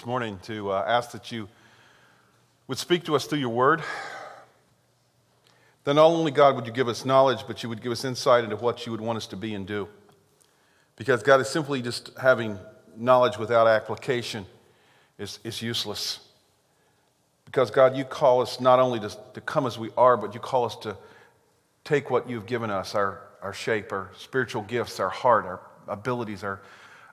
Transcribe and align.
this 0.00 0.06
morning 0.06 0.38
to 0.42 0.70
uh, 0.70 0.82
ask 0.88 1.10
that 1.10 1.30
you 1.30 1.46
would 2.68 2.78
speak 2.78 3.04
to 3.04 3.14
us 3.14 3.26
through 3.26 3.38
your 3.38 3.50
word. 3.50 3.82
That 5.84 5.92
not 5.92 6.06
only, 6.06 6.30
God, 6.30 6.56
would 6.56 6.66
you 6.66 6.72
give 6.72 6.88
us 6.88 7.04
knowledge, 7.04 7.40
but 7.46 7.62
you 7.62 7.68
would 7.68 7.82
give 7.82 7.92
us 7.92 8.02
insight 8.02 8.42
into 8.42 8.56
what 8.56 8.86
you 8.86 8.92
would 8.92 9.00
want 9.02 9.18
us 9.18 9.26
to 9.26 9.36
be 9.36 9.52
and 9.52 9.66
do. 9.66 9.88
Because, 10.96 11.22
God, 11.22 11.42
is 11.42 11.50
simply 11.50 11.82
just 11.82 12.16
having 12.18 12.58
knowledge 12.96 13.36
without 13.36 13.66
application 13.66 14.46
is, 15.18 15.38
is 15.44 15.60
useless. 15.60 16.20
Because, 17.44 17.70
God, 17.70 17.94
you 17.94 18.04
call 18.04 18.40
us 18.40 18.58
not 18.58 18.78
only 18.78 19.00
to, 19.00 19.14
to 19.34 19.40
come 19.42 19.66
as 19.66 19.78
we 19.78 19.90
are, 19.98 20.16
but 20.16 20.32
you 20.32 20.40
call 20.40 20.64
us 20.64 20.76
to 20.76 20.96
take 21.84 22.08
what 22.08 22.26
you've 22.26 22.46
given 22.46 22.70
us 22.70 22.94
our, 22.94 23.20
our 23.42 23.52
shape, 23.52 23.92
our 23.92 24.12
spiritual 24.16 24.62
gifts, 24.62 24.98
our 24.98 25.10
heart, 25.10 25.44
our 25.44 25.60
abilities, 25.88 26.42
our, 26.42 26.62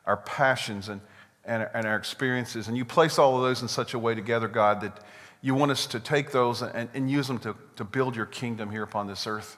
our 0.06 0.16
passions, 0.16 0.88
and, 0.88 1.02
and, 1.48 1.68
and 1.74 1.88
our 1.88 1.96
experiences. 1.96 2.68
And 2.68 2.78
you 2.78 2.86
place 2.86 3.18
all 3.18 3.38
of 3.38 3.42
those 3.42 3.62
in 3.62 3.68
such 3.68 3.94
a 3.94 4.00
way 4.00 4.14
together, 4.14 4.48
God, 4.48 4.82
that 4.82 5.00
you 5.42 5.56
want 5.56 5.72
us 5.72 5.88
to 5.88 6.00
take 6.00 6.32
those 6.32 6.62
and, 6.62 6.90
and 6.94 7.10
use 7.10 7.28
them 7.28 7.40
to, 7.40 7.56
to 7.78 7.84
build 7.84 8.16
your 8.16 8.26
kingdom 8.26 8.70
here 8.70 8.84
upon 8.84 9.08
this 9.08 9.26
earth. 9.26 9.58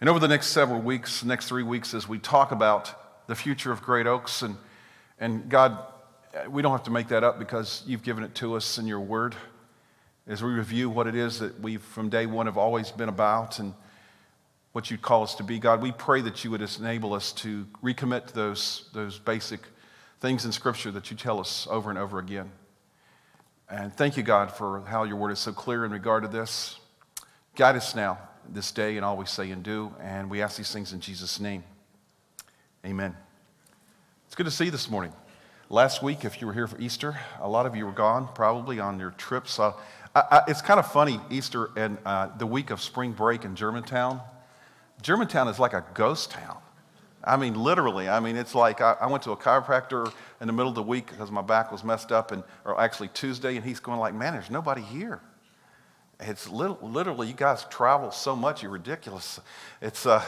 And 0.00 0.10
over 0.10 0.18
the 0.18 0.28
next 0.28 0.48
several 0.48 0.80
weeks, 0.80 1.24
next 1.24 1.48
three 1.48 1.62
weeks, 1.62 1.94
as 1.94 2.08
we 2.08 2.18
talk 2.18 2.50
about 2.50 3.26
the 3.28 3.34
future 3.34 3.72
of 3.72 3.80
Great 3.82 4.06
Oaks, 4.06 4.42
and, 4.42 4.56
and 5.18 5.48
God, 5.48 5.78
we 6.48 6.60
don't 6.60 6.72
have 6.72 6.82
to 6.84 6.90
make 6.90 7.08
that 7.08 7.24
up 7.24 7.38
because 7.38 7.82
you've 7.86 8.02
given 8.02 8.24
it 8.24 8.34
to 8.36 8.56
us 8.56 8.76
in 8.78 8.86
your 8.86 9.00
word. 9.00 9.34
As 10.26 10.42
we 10.42 10.50
review 10.50 10.90
what 10.90 11.06
it 11.06 11.14
is 11.14 11.38
that 11.38 11.60
we 11.60 11.76
from 11.76 12.08
day 12.08 12.26
one 12.26 12.46
have 12.46 12.58
always 12.58 12.90
been 12.90 13.08
about 13.08 13.58
and 13.58 13.74
what 14.72 14.90
you'd 14.90 15.02
call 15.02 15.22
us 15.22 15.36
to 15.36 15.44
be, 15.44 15.58
God, 15.58 15.80
we 15.80 15.92
pray 15.92 16.20
that 16.22 16.42
you 16.42 16.50
would 16.50 16.62
enable 16.80 17.14
us 17.14 17.32
to 17.32 17.66
recommit 17.82 18.26
to 18.26 18.34
those, 18.34 18.88
those 18.92 19.18
basic 19.18 19.60
things 20.20 20.44
in 20.44 20.52
Scripture 20.52 20.90
that 20.92 21.10
you 21.10 21.16
tell 21.16 21.40
us 21.40 21.66
over 21.70 21.90
and 21.90 21.98
over 21.98 22.18
again. 22.18 22.50
And 23.68 23.92
thank 23.92 24.16
you, 24.16 24.22
God, 24.22 24.52
for 24.52 24.82
how 24.82 25.04
your 25.04 25.16
word 25.16 25.30
is 25.30 25.38
so 25.38 25.52
clear 25.52 25.84
in 25.84 25.90
regard 25.90 26.22
to 26.22 26.28
this. 26.28 26.78
Guide 27.56 27.76
us 27.76 27.94
now, 27.94 28.18
this 28.48 28.72
day, 28.72 28.96
and 28.96 29.04
all 29.04 29.16
we 29.16 29.26
say 29.26 29.50
and 29.50 29.62
do. 29.62 29.94
And 30.00 30.30
we 30.30 30.42
ask 30.42 30.56
these 30.56 30.72
things 30.72 30.92
in 30.92 31.00
Jesus' 31.00 31.40
name. 31.40 31.64
Amen. 32.84 33.16
It's 34.26 34.34
good 34.34 34.46
to 34.46 34.52
see 34.52 34.66
you 34.66 34.70
this 34.70 34.90
morning. 34.90 35.12
Last 35.70 36.02
week, 36.02 36.24
if 36.24 36.40
you 36.40 36.46
were 36.46 36.52
here 36.52 36.66
for 36.66 36.78
Easter, 36.78 37.18
a 37.40 37.48
lot 37.48 37.64
of 37.64 37.74
you 37.74 37.86
were 37.86 37.92
gone, 37.92 38.28
probably 38.34 38.80
on 38.80 38.98
your 38.98 39.12
trips. 39.12 39.58
Uh, 39.58 39.72
I, 40.14 40.20
I, 40.30 40.42
it's 40.48 40.60
kind 40.60 40.78
of 40.78 40.90
funny, 40.92 41.18
Easter 41.30 41.70
and 41.76 41.96
uh, 42.04 42.28
the 42.36 42.46
week 42.46 42.70
of 42.70 42.80
spring 42.80 43.12
break 43.12 43.44
in 43.44 43.56
Germantown. 43.56 44.20
Germantown 45.02 45.48
is 45.48 45.58
like 45.58 45.72
a 45.72 45.84
ghost 45.94 46.30
town. 46.30 46.58
I 47.26 47.36
mean, 47.36 47.54
literally. 47.54 48.08
I 48.08 48.20
mean, 48.20 48.36
it's 48.36 48.54
like 48.54 48.80
I, 48.80 48.96
I, 49.00 49.06
went 49.06 49.22
to 49.24 49.32
a 49.32 49.36
chiropractor 49.36 50.12
in 50.40 50.46
the 50.46 50.52
middle 50.52 50.68
of 50.68 50.74
the 50.74 50.82
week 50.82 51.10
because 51.10 51.30
my 51.30 51.40
back 51.42 51.72
was 51.72 51.82
messed 51.82 52.12
up, 52.12 52.32
and 52.32 52.42
or 52.64 52.78
actually 52.80 53.08
Tuesday, 53.08 53.56
and 53.56 53.64
he's 53.64 53.80
going 53.80 53.98
like, 53.98 54.14
"Man, 54.14 54.34
there's 54.34 54.50
nobody 54.50 54.82
here." 54.82 55.20
It's 56.20 56.48
literally, 56.48 57.28
you 57.28 57.34
guys 57.34 57.64
travel 57.70 58.10
so 58.10 58.36
much, 58.36 58.62
you're 58.62 58.70
ridiculous. 58.70 59.40
It's 59.82 60.06
uh, 60.06 60.22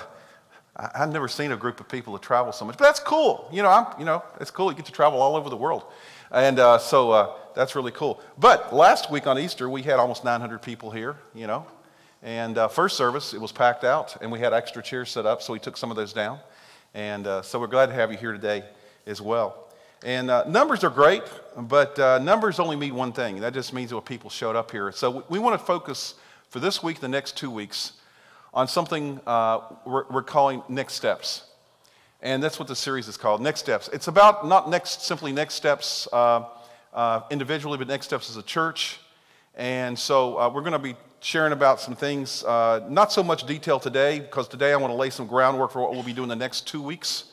I, 0.75 0.99
have 0.99 1.13
never 1.13 1.29
seen 1.29 1.53
a 1.53 1.57
group 1.57 1.81
of 1.81 1.89
people 1.89 2.13
that 2.15 2.23
travel 2.23 2.53
so 2.53 2.65
much, 2.65 2.77
but 2.77 2.85
that's 2.85 3.01
cool. 3.01 3.49
You 3.53 3.63
know, 3.63 3.71
I'm, 3.71 3.99
you 3.99 4.05
know, 4.05 4.23
it's 4.41 4.51
cool. 4.51 4.71
You 4.71 4.77
get 4.77 4.87
to 4.87 4.93
travel 4.93 5.21
all 5.21 5.37
over 5.37 5.49
the 5.49 5.57
world, 5.57 5.85
and 6.31 6.59
uh, 6.59 6.79
so 6.79 7.11
uh, 7.11 7.37
that's 7.55 7.75
really 7.75 7.93
cool. 7.93 8.21
But 8.39 8.75
last 8.75 9.11
week 9.11 9.27
on 9.27 9.39
Easter, 9.39 9.69
we 9.69 9.83
had 9.83 9.99
almost 9.99 10.25
900 10.25 10.61
people 10.61 10.91
here. 10.91 11.17
You 11.35 11.47
know, 11.47 11.67
and 12.23 12.59
uh, 12.59 12.69
first 12.69 12.97
service 12.97 13.35
it 13.35 13.41
was 13.41 13.53
packed 13.53 13.85
out, 13.85 14.17
and 14.21 14.33
we 14.33 14.41
had 14.41 14.53
extra 14.53 14.83
chairs 14.83 15.11
set 15.11 15.27
up, 15.27 15.43
so 15.43 15.53
we 15.53 15.59
took 15.59 15.77
some 15.77 15.91
of 15.91 15.97
those 15.97 16.13
down. 16.13 16.41
And 16.97 17.27
uh, 17.27 17.43
so 17.43 17.61
we're 17.61 17.67
glad 17.67 17.89
to 17.89 17.93
have 17.93 18.11
you 18.11 18.17
here 18.17 18.33
today 18.33 18.65
as 19.07 19.21
well. 19.21 19.69
And 20.03 20.31
uh, 20.31 20.45
numbers 20.49 20.83
are 20.83 20.89
great, 20.89 21.23
but 21.55 21.99
uh, 21.99 22.19
numbers 22.21 22.59
only 22.59 22.75
mean 22.75 22.95
one 22.95 23.13
thing. 23.13 23.41
That 23.41 23.53
just 23.53 23.75
means 23.75 23.93
what 23.93 24.07
people 24.07 24.31
showed 24.31 24.57
up 24.57 24.71
here. 24.71 24.91
So 24.93 25.11
we, 25.11 25.23
we 25.29 25.39
want 25.39 25.61
to 25.61 25.67
focus 25.67 26.15
for 26.49 26.59
this 26.59 26.83
week, 26.83 27.01
the 27.01 27.09
next 27.09 27.37
two 27.37 27.51
weeks, 27.51 27.93
on 28.55 28.67
something 28.67 29.21
uh, 29.27 29.61
we're, 29.85 30.07
we're, 30.11 30.23
calling 30.23 30.63
next 30.71 30.95
steps. 30.95 31.45
And 32.23 32.43
that's 32.43 32.59
what 32.59 32.67
the 32.67 32.75
series 32.75 33.09
is 33.09 33.19
called, 33.19 33.43
Next 33.43 33.61
Steps. 33.61 33.91
It's 33.93 34.09
about 34.09 34.47
not 34.47 34.71
next, 34.71 35.03
simply 35.03 35.33
next 35.33 35.53
steps 35.53 36.09
uh, 36.15 36.45
uh, 36.95 37.21
individually, 37.31 37.77
but 37.77 37.89
next 37.89 38.07
steps 38.07 38.31
as 38.31 38.39
a 38.39 38.43
church. 38.43 39.01
And 39.55 39.99
so 39.99 40.49
we're 40.49 40.63
going 40.63 40.73
to 40.73 40.79
be 40.79 40.97
sharing 41.27 41.53
about 41.53 41.81
some 41.81 41.97
things, 41.97 42.45
uh, 42.45 42.87
not 42.89 43.11
so 43.11 43.21
much 43.21 43.45
detail 43.49 43.81
today, 43.81 44.21
because 44.21 44.47
today 44.47 44.73
I 44.73 44.77
want 44.77 44.93
to 44.93 44.97
lay 44.97 45.11
some 45.11 45.27
groundwork 45.27 45.73
for 45.73 45.83
what 45.83 45.91
we'll 45.91 46.05
be 46.05 46.13
doing 46.13 46.29
the 46.29 46.37
next 46.37 46.69
two 46.69 46.81
weeks. 46.81 47.25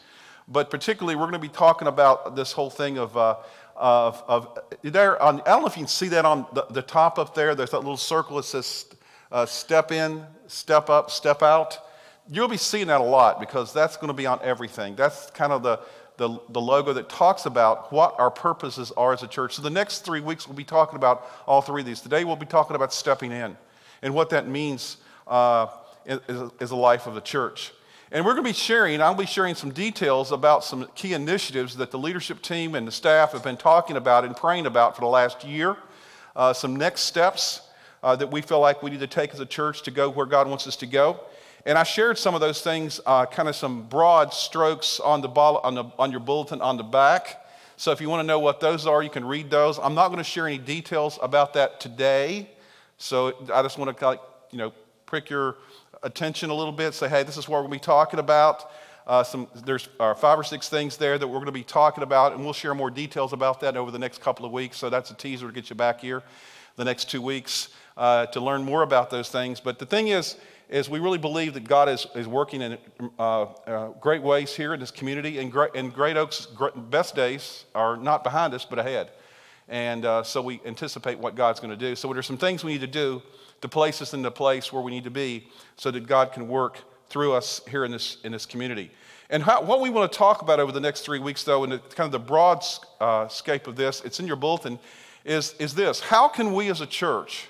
But 0.47 0.71
particularly, 0.71 1.15
we're 1.15 1.29
going 1.29 1.33
to 1.33 1.37
be 1.39 1.47
talking 1.47 1.87
about 1.87 2.35
this 2.35 2.53
whole 2.53 2.71
thing 2.71 2.97
of, 2.97 3.15
uh, 3.15 3.35
of, 3.75 4.23
of 4.27 4.57
there. 4.81 5.21
On, 5.21 5.41
I 5.41 5.43
don't 5.43 5.61
know 5.61 5.67
if 5.67 5.77
you 5.77 5.83
can 5.83 5.87
see 5.87 6.07
that 6.07 6.25
on 6.25 6.47
the, 6.53 6.65
the 6.71 6.81
top 6.81 7.19
up 7.19 7.35
there. 7.35 7.53
There's 7.53 7.69
that 7.69 7.81
little 7.81 7.95
circle 7.95 8.37
that 8.37 8.45
says 8.45 8.87
uh, 9.31 9.45
step 9.45 9.91
in, 9.91 10.25
step 10.47 10.89
up, 10.89 11.11
step 11.11 11.43
out. 11.43 11.77
You'll 12.27 12.47
be 12.47 12.57
seeing 12.57 12.87
that 12.87 12.99
a 12.99 13.03
lot 13.03 13.39
because 13.39 13.73
that's 13.73 13.95
going 13.95 14.07
to 14.07 14.15
be 14.15 14.25
on 14.25 14.39
everything. 14.41 14.95
That's 14.95 15.29
kind 15.29 15.53
of 15.53 15.61
the, 15.61 15.79
the, 16.17 16.39
the 16.49 16.59
logo 16.59 16.93
that 16.93 17.09
talks 17.09 17.45
about 17.45 17.93
what 17.93 18.15
our 18.17 18.31
purposes 18.31 18.91
are 18.97 19.13
as 19.13 19.21
a 19.21 19.27
church. 19.27 19.53
So 19.53 19.61
the 19.61 19.69
next 19.69 19.99
three 19.99 20.19
weeks, 20.19 20.47
we'll 20.47 20.57
be 20.57 20.63
talking 20.63 20.95
about 20.95 21.29
all 21.45 21.61
three 21.61 21.83
of 21.83 21.85
these. 21.85 22.01
Today, 22.01 22.23
we'll 22.23 22.35
be 22.35 22.47
talking 22.47 22.75
about 22.75 22.91
stepping 22.91 23.31
in 23.31 23.55
and 24.03 24.13
what 24.13 24.29
that 24.29 24.47
means 24.47 24.97
uh, 25.27 25.67
as 26.59 26.69
a 26.69 26.75
life 26.75 27.07
of 27.07 27.15
the 27.15 27.21
church. 27.21 27.73
And 28.11 28.23
we're 28.23 28.33
going 28.33 28.43
to 28.43 28.49
be 28.49 28.53
sharing, 28.53 29.01
I'll 29.01 29.15
be 29.15 29.25
sharing 29.25 29.55
some 29.55 29.71
details 29.71 30.31
about 30.31 30.63
some 30.63 30.87
key 30.93 31.13
initiatives 31.13 31.77
that 31.77 31.89
the 31.89 31.97
leadership 31.97 32.43
team 32.43 32.75
and 32.75 32.87
the 32.87 32.91
staff 32.91 33.31
have 33.31 33.43
been 33.43 33.57
talking 33.57 33.97
about 33.97 34.23
and 34.23 34.37
praying 34.37 34.67
about 34.67 34.93
for 34.93 35.01
the 35.01 35.07
last 35.07 35.43
year. 35.43 35.77
Uh, 36.35 36.53
some 36.53 36.75
next 36.75 37.01
steps 37.01 37.61
uh, 38.03 38.15
that 38.15 38.29
we 38.29 38.41
feel 38.41 38.59
like 38.59 38.83
we 38.83 38.91
need 38.91 38.99
to 38.99 39.07
take 39.07 39.33
as 39.33 39.39
a 39.39 39.45
church 39.45 39.81
to 39.83 39.91
go 39.91 40.11
where 40.11 40.27
God 40.27 40.47
wants 40.47 40.67
us 40.67 40.75
to 40.75 40.85
go. 40.85 41.21
And 41.65 41.77
I 41.77 41.83
shared 41.83 42.17
some 42.17 42.35
of 42.35 42.41
those 42.41 42.61
things, 42.61 42.99
uh, 43.05 43.25
kind 43.25 43.47
of 43.47 43.55
some 43.55 43.87
broad 43.87 44.33
strokes 44.33 44.99
on, 44.99 45.21
the, 45.21 45.29
on, 45.29 45.73
the, 45.73 45.85
on 45.97 46.11
your 46.11 46.19
bulletin 46.19 46.61
on 46.61 46.77
the 46.77 46.83
back. 46.83 47.43
So 47.77 47.91
if 47.91 48.01
you 48.01 48.09
want 48.09 48.19
to 48.19 48.27
know 48.27 48.39
what 48.39 48.59
those 48.59 48.85
are, 48.85 49.01
you 49.01 49.09
can 49.09 49.25
read 49.25 49.49
those. 49.49 49.79
I'm 49.79 49.95
not 49.95 50.09
going 50.09 50.17
to 50.19 50.23
share 50.23 50.45
any 50.45 50.59
details 50.59 51.17
about 51.21 51.53
that 51.53 51.79
today. 51.79 52.49
So 53.03 53.33
I 53.53 53.61
just 53.61 53.77
want 53.77 53.97
to, 53.97 54.19
you 54.51 54.57
know, 54.57 54.71
prick 55.05 55.29
your 55.29 55.57
attention 56.03 56.49
a 56.49 56.53
little 56.53 56.71
bit. 56.71 56.93
Say, 56.93 57.09
hey, 57.09 57.23
this 57.23 57.35
is 57.35 57.49
what 57.49 57.61
to 57.61 57.67
be 57.67 57.77
talking 57.77 58.17
about. 58.17 58.71
Uh, 59.05 59.21
some, 59.21 59.49
there's 59.65 59.89
uh, 59.99 60.13
five 60.13 60.39
or 60.39 60.43
six 60.43 60.69
things 60.69 60.95
there 60.95 61.17
that 61.17 61.27
we're 61.27 61.33
going 61.33 61.47
to 61.47 61.51
be 61.51 61.65
talking 61.65 62.01
about, 62.01 62.31
and 62.31 62.41
we'll 62.41 62.53
share 62.53 62.73
more 62.73 62.89
details 62.89 63.33
about 63.33 63.59
that 63.59 63.75
over 63.75 63.91
the 63.91 63.99
next 63.99 64.21
couple 64.21 64.45
of 64.45 64.53
weeks. 64.53 64.77
So 64.77 64.89
that's 64.89 65.11
a 65.11 65.15
teaser 65.15 65.47
to 65.47 65.53
get 65.53 65.69
you 65.69 65.75
back 65.75 65.99
here 65.99 66.23
the 66.77 66.85
next 66.85 67.11
two 67.11 67.21
weeks 67.21 67.69
uh, 67.97 68.27
to 68.27 68.39
learn 68.39 68.63
more 68.63 68.83
about 68.83 69.09
those 69.09 69.27
things. 69.27 69.59
But 69.59 69.79
the 69.79 69.85
thing 69.85 70.07
is, 70.07 70.37
is 70.69 70.89
we 70.89 70.99
really 70.99 71.17
believe 71.17 71.55
that 71.55 71.67
God 71.67 71.89
is, 71.89 72.07
is 72.15 72.25
working 72.25 72.61
in 72.61 72.77
uh, 73.19 73.41
uh, 73.41 73.87
great 73.99 74.23
ways 74.23 74.55
here 74.55 74.73
in 74.73 74.79
this 74.79 74.91
community, 74.91 75.39
and 75.39 75.51
Great, 75.51 75.71
and 75.75 75.93
Great 75.93 76.15
Oaks' 76.15 76.47
best 76.89 77.15
days 77.15 77.65
are 77.75 77.97
not 77.97 78.23
behind 78.23 78.53
us, 78.53 78.63
but 78.63 78.79
ahead. 78.79 79.11
And 79.69 80.05
uh, 80.05 80.23
so 80.23 80.41
we 80.41 80.61
anticipate 80.65 81.19
what 81.19 81.35
God's 81.35 81.59
going 81.59 81.71
to 81.71 81.77
do. 81.77 81.95
So 81.95 82.11
there's 82.13 82.25
some 82.25 82.37
things 82.37 82.63
we 82.63 82.73
need 82.73 82.81
to 82.81 82.87
do 82.87 83.21
to 83.61 83.69
place 83.69 84.01
us 84.01 84.13
in 84.13 84.21
the 84.21 84.31
place 84.31 84.73
where 84.73 84.81
we 84.81 84.91
need 84.91 85.05
to 85.05 85.11
be 85.11 85.47
so 85.77 85.89
that 85.91 86.05
God 86.05 86.33
can 86.33 86.47
work 86.47 86.79
through 87.07 87.33
us 87.33 87.61
here 87.69 87.85
in 87.85 87.91
this, 87.91 88.17
in 88.23 88.31
this 88.31 88.45
community. 88.45 88.91
And 89.29 89.41
how, 89.41 89.63
what 89.63 89.81
we 89.81 89.89
want 89.89 90.11
to 90.11 90.17
talk 90.17 90.41
about 90.41 90.59
over 90.59 90.71
the 90.71 90.79
next 90.79 91.01
three 91.01 91.19
weeks, 91.19 91.43
though, 91.43 91.63
in 91.63 91.69
kind 91.71 92.05
of 92.07 92.11
the 92.11 92.19
broad 92.19 92.63
uh, 92.99 93.27
scope 93.29 93.67
of 93.67 93.75
this, 93.75 94.01
it's 94.03 94.19
in 94.19 94.27
your 94.27 94.35
bulletin, 94.35 94.79
is, 95.23 95.55
is 95.59 95.73
this. 95.73 96.01
How 96.01 96.27
can 96.27 96.53
we 96.53 96.69
as 96.69 96.81
a 96.81 96.85
church 96.85 97.47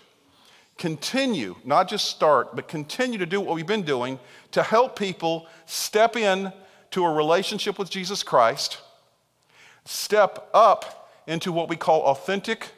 continue, 0.78 1.56
not 1.64 1.88
just 1.88 2.06
start, 2.06 2.56
but 2.56 2.68
continue 2.68 3.18
to 3.20 3.26
do 3.26 3.42
what 3.42 3.56
we've 3.56 3.68
been 3.68 3.84
doing 3.84 4.20
to 4.52 4.64
help 4.64 4.98
people 4.98 5.48
step 5.66 6.16
in 6.16 6.52
to 6.92 7.06
a 7.06 7.12
relationship 7.12 7.80
with 7.80 7.90
Jesus 7.90 8.24
Christ, 8.24 8.80
step 9.86 10.50
up 10.54 11.03
into 11.28 11.52
what 11.52 11.70
we 11.70 11.76
call 11.76 12.02
authentic 12.04 12.72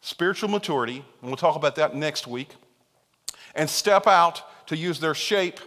spiritual 0.00 0.48
maturity, 0.48 1.04
and 1.20 1.30
we'll 1.30 1.36
talk 1.36 1.56
about 1.56 1.76
that 1.76 1.94
next 1.94 2.26
week, 2.26 2.54
and 3.54 3.68
step 3.70 4.06
out 4.06 4.42
to 4.66 4.76
use 4.76 4.98
their 5.00 5.14
shape, 5.14 5.60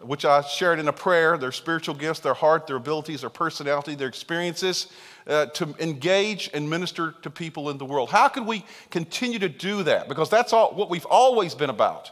which 0.00 0.24
I 0.24 0.42
shared 0.42 0.78
in 0.78 0.88
a 0.88 0.92
prayer, 0.92 1.36
their 1.36 1.52
spiritual 1.52 1.94
gifts, 1.94 2.20
their 2.20 2.34
heart, 2.34 2.66
their 2.66 2.76
abilities, 2.76 3.20
their 3.20 3.30
personality, 3.30 3.94
their 3.94 4.08
experiences, 4.08 4.88
uh, 5.26 5.46
to 5.46 5.74
engage 5.78 6.50
and 6.54 6.68
minister 6.68 7.14
to 7.22 7.30
people 7.30 7.70
in 7.70 7.78
the 7.78 7.84
world. 7.84 8.10
How 8.10 8.28
can 8.28 8.46
we 8.46 8.64
continue 8.90 9.38
to 9.38 9.48
do 9.48 9.82
that? 9.84 10.08
Because 10.08 10.30
that's 10.30 10.52
all, 10.52 10.74
what 10.74 10.90
we've 10.90 11.06
always 11.06 11.54
been 11.54 11.70
about. 11.70 12.10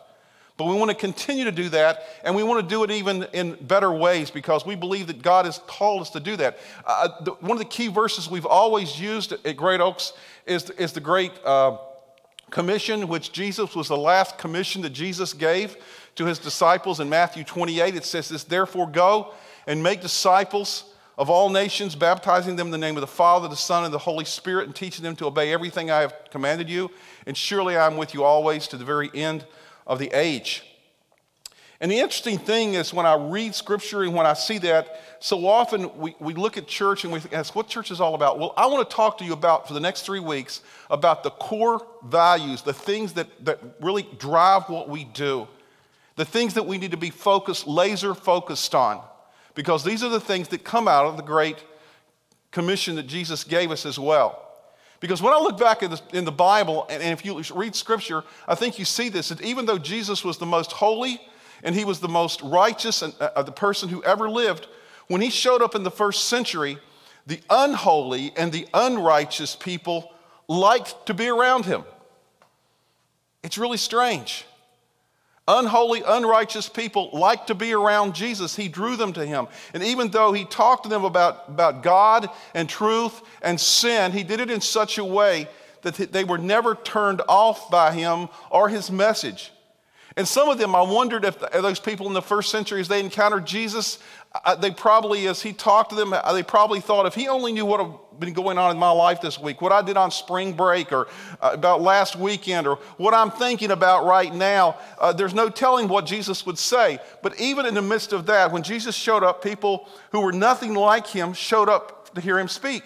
But 0.61 0.67
we 0.67 0.75
want 0.75 0.91
to 0.91 0.95
continue 0.95 1.47
to 1.47 1.53
do 1.53 1.71
that, 1.71 2.05
and 2.23 2.37
we 2.37 2.43
want 2.43 2.61
to 2.61 2.69
do 2.69 2.85
it 2.85 2.91
even 2.91 3.23
in 3.33 3.55
better 3.63 3.91
ways 3.91 4.31
because 4.31 4.67
we 4.67 4.75
believe 4.75 5.07
that 5.07 5.23
God 5.23 5.47
has 5.47 5.57
called 5.67 6.03
us 6.03 6.11
to 6.11 6.21
do 6.21 6.37
that. 6.37 6.59
Uh, 6.85 7.09
the, 7.23 7.31
one 7.31 7.53
of 7.53 7.61
the 7.61 7.65
key 7.65 7.89
verses 7.89 8.29
we've 8.29 8.45
always 8.45 9.01
used 9.01 9.33
at, 9.33 9.57
Great 9.57 9.81
Oaks 9.81 10.13
is, 10.45 10.69
is 10.69 10.93
the 10.93 11.01
Great 11.01 11.33
uh, 11.47 11.79
Commission, 12.51 13.09
which 13.09 13.33
Jesus 13.33 13.75
was 13.75 13.89
the 13.89 13.97
last 13.97 14.37
commission 14.37 14.83
that 14.83 14.91
Jesus 14.91 15.33
gave 15.33 15.79
to 16.17 16.27
his 16.27 16.39
disciples 16.39 17.01
in 17.01 17.09
Matthew 17.09 17.43
28. 17.43 17.97
It 17.97 18.05
says 18.05 18.29
this 18.29 18.45
Therefore, 18.45 18.87
go 18.87 19.33
and 19.67 19.83
make 19.83 20.03
disciples 20.03 20.93
of 21.17 21.31
all 21.31 21.49
nations, 21.49 21.95
baptizing 21.95 22.57
them 22.57 22.67
in 22.67 22.71
the 22.71 22.77
name 22.77 22.99
of 22.99 23.01
the 23.01 23.07
Father, 23.07 23.49
the 23.49 23.57
Son, 23.57 23.85
and 23.85 23.95
the 23.95 23.99
Holy 23.99 24.27
Spirit, 24.27 24.67
and 24.67 24.77
teaching 24.77 25.05
them 25.05 25.17
to 25.17 25.25
obey 25.25 25.55
everything 25.55 25.91
I 25.91 26.01
have 26.01 26.15
commanded 26.31 26.69
you. 26.69 26.91
And 27.25 27.35
surely 27.35 27.79
I 27.79 27.87
am 27.87 27.97
with 27.97 28.13
you 28.13 28.25
always 28.25 28.69
to 28.69 28.77
the 28.77 28.85
very 28.85 29.09
end 29.15 29.47
of 29.91 29.99
the 29.99 30.11
age. 30.17 30.63
And 31.81 31.91
the 31.91 31.99
interesting 31.99 32.39
thing 32.39 32.75
is 32.75 32.95
when 32.95 33.07
I 33.07 33.15
read 33.17 33.55
scripture 33.55 34.03
and 34.05 34.15
when 34.15 34.25
I 34.25 34.35
see 34.35 34.59
that, 34.59 35.01
so 35.19 35.47
often 35.49 35.99
we, 35.99 36.15
we 36.21 36.33
look 36.33 36.57
at 36.57 36.69
church 36.69 37.05
and 37.05 37.13
we 37.13 37.21
ask, 37.33 37.57
what 37.57 37.67
church 37.67 37.91
is 37.91 38.01
all 38.01 38.15
about? 38.15 38.39
Well, 38.39 38.55
I 38.57 38.67
want 38.67 38.89
to 38.89 38.95
talk 38.95 39.19
to 39.19 39.25
you 39.25 39.33
about, 39.33 39.67
for 39.67 39.75
the 39.75 39.81
next 39.81 40.03
three 40.03 40.21
weeks, 40.21 40.61
about 40.91 41.25
the 41.25 41.31
core 41.31 41.85
values, 42.05 42.63
the 42.63 42.73
things 42.73 43.15
that, 43.15 43.27
that 43.45 43.61
really 43.81 44.07
drive 44.19 44.69
what 44.69 44.89
we 44.89 45.05
do, 45.05 45.49
the 46.15 46.25
things 46.25 46.55
that 46.55 46.67
we 46.67 46.79
need 46.79 46.93
to 46.93 46.97
be 46.97 47.11
focused, 47.11 47.67
laser 47.67 48.15
focused 48.15 48.75
on 48.75 49.03
because 49.55 49.83
these 49.83 50.05
are 50.05 50.09
the 50.09 50.21
things 50.21 50.49
that 50.49 50.63
come 50.63 50.87
out 50.87 51.07
of 51.07 51.17
the 51.17 51.23
great 51.23 51.65
commission 52.53 52.95
that 52.95 53.09
Jesus 53.09 53.43
gave 53.43 53.73
us 53.73 53.85
as 53.85 53.99
well. 53.99 54.50
Because 55.01 55.23
when 55.23 55.33
I 55.33 55.39
look 55.39 55.59
back 55.59 55.83
in 55.83 55.91
the, 55.91 56.01
in 56.13 56.25
the 56.27 56.33
Bible, 56.33 56.87
and, 56.91 57.03
and 57.03 57.13
if 57.13 57.25
you 57.25 57.43
read 57.55 57.75
scripture, 57.75 58.23
I 58.47 58.55
think 58.55 58.79
you 58.79 58.85
see 58.85 59.09
this 59.09 59.31
that 59.31 59.41
even 59.41 59.65
though 59.65 59.79
Jesus 59.79 60.23
was 60.23 60.37
the 60.37 60.47
most 60.47 60.73
holy 60.73 61.21
and 61.63 61.75
he 61.75 61.85
was 61.85 62.01
the 62.01 62.09
most 62.09 62.43
righteous 62.43 63.03
and, 63.03 63.15
uh, 63.21 63.43
the 63.43 63.53
person 63.53 63.89
who 63.89 64.03
ever 64.05 64.29
lived, 64.29 64.69
when 65.09 65.23
he 65.23 65.31
showed 65.31 65.63
up 65.63 65.75
in 65.75 65.83
the 65.83 65.91
first 65.91 66.29
century, 66.29 66.79
the 67.27 67.41
unholy 67.49 68.33
and 68.37 68.53
the 68.53 68.69
unrighteous 68.75 69.57
people 69.57 70.13
liked 70.49 71.07
to 71.07 71.15
be 71.15 71.29
around 71.29 71.65
him. 71.65 71.85
It's 73.43 73.57
really 73.57 73.79
strange. 73.79 74.45
Unholy, 75.49 76.03
unrighteous 76.07 76.69
people 76.69 77.11
like 77.13 77.47
to 77.47 77.55
be 77.55 77.73
around 77.73 78.15
Jesus. 78.15 78.55
He 78.55 78.69
drew 78.69 78.97
them 78.97 79.13
to 79.15 79.27
him. 79.27 79.49
And 79.75 79.83
even 79.83 80.11
though 80.11 80.33
he 80.33 80.45
talked 80.45 80.85
to 80.85 80.89
them 80.89 81.05
about, 81.05 81.45
about 81.49 81.83
God 81.83 82.29
and 82.55 82.69
truth 82.69 83.21
and 83.43 83.59
sin, 83.59 84.13
he 84.13 84.23
did 84.23 84.41
it 84.41 84.51
in 84.51 84.61
such 84.61 84.99
a 84.99 85.05
way 85.05 85.49
that 85.83 85.95
they 86.13 86.25
were 86.25 86.39
never 86.39 86.75
turned 86.75 87.23
off 87.29 87.71
by 87.71 87.93
him 87.93 88.29
or 88.51 88.69
his 88.69 88.91
message. 88.91 89.51
And 90.17 90.27
some 90.27 90.49
of 90.49 90.59
them, 90.59 90.75
I 90.75 90.83
wondered 90.83 91.25
if 91.25 91.39
those 91.39 91.81
people 91.81 92.07
in 92.07 92.13
the 92.13 92.23
first 92.23 92.51
century, 92.51 92.81
as 92.81 92.89
they 92.89 93.01
encountered 93.01 93.47
Jesus, 93.47 93.99
uh, 94.45 94.55
they 94.55 94.71
probably, 94.71 95.27
as 95.29 95.41
he 95.43 95.53
talked 95.53 95.91
to 95.91 95.97
them, 95.97 96.13
uh, 96.13 96.33
they 96.33 96.43
probably 96.43 96.81
thought, 96.81 97.07
if 97.07 97.15
he 97.15 97.29
only 97.29 97.53
knew 97.53 97.65
what 97.65 97.81
had 97.81 97.95
been 98.21 98.35
going 98.35 98.59
on 98.59 98.71
in 98.71 98.79
my 98.79 98.91
life 98.91 99.21
this 99.21 99.39
week, 99.39 99.61
what 99.61 99.73
I 99.73 99.83
did 99.83 99.97
on 99.97 100.11
spring 100.11 100.53
break, 100.53 100.93
or 100.93 101.09
uh, 101.41 101.51
about 101.55 101.81
last 101.81 102.17
weekend, 102.17 102.67
or 102.67 102.77
what 102.99 103.15
I'm 103.15 103.31
thinking 103.31 103.71
about 103.71 104.05
right 104.05 104.33
now, 104.33 104.79
uh, 104.99 105.13
there's 105.13 105.35
no 105.35 105.49
telling 105.49 105.89
what 105.89 106.07
Jesus 106.07 106.45
would 106.47 106.59
say. 106.59 106.99
But 107.23 107.41
even 107.41 107.67
in 107.67 107.75
the 107.75 107.83
midst 107.83 108.13
of 108.13 108.27
that, 108.27 108.53
when 108.53 108.63
Jesus 108.63 108.95
showed 108.95 109.25
up, 109.25 109.43
people 109.43 109.89
who 110.13 110.21
were 110.21 110.33
nothing 110.33 110.75
like 110.75 111.07
him 111.07 111.33
showed 111.33 111.69
up 111.69 112.15
to 112.15 112.21
hear 112.21 112.39
him 112.39 112.49
speak. 112.49 112.85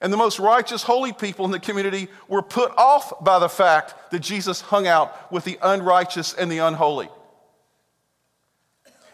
And 0.00 0.12
the 0.12 0.16
most 0.16 0.38
righteous, 0.38 0.82
holy 0.82 1.12
people 1.12 1.44
in 1.44 1.50
the 1.50 1.60
community 1.60 2.08
were 2.28 2.42
put 2.42 2.70
off 2.76 3.24
by 3.24 3.38
the 3.38 3.48
fact 3.48 4.10
that 4.10 4.20
Jesus 4.20 4.60
hung 4.60 4.86
out 4.86 5.32
with 5.32 5.44
the 5.44 5.58
unrighteous 5.62 6.34
and 6.34 6.50
the 6.50 6.58
unholy. 6.58 7.08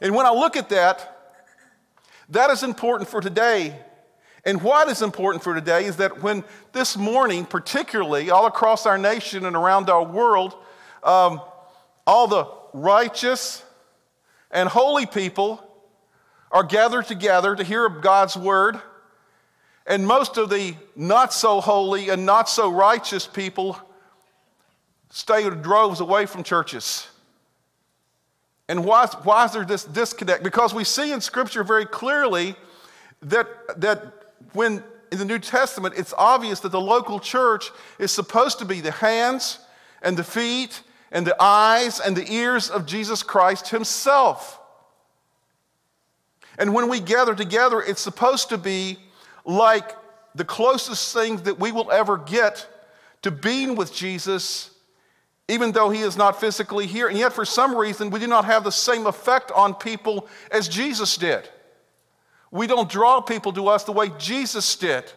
And 0.01 0.15
when 0.15 0.27
I 0.27 0.31
look 0.31 0.57
at 0.57 0.69
that, 0.71 1.09
that 2.31 2.51
is 2.51 2.63
important 2.63 3.09
for 3.09 3.21
today. 3.21 3.79
And 4.45 4.61
what 4.61 4.89
is 4.89 5.03
important 5.03 5.45
for 5.45 5.55
today 5.55 5.85
is 5.85 5.97
that 5.99 6.23
when 6.23 6.43
this 6.73 6.97
morning, 6.97 7.45
particularly 7.45 8.31
all 8.31 8.47
across 8.47 8.87
our 8.87 8.99
nation 8.99 9.45
and 9.45 9.55
around 9.55 9.89
our 9.89 10.05
world, 10.05 10.55
um, 11.05 11.41
all 12.07 12.27
the 12.27 12.47
righteous 12.73 13.63
and 14.51 14.69
holy 14.69 15.07
people 15.07 15.65
are 16.51 16.65
gathered 16.65 17.07
together 17.07 17.55
to 17.55 17.63
hear 17.63 17.89
God's 17.89 18.37
word, 18.37 18.81
and 19.87 20.07
most 20.07 20.37
of 20.37 20.51
the 20.51 20.75
not 20.95 21.33
so 21.33 21.61
holy 21.61 22.09
and 22.09 22.27
not 22.27 22.49
so 22.49 22.71
righteous 22.71 23.27
people 23.27 23.79
stay 25.11 25.49
droves 25.51 26.01
away 26.01 26.27
from 26.27 26.43
churches. 26.43 27.09
And 28.69 28.85
why, 28.85 29.07
why 29.23 29.45
is 29.45 29.53
there 29.53 29.65
this 29.65 29.85
disconnect? 29.85 30.43
Because 30.43 30.73
we 30.73 30.85
see 30.85 31.13
in 31.13 31.21
Scripture 31.21 31.65
very 31.65 31.85
clearly 31.85 32.55
that, 33.23 33.47
that 33.81 34.22
when 34.53 34.83
in 35.11 35.19
the 35.19 35.25
New 35.25 35.39
Testament, 35.39 35.95
it's 35.97 36.15
obvious 36.17 36.61
that 36.61 36.71
the 36.71 36.81
local 36.81 37.21
church 37.21 37.71
is 37.99 38.11
supposed 38.11 38.59
to 38.61 38.65
be 38.65 38.81
the 38.81 38.91
hands 38.91 39.59
and 40.01 40.17
the 40.17 40.25
feet 40.25 40.83
and 41.11 41.27
the 41.27 41.37
eyes 41.41 42.01
and 42.01 42.17
the 42.17 42.33
ears 42.33 42.71
of 42.71 42.87
Jesus 42.87 43.23
Christ 43.23 43.69
Himself. 43.69 44.59
And 46.59 46.75
when 46.75 46.89
we 46.89 47.01
gather 47.01 47.35
together, 47.35 47.81
it's 47.81 48.01
supposed 48.01 48.49
to 48.51 48.59
be 48.59 48.99
like 49.45 49.97
the 50.35 50.45
closest 50.45 51.13
thing 51.13 51.37
that 51.39 51.59
we 51.59 51.73
will 51.73 51.91
ever 51.91 52.17
get 52.17 52.67
to 53.23 53.31
being 53.31 53.75
with 53.77 53.95
Jesus 53.95 54.73
even 55.49 55.73
though 55.73 55.91
he 55.91 56.01
is 56.01 56.17
not 56.17 56.41
physically 56.41 56.87
here. 56.87 57.09
And 57.09 57.19
yet, 57.19 57.33
for 57.33 57.45
some 57.45 57.77
reason, 57.77 58.11
we 58.11 58.21
do 58.21 58.27
not 58.27 58.47
have 58.47 58.65
the 58.65 58.73
same 58.73 59.07
effect 59.07 59.51
on 59.53 59.75
people 59.75 60.29
as 60.51 60.67
Jesus 60.67 61.17
did. 61.17 61.49
We 62.53 62.69
don't 62.69 62.89
draw 62.89 63.21
people 63.21 63.53
to 63.55 63.67
us 63.67 63.83
the 63.83 63.93
way 63.93 64.13
Jesus 64.19 64.77
did. 64.77 65.11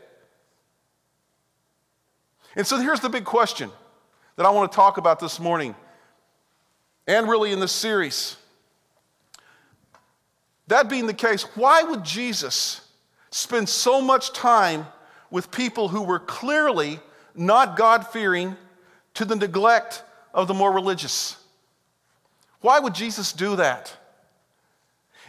And 2.55 2.65
so 2.65 2.79
here's 2.79 3.01
the 3.01 3.09
big 3.09 3.25
question 3.25 3.69
that 4.37 4.47
I 4.47 4.49
want 4.49 4.71
to 4.71 4.75
talk 4.75 4.97
about 4.97 5.19
this 5.19 5.39
morning 5.39 5.75
and 7.05 7.29
really 7.29 7.51
in 7.51 7.59
this 7.59 7.71
series. 7.71 8.37
That 10.67 10.89
being 10.89 11.05
the 11.05 11.13
case, 11.13 11.43
why 11.55 11.83
would 11.83 12.03
Jesus 12.03 12.81
spend 13.29 13.69
so 13.69 14.01
much 14.01 14.31
time 14.31 14.87
with 15.29 15.51
people 15.51 15.89
who 15.89 16.01
were 16.01 16.19
clearly 16.19 16.99
not 17.35 17.75
God 17.75 18.07
fearing 18.07 18.55
to 19.15 19.25
the 19.25 19.35
neglect 19.35 20.03
of 20.33 20.47
the 20.47 20.53
more 20.53 20.71
religious. 20.71 21.37
Why 22.61 22.79
would 22.79 22.93
Jesus 22.93 23.33
do 23.33 23.55
that? 23.57 23.95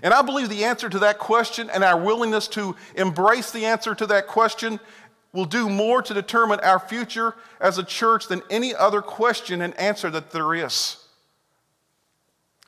And 0.03 0.13
I 0.13 0.23
believe 0.23 0.49
the 0.49 0.65
answer 0.65 0.89
to 0.89 0.99
that 1.01 1.19
question 1.19 1.71
and 1.71 1.83
our 1.83 1.99
willingness 1.99 2.49
to 2.49 2.77
embrace 2.95 3.51
the 3.51 3.65
answer 3.65 3.95
to 3.95 4.07
that 4.07 4.27
question 4.27 4.79
will 5.33 5.45
do 5.45 5.69
more 5.69 6.03
to 6.03 6.15
determine 6.15 6.61
our 6.61 6.79
future 6.79 7.35
as 7.61 7.79
a 7.79 7.85
church 7.85 8.29
than 8.29 8.43
any 8.51 8.75
other 8.75 9.03
question 9.03 9.63
and 9.63 9.79
answer 9.79 10.11
that 10.11 10.31
there 10.31 10.55
is. 10.55 10.97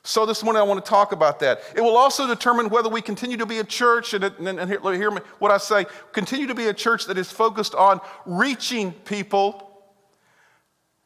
So, 0.03 0.25
this 0.25 0.43
morning 0.43 0.61
I 0.61 0.63
want 0.63 0.83
to 0.83 0.89
talk 0.89 1.11
about 1.11 1.39
that. 1.41 1.61
It 1.75 1.81
will 1.81 1.97
also 1.97 2.25
determine 2.25 2.69
whether 2.69 2.87
we 2.87 3.01
continue 3.01 3.37
to 3.37 3.45
be 3.45 3.59
a 3.59 3.63
church, 3.63 4.13
and, 4.13 4.23
and, 4.23 4.59
and 4.59 4.69
hear, 4.69 4.79
hear 4.93 5.11
me, 5.11 5.21
what 5.39 5.51
I 5.51 5.57
say, 5.57 5.85
continue 6.13 6.47
to 6.47 6.55
be 6.55 6.67
a 6.67 6.73
church 6.73 7.05
that 7.07 7.17
is 7.17 7.31
focused 7.31 7.75
on 7.75 7.99
reaching 8.25 8.93
people 8.93 9.69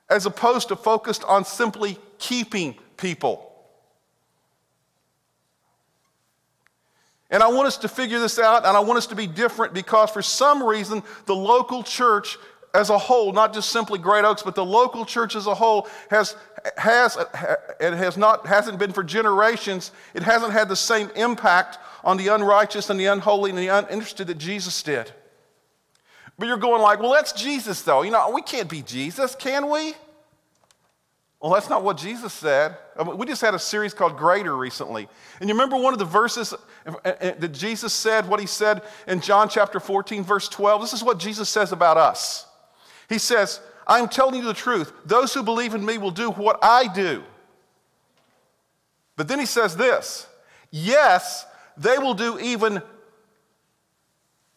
as 0.10 0.26
opposed 0.26 0.68
to 0.68 0.76
focused 0.76 1.24
on 1.24 1.44
simply 1.44 1.98
keeping 2.20 2.76
people. 2.98 3.53
And 7.34 7.42
I 7.42 7.48
want 7.48 7.66
us 7.66 7.78
to 7.78 7.88
figure 7.88 8.20
this 8.20 8.38
out, 8.38 8.64
and 8.64 8.78
I 8.78 8.80
want 8.80 9.00
us 9.00 9.08
to 9.08 9.16
be 9.16 9.26
different 9.26 9.74
because 9.74 10.12
for 10.12 10.22
some 10.22 10.62
reason, 10.62 11.02
the 11.26 11.36
local 11.36 11.82
church 11.82 12.38
as 12.76 12.92
a 12.92 12.98
whole, 12.98 13.34
not 13.34 13.56
just 13.56 13.72
simply 13.72 13.98
Great 13.98 14.24
Oaks, 14.24 14.44
but 14.44 14.54
the 14.54 14.64
local 14.64 15.04
church 15.04 15.36
as 15.36 15.48
a 15.48 15.56
whole 15.56 15.88
has, 16.12 16.36
has 16.78 17.18
it 17.80 17.94
has 17.94 18.18
not, 18.18 18.46
hasn't 18.46 18.78
been 18.78 18.94
for 18.94 19.04
generations, 19.04 19.92
it 20.14 20.22
hasn't 20.22 20.54
had 20.54 20.70
the 20.70 20.76
same 20.76 21.10
impact 21.16 21.80
on 22.04 22.18
the 22.18 22.28
unrighteous 22.28 22.92
and 22.92 23.00
the 23.00 23.08
unholy 23.08 23.50
and 23.50 23.58
the 23.58 23.68
uninterested 23.68 24.28
that 24.28 24.38
Jesus 24.38 24.84
did. 24.84 25.12
But 26.38 26.48
you're 26.48 26.58
going 26.58 26.84
like, 26.84 27.00
well, 27.00 27.14
that's 27.14 27.34
Jesus 27.34 27.82
though. 27.82 28.04
You 28.04 28.12
know, 28.12 28.30
we 28.30 28.44
can't 28.44 28.70
be 28.70 28.84
Jesus, 28.84 29.34
can 29.34 29.72
we? 29.72 29.96
Well, 31.44 31.52
that's 31.52 31.70
not 31.70 31.84
what 31.84 31.98
Jesus 31.98 32.32
said. 32.32 32.78
We 33.18 33.26
just 33.26 33.42
had 33.42 33.54
a 33.54 33.60
series 33.60 33.94
called 33.94 34.16
Greater 34.16 34.56
recently. 34.56 35.10
And 35.42 35.50
you 35.50 35.54
remember 35.54 35.76
one 35.76 35.92
of 35.92 36.00
the 36.00 36.06
verses 36.06 36.54
uh, 36.54 36.94
uh, 37.04 37.34
that 37.38 37.52
Jesus 37.52 37.92
said, 37.92 38.30
what 38.30 38.40
he 38.40 38.46
said 38.46 38.82
in 39.10 39.20
John 39.20 39.50
chapter 39.50 39.82
14, 39.82 40.24
verse 40.24 40.48
12? 40.48 40.80
This 40.80 40.94
is 40.94 41.04
what 41.04 41.20
Jesus 41.20 41.50
says 41.50 41.74
about 41.74 41.98
us. 41.98 42.48
He 43.10 43.18
says, 43.18 43.60
I 43.86 44.00
am 44.00 44.08
telling 44.08 44.36
you 44.36 44.46
the 44.46 44.54
truth. 44.54 44.94
Those 45.06 45.34
who 45.34 45.44
believe 45.44 45.76
in 45.76 45.86
me 45.86 45.98
will 45.98 46.12
do 46.12 46.32
what 46.32 46.60
I 46.62 46.88
do. 46.88 47.24
But 49.18 49.28
then 49.28 49.38
he 49.38 49.46
says 49.46 49.76
this 49.76 50.26
Yes, 50.72 51.46
they 51.76 51.98
will 51.98 52.14
do 52.14 52.40
even 52.40 52.82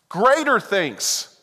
greater 0.09 0.61
things 0.61 1.36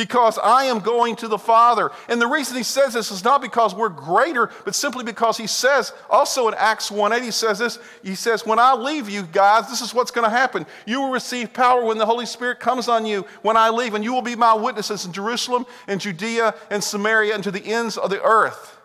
because 0.00 0.38
I 0.38 0.64
am 0.64 0.78
going 0.78 1.14
to 1.16 1.28
the 1.28 1.36
Father. 1.36 1.90
And 2.08 2.18
the 2.18 2.26
reason 2.26 2.56
he 2.56 2.62
says 2.62 2.94
this 2.94 3.10
is 3.10 3.22
not 3.22 3.42
because 3.42 3.74
we're 3.74 3.90
greater, 3.90 4.48
but 4.64 4.74
simply 4.74 5.04
because 5.04 5.36
he 5.36 5.46
says, 5.46 5.92
also 6.08 6.48
in 6.48 6.54
Acts 6.54 6.90
1 6.90 7.12
8, 7.12 7.22
he 7.22 7.30
says 7.30 7.58
this, 7.58 7.78
he 8.02 8.14
says, 8.14 8.46
When 8.46 8.58
I 8.58 8.72
leave 8.72 9.10
you 9.10 9.24
guys, 9.24 9.68
this 9.68 9.82
is 9.82 9.92
what's 9.92 10.10
going 10.10 10.24
to 10.24 10.34
happen. 10.34 10.64
You 10.86 11.02
will 11.02 11.10
receive 11.10 11.52
power 11.52 11.84
when 11.84 11.98
the 11.98 12.06
Holy 12.06 12.24
Spirit 12.24 12.60
comes 12.60 12.88
on 12.88 13.04
you 13.04 13.26
when 13.42 13.58
I 13.58 13.68
leave, 13.68 13.92
and 13.92 14.02
you 14.02 14.14
will 14.14 14.22
be 14.22 14.36
my 14.36 14.54
witnesses 14.54 15.04
in 15.04 15.12
Jerusalem 15.12 15.66
and 15.86 16.00
Judea 16.00 16.54
and 16.70 16.82
Samaria 16.82 17.34
and 17.34 17.44
to 17.44 17.50
the 17.50 17.66
ends 17.66 17.98
of 17.98 18.08
the 18.08 18.22
earth. 18.22 18.78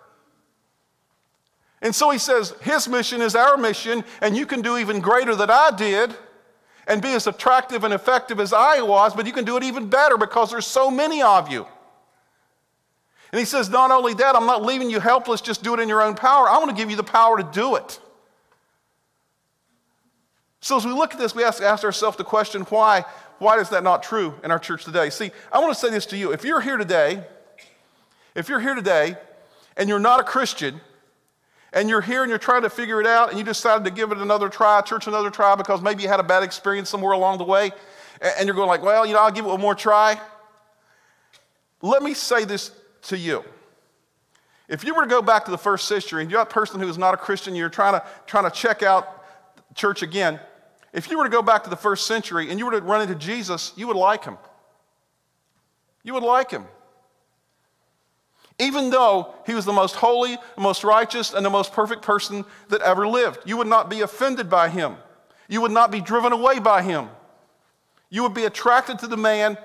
And 1.81 1.95
so 1.95 2.09
he 2.09 2.17
says, 2.17 2.53
His 2.59 2.89
mission 2.89 3.21
is 3.21 3.35
our 3.35 3.55
mission, 3.55 4.03
and 4.19 4.35
you 4.35 4.45
can 4.45 4.61
do 4.61 4.77
even 4.77 4.99
greater 4.99 5.33
than 5.33 5.49
I 5.49 5.71
did. 5.77 6.13
And 6.87 7.01
be 7.01 7.13
as 7.13 7.27
attractive 7.27 7.83
and 7.83 7.93
effective 7.93 8.39
as 8.39 8.53
I 8.53 8.81
was, 8.81 9.13
but 9.13 9.25
you 9.25 9.33
can 9.33 9.45
do 9.45 9.57
it 9.57 9.63
even 9.63 9.89
better 9.89 10.17
because 10.17 10.51
there's 10.51 10.67
so 10.67 10.91
many 10.91 11.21
of 11.21 11.51
you. 11.51 11.65
And 13.31 13.39
he 13.39 13.45
says, 13.45 13.69
Not 13.69 13.91
only 13.91 14.13
that, 14.13 14.35
I'm 14.35 14.45
not 14.45 14.63
leaving 14.63 14.89
you 14.89 14.99
helpless, 14.99 15.41
just 15.41 15.63
do 15.63 15.73
it 15.73 15.79
in 15.79 15.89
your 15.89 16.01
own 16.01 16.15
power. 16.15 16.47
I 16.47 16.57
want 16.57 16.69
to 16.69 16.75
give 16.75 16.89
you 16.89 16.95
the 16.95 17.03
power 17.03 17.37
to 17.37 17.43
do 17.43 17.75
it. 17.75 17.99
So 20.61 20.77
as 20.77 20.85
we 20.85 20.93
look 20.93 21.13
at 21.13 21.19
this, 21.19 21.35
we 21.35 21.43
ask, 21.43 21.61
ask 21.61 21.83
ourselves 21.83 22.17
the 22.17 22.23
question 22.23 22.61
why, 22.63 23.05
why 23.37 23.59
is 23.59 23.69
that 23.69 23.83
not 23.83 24.03
true 24.03 24.33
in 24.43 24.51
our 24.51 24.57
church 24.57 24.83
today? 24.83 25.09
See, 25.09 25.31
I 25.51 25.59
want 25.59 25.73
to 25.73 25.79
say 25.79 25.89
this 25.89 26.05
to 26.07 26.17
you. 26.17 26.31
If 26.31 26.43
you're 26.43 26.61
here 26.61 26.77
today, 26.77 27.23
if 28.33 28.49
you're 28.49 28.59
here 28.59 28.73
today 28.73 29.15
and 29.77 29.89
you're 29.89 29.99
not 29.99 30.19
a 30.19 30.23
Christian, 30.23 30.81
and 31.75 31.89
you're 31.89 32.01
here 32.01 32.23
and 32.23 32.29
you're 32.29 32.39
trying 32.39 32.63
to 32.63 32.69
figure 32.69 32.99
it 32.99 33.05
out, 33.05 33.29
and 33.29 33.37
you 33.37 33.43
decided 33.43 33.83
to 33.83 33.91
give 33.91 34.11
it 34.11 34.17
another 34.17 34.49
try, 34.49 34.81
church 34.81 35.05
another 35.05 35.29
try, 35.29 35.53
because 35.53 35.81
maybe 35.81 36.01
you 36.01 36.09
had 36.09 36.19
a 36.19 36.23
bad 36.23 36.41
experience 36.41 36.89
somewhere 36.89 37.11
along 37.11 37.37
the 37.37 37.43
way, 37.43 37.71
and 38.21 38.47
you're 38.47 38.55
going 38.55 38.69
like, 38.69 38.81
well, 38.81 39.05
you 39.05 39.13
know, 39.13 39.19
I'll 39.19 39.31
give 39.31 39.45
it 39.45 39.49
one 39.49 39.61
more 39.61 39.75
try. 39.75 40.19
Let 41.81 42.01
me 42.01 42.13
say 42.15 42.45
this 42.45 42.71
to 43.03 43.17
you. 43.17 43.43
If 44.67 44.83
you 44.83 44.95
were 44.95 45.03
to 45.03 45.07
go 45.07 45.21
back 45.21 45.45
to 45.45 45.51
the 45.51 45.57
first 45.57 45.87
century 45.87 46.23
and 46.23 46.31
you're 46.31 46.41
a 46.41 46.45
person 46.45 46.79
who 46.79 46.87
is 46.87 46.97
not 46.97 47.13
a 47.13 47.17
Christian, 47.17 47.53
you're 47.53 47.69
trying 47.69 47.93
to, 47.93 48.03
trying 48.25 48.45
to 48.45 48.49
check 48.49 48.81
out 48.81 49.23
church 49.75 50.01
again, 50.01 50.39
if 50.93 51.11
you 51.11 51.17
were 51.17 51.25
to 51.25 51.29
go 51.29 51.43
back 51.43 51.65
to 51.65 51.69
the 51.69 51.75
first 51.75 52.07
century 52.07 52.49
and 52.49 52.57
you 52.57 52.65
were 52.65 52.71
to 52.71 52.81
run 52.81 53.01
into 53.01 53.13
Jesus, 53.13 53.73
you 53.75 53.85
would 53.85 53.97
like 53.97 54.23
him. 54.23 54.37
You 56.03 56.13
would 56.13 56.23
like 56.23 56.49
him. 56.49 56.65
Even 58.57 58.89
though 58.89 59.33
he 59.45 59.53
was 59.53 59.65
the 59.65 59.73
most 59.73 59.95
holy, 59.95 60.37
the 60.55 60.61
most 60.61 60.83
righteous, 60.83 61.33
and 61.33 61.45
the 61.45 61.49
most 61.49 61.73
perfect 61.73 62.01
person 62.01 62.45
that 62.69 62.81
ever 62.81 63.07
lived, 63.07 63.39
you 63.45 63.57
would 63.57 63.67
not 63.67 63.89
be 63.89 64.01
offended 64.01 64.49
by 64.49 64.69
him. 64.69 64.95
You 65.47 65.61
would 65.61 65.71
not 65.71 65.91
be 65.91 66.01
driven 66.01 66.31
away 66.31 66.59
by 66.59 66.81
him. 66.81 67.09
You 68.09 68.23
would 68.23 68.33
be 68.33 68.45
attracted 68.45 68.99
to 68.99 69.07
the 69.07 69.17
man 69.17 69.57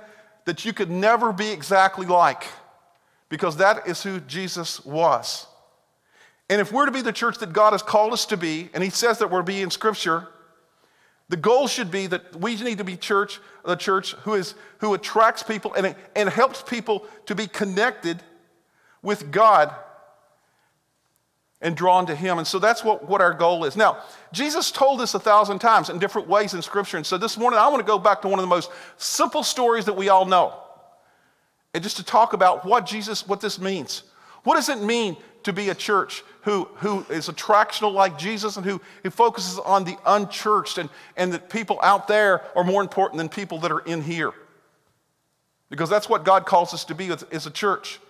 that 0.44 0.64
you 0.64 0.72
could 0.72 0.90
never 0.90 1.32
be 1.32 1.50
exactly 1.50 2.06
like, 2.06 2.44
because 3.28 3.58
that 3.58 3.86
is 3.86 4.02
who 4.02 4.18
Jesus 4.20 4.84
was. 4.84 5.46
And 6.48 6.60
if 6.60 6.72
we're 6.72 6.86
to 6.86 6.92
be 6.92 7.02
the 7.02 7.12
church 7.12 7.38
that 7.38 7.52
God 7.52 7.72
has 7.72 7.82
called 7.82 8.12
us 8.12 8.26
to 8.26 8.36
be, 8.36 8.70
and 8.74 8.82
he 8.82 8.90
says 8.90 9.18
that 9.18 9.30
we're 9.30 9.38
to 9.38 9.44
be 9.44 9.62
in 9.62 9.70
Scripture, 9.70 10.26
the 11.28 11.36
goal 11.36 11.68
should 11.68 11.92
be 11.92 12.08
that 12.08 12.34
we 12.34 12.56
need 12.56 12.78
to 12.78 12.84
be 12.84 12.96
church, 12.96 13.38
the 13.64 13.76
church 13.76 14.14
who, 14.24 14.34
is, 14.34 14.56
who 14.78 14.94
attracts 14.94 15.44
people 15.44 15.72
and, 15.74 15.94
and 16.16 16.28
helps 16.28 16.60
people 16.60 17.06
to 17.26 17.36
be 17.36 17.46
connected 17.46 18.20
with 19.02 19.30
God 19.30 19.74
and 21.60 21.76
drawn 21.76 22.06
to 22.06 22.14
Him. 22.14 22.38
And 22.38 22.46
so 22.46 22.58
that's 22.58 22.82
what, 22.82 23.08
what 23.08 23.20
our 23.20 23.34
goal 23.34 23.64
is. 23.64 23.76
Now, 23.76 23.98
Jesus 24.32 24.70
told 24.70 25.00
us 25.00 25.14
a 25.14 25.18
thousand 25.18 25.58
times 25.58 25.90
in 25.90 25.98
different 25.98 26.28
ways 26.28 26.54
in 26.54 26.62
Scripture. 26.62 26.96
And 26.96 27.06
so 27.06 27.18
this 27.18 27.36
morning, 27.36 27.58
I 27.58 27.68
want 27.68 27.80
to 27.80 27.86
go 27.86 27.98
back 27.98 28.22
to 28.22 28.28
one 28.28 28.38
of 28.38 28.42
the 28.42 28.48
most 28.48 28.70
simple 28.96 29.42
stories 29.42 29.84
that 29.84 29.96
we 29.96 30.08
all 30.08 30.24
know. 30.24 30.54
And 31.74 31.82
just 31.82 31.98
to 31.98 32.04
talk 32.04 32.32
about 32.32 32.64
what 32.64 32.86
Jesus, 32.86 33.26
what 33.28 33.40
this 33.40 33.58
means. 33.58 34.04
What 34.42 34.56
does 34.56 34.68
it 34.68 34.82
mean 34.82 35.16
to 35.42 35.52
be 35.52 35.68
a 35.68 35.74
church 35.74 36.22
who, 36.42 36.64
who 36.76 37.04
is 37.10 37.28
attractional 37.28 37.92
like 37.92 38.18
Jesus 38.18 38.56
and 38.56 38.64
who, 38.64 38.80
who 39.02 39.10
focuses 39.10 39.58
on 39.58 39.84
the 39.84 39.96
unchurched 40.06 40.78
and, 40.78 40.88
and 41.16 41.32
that 41.32 41.50
people 41.50 41.78
out 41.82 42.08
there 42.08 42.42
are 42.56 42.64
more 42.64 42.82
important 42.82 43.18
than 43.18 43.28
people 43.28 43.58
that 43.60 43.70
are 43.70 43.80
in 43.80 44.02
here. 44.02 44.32
Because 45.68 45.90
that's 45.90 46.08
what 46.08 46.24
God 46.24 46.46
calls 46.46 46.74
us 46.74 46.84
to 46.86 46.94
be 46.94 47.08
as, 47.08 47.22
as 47.24 47.46
a 47.46 47.50
church. 47.50 48.00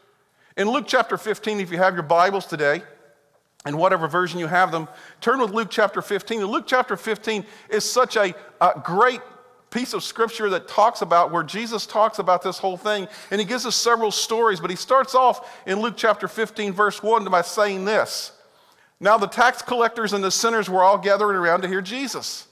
In 0.57 0.69
Luke 0.69 0.85
chapter 0.87 1.16
15, 1.16 1.61
if 1.61 1.71
you 1.71 1.78
have 1.78 1.95
your 1.95 2.02
Bibles 2.02 2.47
today, 2.47 2.83
and 3.64 3.76
whatever 3.76 4.09
version 4.09 4.40
you 4.40 4.47
have 4.47 4.73
them, 4.73 4.88
turn 5.21 5.40
with 5.40 5.50
Luke 5.50 5.69
chapter 5.71 6.00
15. 6.02 6.40
And 6.40 6.50
Luke 6.50 6.64
chapter 6.66 6.97
15 6.97 7.45
is 7.69 7.85
such 7.85 8.16
a, 8.16 8.35
a 8.61 8.80
great 8.83 9.21
piece 9.71 9.92
of 9.92 10.02
scripture 10.02 10.50
that 10.50 10.66
talks 10.66 11.02
about 11.02 11.30
where 11.30 11.42
Jesus 11.42 11.87
talks 11.87 12.19
about 12.19 12.42
this 12.42 12.59
whole 12.59 12.76
thing. 12.76 13.07
And 13.30 13.40
he 13.40 13.47
gives 13.47 13.66
us 13.66 13.76
several 13.76 14.11
stories, 14.11 14.61
but 14.61 14.71
he 14.71 14.76
starts 14.76 15.14
off 15.14 15.49
in 15.66 15.80
Luke 15.80 15.95
chapter 15.97 16.26
15, 16.26 16.73
verse 16.73 17.02
1 17.02 17.26
by 17.26 17.42
saying 17.42 17.85
this 17.85 18.33
Now 18.99 19.19
the 19.19 19.28
tax 19.28 19.62
collectors 19.62 20.12
and 20.12 20.25
the 20.25 20.30
sinners 20.30 20.69
were 20.69 20.83
all 20.83 20.99
gathering 20.99 21.37
around 21.37 21.62
to 21.62 21.69
hear 21.69 21.83
Jesus. 21.83 22.49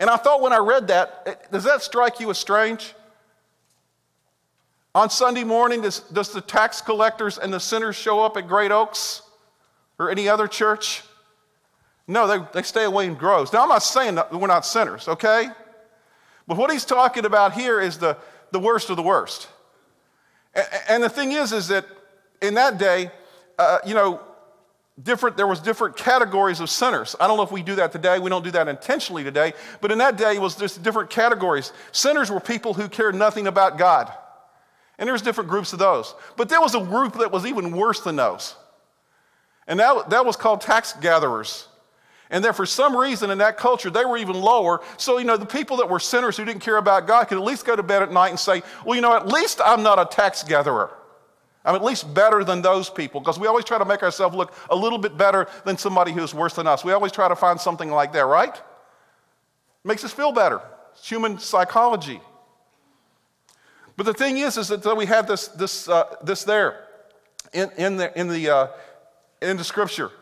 And 0.00 0.08
I 0.08 0.16
thought 0.16 0.40
when 0.40 0.52
I 0.52 0.58
read 0.58 0.86
that, 0.88 1.50
does 1.50 1.64
that 1.64 1.82
strike 1.82 2.20
you 2.20 2.30
as 2.30 2.38
strange? 2.38 2.94
On 4.98 5.08
Sunday 5.08 5.44
morning, 5.44 5.82
does, 5.82 6.00
does 6.00 6.32
the 6.32 6.40
tax 6.40 6.80
collectors 6.80 7.38
and 7.38 7.52
the 7.52 7.60
sinners 7.60 7.94
show 7.94 8.20
up 8.20 8.36
at 8.36 8.48
Great 8.48 8.72
Oaks 8.72 9.22
or 9.96 10.10
any 10.10 10.28
other 10.28 10.48
church? 10.48 11.04
No, 12.08 12.26
they, 12.26 12.44
they 12.52 12.62
stay 12.62 12.82
away 12.82 13.06
in 13.06 13.14
groves. 13.14 13.52
Now, 13.52 13.62
I'm 13.62 13.68
not 13.68 13.84
saying 13.84 14.16
that 14.16 14.34
we're 14.34 14.48
not 14.48 14.66
sinners, 14.66 15.06
okay? 15.06 15.50
But 16.48 16.56
what 16.56 16.72
he's 16.72 16.84
talking 16.84 17.26
about 17.26 17.52
here 17.52 17.80
is 17.80 17.98
the, 17.98 18.16
the 18.50 18.58
worst 18.58 18.90
of 18.90 18.96
the 18.96 19.04
worst. 19.04 19.46
And 20.88 21.00
the 21.00 21.08
thing 21.08 21.30
is, 21.30 21.52
is 21.52 21.68
that 21.68 21.86
in 22.42 22.54
that 22.54 22.78
day, 22.78 23.12
uh, 23.56 23.78
you 23.86 23.94
know, 23.94 24.20
different, 25.00 25.36
there 25.36 25.46
was 25.46 25.60
different 25.60 25.96
categories 25.96 26.58
of 26.58 26.68
sinners. 26.68 27.14
I 27.20 27.28
don't 27.28 27.36
know 27.36 27.44
if 27.44 27.52
we 27.52 27.62
do 27.62 27.76
that 27.76 27.92
today. 27.92 28.18
We 28.18 28.30
don't 28.30 28.42
do 28.42 28.50
that 28.50 28.66
intentionally 28.66 29.22
today. 29.22 29.52
But 29.80 29.92
in 29.92 29.98
that 29.98 30.16
day, 30.16 30.34
it 30.34 30.42
was 30.42 30.56
just 30.56 30.82
different 30.82 31.08
categories. 31.08 31.72
Sinners 31.92 32.32
were 32.32 32.40
people 32.40 32.74
who 32.74 32.88
cared 32.88 33.14
nothing 33.14 33.46
about 33.46 33.78
God. 33.78 34.12
And 34.98 35.08
there's 35.08 35.22
different 35.22 35.48
groups 35.48 35.72
of 35.72 35.78
those. 35.78 36.14
But 36.36 36.48
there 36.48 36.60
was 36.60 36.74
a 36.74 36.80
group 36.80 37.18
that 37.18 37.30
was 37.30 37.46
even 37.46 37.70
worse 37.76 38.00
than 38.00 38.16
those. 38.16 38.56
And 39.66 39.78
that, 39.78 40.10
that 40.10 40.26
was 40.26 40.36
called 40.36 40.60
tax 40.60 40.94
gatherers. 40.94 41.68
And 42.30 42.44
that 42.44 42.56
for 42.56 42.66
some 42.66 42.96
reason 42.96 43.30
in 43.30 43.38
that 43.38 43.56
culture, 43.56 43.90
they 43.90 44.04
were 44.04 44.18
even 44.18 44.36
lower. 44.36 44.80
So, 44.96 45.18
you 45.18 45.24
know, 45.24 45.36
the 45.36 45.46
people 45.46 45.78
that 45.78 45.88
were 45.88 46.00
sinners 46.00 46.36
who 46.36 46.44
didn't 46.44 46.60
care 46.60 46.76
about 46.76 47.06
God 47.06 47.24
could 47.28 47.38
at 47.38 47.44
least 47.44 47.64
go 47.64 47.76
to 47.76 47.82
bed 47.82 48.02
at 48.02 48.12
night 48.12 48.30
and 48.30 48.38
say, 48.38 48.62
well, 48.84 48.96
you 48.96 49.00
know, 49.00 49.14
at 49.14 49.28
least 49.28 49.60
I'm 49.64 49.82
not 49.82 49.98
a 49.98 50.04
tax 50.04 50.42
gatherer. 50.42 50.90
I'm 51.64 51.74
at 51.74 51.84
least 51.84 52.12
better 52.14 52.44
than 52.44 52.62
those 52.62 52.90
people 52.90 53.20
because 53.20 53.38
we 53.38 53.46
always 53.46 53.64
try 53.64 53.78
to 53.78 53.84
make 53.84 54.02
ourselves 54.02 54.34
look 54.34 54.54
a 54.70 54.76
little 54.76 54.98
bit 54.98 55.16
better 55.16 55.46
than 55.64 55.76
somebody 55.76 56.12
who's 56.12 56.34
worse 56.34 56.54
than 56.54 56.66
us. 56.66 56.84
We 56.84 56.92
always 56.92 57.12
try 57.12 57.28
to 57.28 57.36
find 57.36 57.60
something 57.60 57.90
like 57.90 58.12
that, 58.12 58.26
right? 58.26 58.60
Makes 59.84 60.04
us 60.04 60.12
feel 60.12 60.32
better. 60.32 60.60
It's 60.94 61.08
human 61.08 61.38
psychology. 61.38 62.20
But 63.98 64.06
the 64.06 64.14
thing 64.14 64.38
is, 64.38 64.56
is 64.56 64.68
that 64.68 64.96
we 64.96 65.06
have 65.06 65.26
this, 65.26 65.48
this, 65.48 65.88
uh, 65.88 66.04
this 66.22 66.44
there 66.44 66.84
in, 67.52 67.68
in 67.76 67.96
the, 67.96 68.16
in, 68.16 68.28
the, 68.28 68.48
uh, 68.48 68.66
in 69.42 69.56
the 69.56 69.64
scripture. 69.64 70.12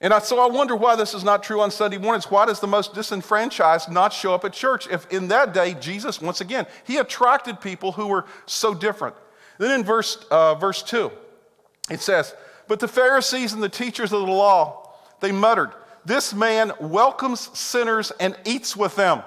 And 0.00 0.14
I, 0.14 0.20
so 0.20 0.38
I 0.38 0.46
wonder 0.46 0.76
why 0.76 0.94
this 0.94 1.14
is 1.14 1.24
not 1.24 1.42
true 1.42 1.60
on 1.60 1.72
Sunday 1.72 1.98
mornings. 1.98 2.30
Why 2.30 2.46
does 2.46 2.60
the 2.60 2.68
most 2.68 2.94
disenfranchised 2.94 3.90
not 3.90 4.12
show 4.12 4.32
up 4.32 4.44
at 4.44 4.52
church? 4.52 4.86
If 4.88 5.10
in 5.10 5.26
that 5.28 5.52
day, 5.52 5.74
Jesus, 5.74 6.22
once 6.22 6.40
again, 6.40 6.64
he 6.84 6.98
attracted 6.98 7.60
people 7.60 7.90
who 7.90 8.06
were 8.06 8.24
so 8.46 8.72
different. 8.72 9.16
Then 9.58 9.80
in 9.80 9.84
verse, 9.84 10.24
uh, 10.30 10.54
verse 10.54 10.80
2, 10.84 11.10
it 11.90 12.00
says, 12.00 12.36
But 12.68 12.78
the 12.78 12.86
Pharisees 12.86 13.52
and 13.52 13.60
the 13.60 13.68
teachers 13.68 14.12
of 14.12 14.20
the 14.20 14.32
law, 14.32 14.92
they 15.18 15.32
muttered, 15.32 15.72
This 16.04 16.32
man 16.32 16.70
welcomes 16.78 17.50
sinners 17.58 18.12
and 18.20 18.38
eats 18.44 18.76
with 18.76 18.94
them. 18.94 19.24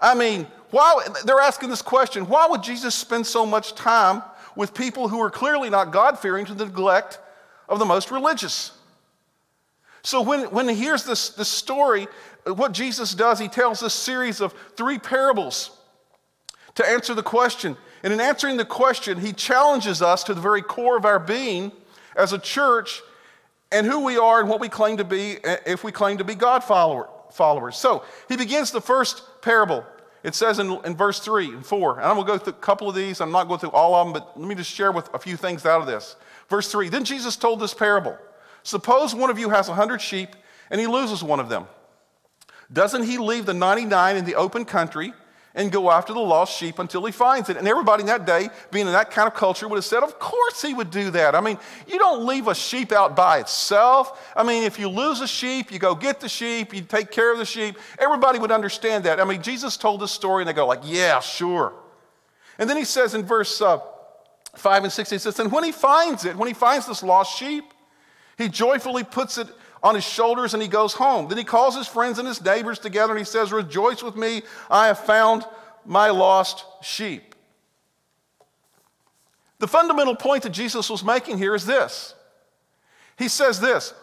I 0.00 0.14
mean, 0.14 0.46
why, 0.70 1.06
they're 1.24 1.40
asking 1.40 1.70
this 1.70 1.82
question 1.82 2.26
why 2.28 2.46
would 2.48 2.62
Jesus 2.62 2.94
spend 2.94 3.26
so 3.26 3.46
much 3.46 3.74
time 3.74 4.22
with 4.54 4.74
people 4.74 5.08
who 5.08 5.20
are 5.20 5.30
clearly 5.30 5.70
not 5.70 5.92
God 5.92 6.18
fearing 6.18 6.46
to 6.46 6.54
the 6.54 6.66
neglect 6.66 7.18
of 7.68 7.78
the 7.78 7.84
most 7.84 8.10
religious? 8.10 8.72
So 10.02 10.22
when, 10.22 10.44
when 10.52 10.68
he 10.68 10.74
hears 10.74 11.04
this, 11.04 11.30
this 11.30 11.48
story, 11.48 12.06
what 12.44 12.72
Jesus 12.72 13.12
does, 13.12 13.40
he 13.40 13.48
tells 13.48 13.80
this 13.80 13.94
series 13.94 14.40
of 14.40 14.54
three 14.76 14.98
parables 14.98 15.76
to 16.76 16.88
answer 16.88 17.12
the 17.12 17.22
question. 17.22 17.76
And 18.04 18.12
in 18.12 18.20
answering 18.20 18.56
the 18.56 18.64
question, 18.64 19.18
he 19.18 19.32
challenges 19.32 20.02
us 20.02 20.22
to 20.24 20.34
the 20.34 20.40
very 20.40 20.62
core 20.62 20.96
of 20.96 21.04
our 21.04 21.18
being 21.18 21.72
as 22.14 22.32
a 22.32 22.38
church 22.38 23.02
and 23.72 23.84
who 23.84 24.04
we 24.04 24.16
are 24.16 24.40
and 24.40 24.48
what 24.48 24.60
we 24.60 24.68
claim 24.68 24.98
to 24.98 25.04
be 25.04 25.38
eh, 25.44 25.56
if 25.66 25.82
we 25.82 25.90
claim 25.90 26.18
to 26.18 26.24
be 26.24 26.34
God 26.34 26.62
follower, 26.62 27.08
followers. 27.32 27.76
So 27.76 28.04
he 28.28 28.36
begins 28.36 28.70
the 28.70 28.80
first 28.80 29.22
parable. 29.42 29.84
It 30.26 30.34
says 30.34 30.58
in, 30.58 30.80
in 30.84 30.96
verse 30.96 31.20
3 31.20 31.54
and 31.54 31.64
4, 31.64 32.00
and 32.00 32.04
I'm 32.04 32.16
going 32.16 32.26
to 32.26 32.32
go 32.32 32.36
through 32.38 32.54
a 32.54 32.56
couple 32.56 32.88
of 32.88 32.96
these. 32.96 33.20
I'm 33.20 33.30
not 33.30 33.46
going 33.46 33.60
through 33.60 33.70
all 33.70 33.94
of 33.94 34.06
them, 34.06 34.12
but 34.12 34.36
let 34.36 34.48
me 34.48 34.56
just 34.56 34.72
share 34.72 34.90
with 34.90 35.08
a 35.14 35.20
few 35.20 35.36
things 35.36 35.64
out 35.64 35.80
of 35.80 35.86
this. 35.86 36.16
Verse 36.50 36.68
3 36.68 36.88
Then 36.88 37.04
Jesus 37.04 37.36
told 37.36 37.60
this 37.60 37.72
parable. 37.72 38.18
Suppose 38.64 39.14
one 39.14 39.30
of 39.30 39.38
you 39.38 39.50
has 39.50 39.68
a 39.68 39.70
100 39.70 40.00
sheep 40.00 40.30
and 40.68 40.80
he 40.80 40.88
loses 40.88 41.22
one 41.22 41.38
of 41.38 41.48
them. 41.48 41.68
Doesn't 42.72 43.04
he 43.04 43.18
leave 43.18 43.46
the 43.46 43.54
99 43.54 44.16
in 44.16 44.24
the 44.24 44.34
open 44.34 44.64
country 44.64 45.12
and 45.56 45.72
go 45.72 45.90
after 45.90 46.12
the 46.12 46.20
lost 46.20 46.56
sheep 46.56 46.78
until 46.78 47.04
he 47.04 47.10
finds 47.10 47.48
it? 47.48 47.56
And 47.56 47.66
everybody 47.66 48.02
in 48.02 48.06
that 48.06 48.24
day, 48.26 48.48
being 48.70 48.86
in 48.86 48.92
that 48.92 49.10
kind 49.10 49.26
of 49.26 49.34
culture, 49.34 49.66
would 49.66 49.76
have 49.76 49.84
said, 49.84 50.04
Of 50.04 50.20
course 50.20 50.62
he 50.62 50.72
would 50.72 50.92
do 50.92 51.10
that. 51.10 51.34
I 51.34 51.40
mean, 51.40 51.58
you 51.88 51.98
don't 51.98 52.24
leave 52.24 52.46
a 52.46 52.54
sheep 52.54 52.92
out 52.92 53.16
by 53.16 53.40
itself. 53.40 54.32
I 54.36 54.44
mean, 54.44 54.62
if 54.62 54.78
you 54.78 54.88
lose 54.88 55.20
a 55.20 55.26
sheep, 55.26 55.72
you 55.72 55.80
go 55.80 55.94
get 55.94 56.20
the 56.20 56.28
sheep, 56.28 56.72
you 56.72 56.82
take 56.82 57.10
care 57.10 57.32
of 57.32 57.38
the 57.38 57.44
sheep. 57.44 57.76
Everybody 57.98 58.38
would 58.38 58.52
understand 58.52 59.02
that. 59.04 59.18
I 59.18 59.24
mean, 59.24 59.42
Jesus 59.42 59.76
told 59.76 60.00
this 60.00 60.12
story 60.12 60.42
and 60.42 60.48
they 60.48 60.52
go, 60.52 60.66
like, 60.66 60.82
Yeah, 60.84 61.18
sure. 61.18 61.72
And 62.58 62.70
then 62.70 62.76
he 62.76 62.84
says 62.84 63.14
in 63.14 63.24
verse 63.24 63.60
uh, 63.60 63.80
5 64.54 64.84
and 64.84 64.92
6, 64.92 65.10
he 65.10 65.18
says, 65.18 65.38
And 65.40 65.50
when 65.50 65.64
he 65.64 65.72
finds 65.72 66.24
it, 66.24 66.36
when 66.36 66.48
he 66.48 66.54
finds 66.54 66.86
this 66.86 67.02
lost 67.02 67.38
sheep, 67.38 67.64
he 68.38 68.48
joyfully 68.48 69.04
puts 69.04 69.38
it 69.38 69.48
on 69.86 69.94
his 69.94 70.04
shoulders 70.04 70.52
and 70.52 70.60
he 70.60 70.68
goes 70.68 70.94
home. 70.94 71.28
Then 71.28 71.38
he 71.38 71.44
calls 71.44 71.76
his 71.76 71.86
friends 71.86 72.18
and 72.18 72.26
his 72.26 72.44
neighbors 72.44 72.80
together 72.80 73.12
and 73.12 73.20
he 73.20 73.24
says, 73.24 73.52
Rejoice 73.52 74.02
with 74.02 74.16
me, 74.16 74.42
I 74.68 74.88
have 74.88 74.98
found 74.98 75.44
my 75.84 76.10
lost 76.10 76.64
sheep. 76.82 77.36
The 79.60 79.68
fundamental 79.68 80.16
point 80.16 80.42
that 80.42 80.50
Jesus 80.50 80.90
was 80.90 81.04
making 81.04 81.38
here 81.38 81.54
is 81.54 81.64
this 81.64 82.14
He 83.16 83.28
says 83.28 83.60
this 83.60 83.94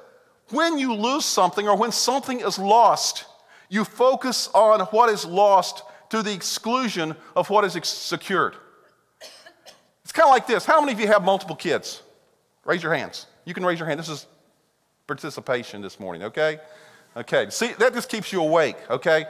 when 0.52 0.80
you 0.80 0.94
lose 0.94 1.26
something 1.26 1.68
or 1.68 1.76
when 1.76 1.92
something 1.92 2.40
is 2.40 2.58
lost, 2.58 3.26
you 3.68 3.84
focus 3.84 4.50
on 4.54 4.80
what 4.88 5.10
is 5.10 5.26
lost 5.26 5.84
to 6.12 6.24
the 6.24 6.34
exclusion 6.34 7.14
of 7.36 7.50
what 7.50 7.66
is 7.66 7.78
secured. 7.86 8.56
It's 10.04 10.14
kind 10.14 10.28
of 10.30 10.34
like 10.34 10.48
this. 10.48 10.64
How 10.64 10.80
many 10.80 10.94
of 10.94 11.00
you 11.02 11.08
have 11.08 11.24
multiple 11.24 11.58
kids? 11.58 12.04
Raise 12.64 12.82
your 12.82 12.94
hands. 12.94 13.26
You 13.44 13.54
can 13.54 13.66
raise 13.66 13.80
your 13.80 13.88
hand. 13.88 14.00
This 14.00 14.10
is 14.10 14.28
participation 15.06 15.82
this 15.82 16.00
morning, 16.00 16.24
okay? 16.24 16.58
Okay. 17.18 17.48
See, 17.50 17.74
that 17.74 17.94
just 17.94 18.08
keeps 18.08 18.32
you 18.32 18.42
awake, 18.42 18.78
okay? 18.90 19.26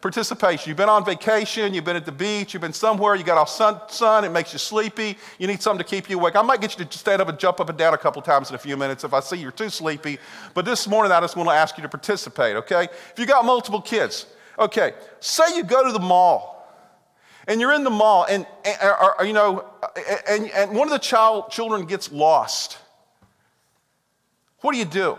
Participation. 0.00 0.70
You've 0.70 0.78
been 0.78 0.88
on 0.88 1.04
vacation, 1.04 1.74
you've 1.74 1.84
been 1.84 1.96
at 1.96 2.06
the 2.06 2.12
beach, 2.12 2.54
you've 2.54 2.62
been 2.62 2.72
somewhere, 2.72 3.14
you 3.14 3.24
got 3.24 3.36
off 3.36 3.50
sun, 3.50 3.78
sun, 3.88 4.24
it 4.24 4.30
makes 4.30 4.54
you 4.54 4.58
sleepy, 4.58 5.18
you 5.38 5.46
need 5.46 5.60
something 5.60 5.84
to 5.84 5.88
keep 5.88 6.08
you 6.08 6.18
awake. 6.18 6.34
I 6.34 6.40
might 6.40 6.62
get 6.62 6.78
you 6.78 6.82
to 6.82 6.98
stand 6.98 7.20
up 7.20 7.28
and 7.28 7.38
jump 7.38 7.60
up 7.60 7.68
and 7.68 7.76
down 7.76 7.92
a 7.92 7.98
couple 7.98 8.22
times 8.22 8.48
in 8.48 8.54
a 8.54 8.58
few 8.58 8.74
minutes 8.78 9.04
if 9.04 9.12
I 9.12 9.20
see 9.20 9.36
you're 9.36 9.52
too 9.52 9.68
sleepy, 9.68 10.18
but 10.54 10.64
this 10.64 10.88
morning 10.88 11.12
I 11.12 11.20
just 11.20 11.36
want 11.36 11.50
to 11.50 11.54
ask 11.54 11.76
you 11.76 11.82
to 11.82 11.90
participate, 11.90 12.56
okay? 12.56 12.84
If 12.84 13.18
you 13.18 13.26
got 13.26 13.44
multiple 13.44 13.82
kids, 13.82 14.24
okay, 14.58 14.94
say 15.20 15.44
you 15.56 15.62
go 15.62 15.84
to 15.84 15.92
the 15.92 16.00
mall 16.00 16.72
and 17.46 17.60
you're 17.60 17.74
in 17.74 17.84
the 17.84 17.90
mall 17.90 18.24
and, 18.30 18.46
and 18.64 18.76
or, 18.82 19.26
you 19.26 19.34
know 19.34 19.66
and, 20.26 20.50
and 20.52 20.74
one 20.74 20.88
of 20.88 20.92
the 20.92 20.98
child 20.98 21.50
children 21.50 21.84
gets 21.84 22.10
lost 22.10 22.78
what 24.60 24.72
do 24.72 24.78
you 24.78 24.84
do 24.84 25.18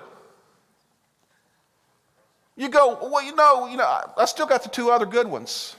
you 2.60 2.67
go, 2.67 3.00
well, 3.10 3.24
you 3.24 3.34
know, 3.34 3.67
you 3.67 3.77
know, 3.77 4.01
I 4.17 4.25
still 4.25 4.46
got 4.46 4.63
the 4.63 4.69
two 4.69 4.91
other 4.91 5.05
good 5.05 5.27
ones. 5.27 5.77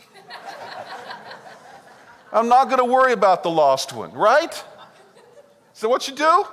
I'm 2.32 2.48
not 2.48 2.66
going 2.68 2.78
to 2.78 2.86
worry 2.86 3.12
about 3.12 3.42
the 3.42 3.50
lost 3.50 3.92
one, 3.92 4.12
right? 4.12 4.64
So 5.74 5.90
what 5.90 6.08
you 6.08 6.14
do? 6.14 6.44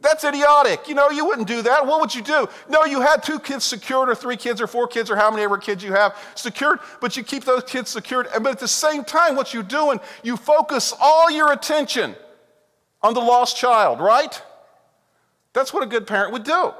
That's 0.00 0.22
idiotic. 0.22 0.86
You 0.86 0.94
know, 0.94 1.10
you 1.10 1.24
wouldn't 1.24 1.48
do 1.48 1.62
that. 1.62 1.84
What 1.84 2.00
would 2.00 2.14
you 2.14 2.22
do? 2.22 2.48
No, 2.68 2.84
you 2.84 3.00
had 3.00 3.24
two 3.24 3.40
kids 3.40 3.64
secured, 3.64 4.08
or 4.08 4.14
three 4.14 4.36
kids, 4.36 4.60
or 4.60 4.68
four 4.68 4.86
kids, 4.86 5.10
or 5.10 5.16
how 5.16 5.30
many 5.30 5.42
ever 5.42 5.58
kids 5.58 5.82
you 5.82 5.92
have 5.92 6.16
secured, 6.36 6.78
but 7.00 7.16
you 7.16 7.24
keep 7.24 7.42
those 7.42 7.64
kids 7.64 7.90
secured. 7.90 8.28
But 8.32 8.52
at 8.52 8.60
the 8.60 8.68
same 8.68 9.02
time, 9.02 9.34
what 9.34 9.52
you're 9.52 9.64
doing, 9.64 9.98
you 10.22 10.36
focus 10.36 10.94
all 11.00 11.32
your 11.32 11.50
attention 11.50 12.14
on 13.06 13.14
the 13.14 13.20
lost 13.20 13.56
child, 13.56 14.00
right? 14.00 14.42
That's 15.52 15.72
what 15.72 15.84
a 15.84 15.86
good 15.86 16.06
parent 16.06 16.32
would 16.32 16.42
do. 16.42 16.72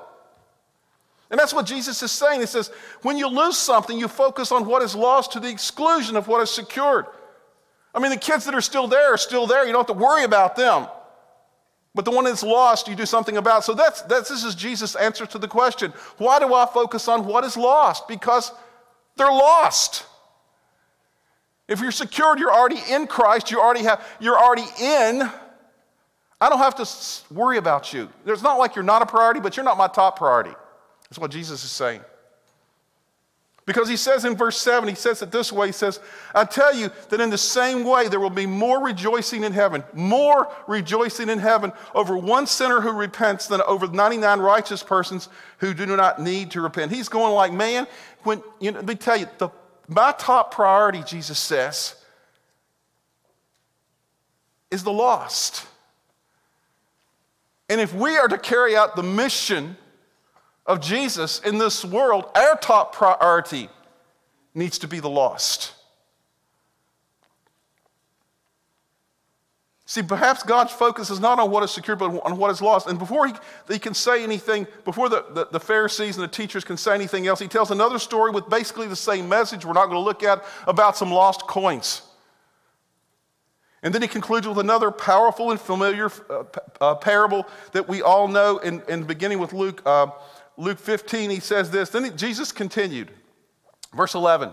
And 1.30 1.38
that's 1.38 1.54
what 1.54 1.66
Jesus 1.66 2.02
is 2.02 2.10
saying. 2.10 2.40
He 2.40 2.46
says, 2.46 2.70
when 3.02 3.16
you 3.16 3.28
lose 3.28 3.56
something, 3.56 3.96
you 3.96 4.08
focus 4.08 4.50
on 4.50 4.66
what 4.66 4.82
is 4.82 4.94
lost 4.94 5.32
to 5.32 5.40
the 5.40 5.48
exclusion 5.48 6.16
of 6.16 6.26
what 6.26 6.40
is 6.42 6.50
secured. 6.50 7.06
I 7.94 8.00
mean, 8.00 8.10
the 8.10 8.16
kids 8.16 8.44
that 8.44 8.54
are 8.54 8.60
still 8.60 8.88
there 8.88 9.14
are 9.14 9.16
still 9.16 9.46
there. 9.46 9.64
You 9.64 9.72
don't 9.72 9.88
have 9.88 9.96
to 9.96 10.02
worry 10.02 10.24
about 10.24 10.56
them. 10.56 10.88
But 11.94 12.04
the 12.04 12.10
one 12.10 12.24
that's 12.24 12.42
lost, 12.42 12.88
you 12.88 12.94
do 12.94 13.06
something 13.06 13.36
about. 13.36 13.64
So 13.64 13.72
that's, 13.72 14.02
that's 14.02 14.28
this 14.28 14.44
is 14.44 14.54
Jesus' 14.54 14.96
answer 14.96 15.26
to 15.26 15.38
the 15.38 15.48
question. 15.48 15.92
Why 16.18 16.38
do 16.38 16.52
I 16.52 16.66
focus 16.66 17.08
on 17.08 17.24
what 17.24 17.44
is 17.44 17.56
lost? 17.56 18.06
Because 18.08 18.52
they're 19.16 19.26
lost. 19.28 20.04
If 21.68 21.80
you're 21.80 21.92
secured, 21.92 22.38
you're 22.38 22.52
already 22.52 22.80
in 22.90 23.06
Christ, 23.06 23.50
you 23.50 23.60
already 23.60 23.84
have, 23.84 24.06
you're 24.20 24.38
already 24.38 24.66
in. 24.80 25.30
I 26.40 26.48
don't 26.48 26.58
have 26.58 26.74
to 26.76 27.34
worry 27.34 27.56
about 27.56 27.92
you. 27.92 28.10
It's 28.26 28.42
not 28.42 28.58
like 28.58 28.74
you're 28.74 28.84
not 28.84 29.02
a 29.02 29.06
priority, 29.06 29.40
but 29.40 29.56
you're 29.56 29.64
not 29.64 29.78
my 29.78 29.88
top 29.88 30.18
priority. 30.18 30.54
That's 31.08 31.18
what 31.18 31.30
Jesus 31.30 31.64
is 31.64 31.70
saying. 31.70 32.02
Because 33.64 33.88
he 33.88 33.96
says 33.96 34.24
in 34.24 34.36
verse 34.36 34.56
7, 34.58 34.88
he 34.88 34.94
says 34.94 35.22
it 35.22 35.32
this 35.32 35.52
way 35.52 35.66
He 35.66 35.72
says, 35.72 35.98
I 36.34 36.44
tell 36.44 36.72
you 36.72 36.90
that 37.08 37.20
in 37.20 37.30
the 37.30 37.38
same 37.38 37.84
way 37.84 38.06
there 38.06 38.20
will 38.20 38.30
be 38.30 38.46
more 38.46 38.80
rejoicing 38.82 39.42
in 39.42 39.52
heaven, 39.52 39.82
more 39.92 40.48
rejoicing 40.68 41.28
in 41.28 41.40
heaven 41.40 41.72
over 41.92 42.16
one 42.16 42.46
sinner 42.46 42.80
who 42.80 42.92
repents 42.92 43.48
than 43.48 43.60
over 43.62 43.88
99 43.88 44.38
righteous 44.38 44.84
persons 44.84 45.28
who 45.58 45.74
do 45.74 45.84
not 45.84 46.22
need 46.22 46.52
to 46.52 46.60
repent. 46.60 46.92
He's 46.92 47.08
going 47.08 47.34
like, 47.34 47.52
man, 47.52 47.88
when, 48.22 48.40
you 48.60 48.70
know, 48.70 48.78
let 48.78 48.86
me 48.86 48.94
tell 48.94 49.16
you, 49.16 49.26
the, 49.38 49.48
my 49.88 50.12
top 50.12 50.54
priority, 50.54 51.02
Jesus 51.02 51.38
says, 51.38 51.96
is 54.70 54.84
the 54.84 54.92
lost. 54.92 55.66
And 57.68 57.80
if 57.80 57.92
we 57.94 58.16
are 58.16 58.28
to 58.28 58.38
carry 58.38 58.76
out 58.76 58.96
the 58.96 59.02
mission 59.02 59.76
of 60.66 60.80
Jesus 60.80 61.40
in 61.40 61.58
this 61.58 61.84
world, 61.84 62.26
our 62.34 62.56
top 62.56 62.94
priority 62.94 63.68
needs 64.54 64.78
to 64.78 64.88
be 64.88 65.00
the 65.00 65.10
lost. 65.10 65.72
See, 69.88 70.02
perhaps 70.02 70.42
God's 70.42 70.72
focus 70.72 71.10
is 71.10 71.20
not 71.20 71.38
on 71.38 71.52
what 71.52 71.62
is 71.62 71.70
secure, 71.70 71.94
but 71.94 72.10
on 72.24 72.36
what 72.38 72.50
is 72.50 72.60
lost. 72.60 72.88
And 72.88 72.98
before 72.98 73.28
he, 73.28 73.34
he 73.68 73.78
can 73.78 73.94
say 73.94 74.24
anything, 74.24 74.66
before 74.84 75.08
the, 75.08 75.24
the, 75.32 75.48
the, 75.52 75.60
Pharisees 75.60 76.16
and 76.16 76.24
the 76.24 76.28
teachers 76.28 76.64
can 76.64 76.76
say 76.76 76.92
anything 76.92 77.28
else, 77.28 77.38
he 77.38 77.46
tells 77.46 77.70
another 77.70 78.00
story 78.00 78.32
with 78.32 78.48
basically 78.48 78.88
the 78.88 78.96
same 78.96 79.28
message 79.28 79.64
we're 79.64 79.74
not 79.74 79.86
going 79.86 79.96
to 79.96 80.00
look 80.00 80.24
at 80.24 80.44
about 80.66 80.96
some 80.96 81.12
lost 81.12 81.46
coins. 81.46 82.02
And 83.82 83.94
then 83.94 84.02
he 84.02 84.08
concludes 84.08 84.48
with 84.48 84.58
another 84.58 84.90
powerful 84.90 85.50
and 85.50 85.60
familiar 85.60 86.10
uh, 86.30 86.44
uh, 86.80 86.94
parable 86.96 87.46
that 87.72 87.88
we 87.88 88.02
all 88.02 88.26
know, 88.26 88.58
in, 88.58 88.82
in 88.88 89.04
beginning 89.04 89.38
with 89.38 89.52
Luke. 89.52 89.82
Uh, 89.84 90.08
Luke 90.56 90.78
15, 90.78 91.30
he 91.30 91.40
says 91.40 91.70
this. 91.70 91.90
Then 91.90 92.16
Jesus 92.16 92.52
continued. 92.52 93.10
Verse 93.94 94.14
11. 94.14 94.52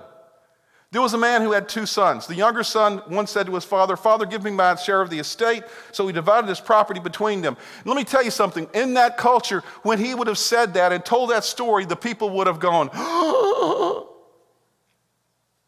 There 0.91 1.01
was 1.01 1.15
a 1.15 1.17
man 1.17 1.41
who 1.41 1.53
had 1.53 1.67
two 1.67 1.87
sons. 1.87 2.27
The 2.27 2.35
younger 2.35 2.61
son 2.61 3.01
once 3.09 3.31
said 3.31 3.47
to 3.47 3.55
his 3.55 3.63
father, 3.63 3.97
Father, 3.97 4.27
give 4.27 4.43
me 4.43 4.51
my 4.51 4.75
share 4.75 5.01
of 5.01 5.09
the 5.09 5.17
estate. 5.17 5.63
So 5.91 6.05
he 6.05 6.13
divided 6.13 6.47
his 6.47 6.59
property 6.59 6.99
between 6.99 7.41
them. 7.41 7.57
And 7.79 7.87
let 7.87 7.95
me 7.95 8.03
tell 8.03 8.23
you 8.23 8.29
something. 8.29 8.69
In 8.75 8.93
that 8.93 9.17
culture, 9.17 9.63
when 9.81 9.97
he 9.97 10.13
would 10.13 10.27
have 10.27 10.37
said 10.37 10.75
that 10.75 10.91
and 10.91 11.03
told 11.03 11.31
that 11.31 11.45
story, 11.45 11.85
the 11.85 11.95
people 11.95 12.29
would 12.31 12.45
have 12.45 12.59
gone, 12.59 12.91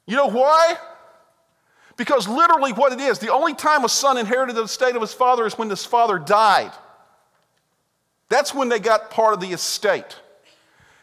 You 0.08 0.16
know 0.16 0.28
why? 0.28 0.78
Because 1.98 2.28
literally, 2.28 2.74
what 2.74 2.92
it 2.92 3.00
is, 3.00 3.20
the 3.20 3.32
only 3.32 3.54
time 3.54 3.86
a 3.86 3.90
son 3.90 4.18
inherited 4.18 4.56
the 4.56 4.64
estate 4.64 4.96
of 4.96 5.02
his 5.02 5.14
father 5.14 5.46
is 5.46 5.58
when 5.58 5.70
his 5.70 5.86
father 5.86 6.20
died. 6.20 6.72
That's 8.30 8.54
when 8.54 8.70
they 8.70 8.80
got 8.80 9.12
part 9.12 9.34
of 9.34 9.40
the 9.40 9.52
estate. 9.54 10.20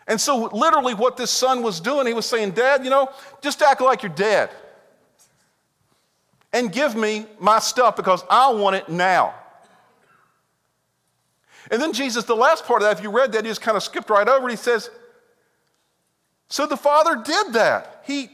And 0.07 0.20
so, 0.20 0.46
literally, 0.52 0.94
what 0.94 1.16
this 1.16 1.31
son 1.31 1.62
was 1.62 1.81
doing, 1.81 2.07
he 2.07 2.12
was 2.12 2.26
saying, 2.26 2.52
Dad, 2.52 2.85
you 2.85 2.90
know, 2.90 3.09
just 3.40 3.62
act 3.62 3.81
like 3.81 4.02
you're 4.02 4.12
dead. 4.12 4.50
And 6.52 6.70
give 6.70 6.94
me 6.94 7.26
my 7.38 7.59
stuff 7.59 7.96
because 7.96 8.22
I 8.28 8.52
want 8.52 8.76
it 8.76 8.88
now. 8.88 9.35
And 11.70 11.81
then 11.81 11.92
Jesus, 11.92 12.24
the 12.24 12.37
last 12.37 12.66
part 12.66 12.83
of 12.83 12.88
that, 12.88 12.98
if 12.98 13.02
you 13.02 13.11
read 13.11 13.33
that, 13.33 13.44
he 13.44 13.50
just 13.50 13.62
kind 13.62 13.76
of 13.76 13.83
skipped 13.83 14.11
right 14.11 14.28
over. 14.28 14.48
He 14.48 14.57
says, 14.57 14.90
So 16.48 16.66
the 16.66 16.76
father 16.76 17.22
did 17.24 17.55
that. 17.55 18.02
He 18.05 18.28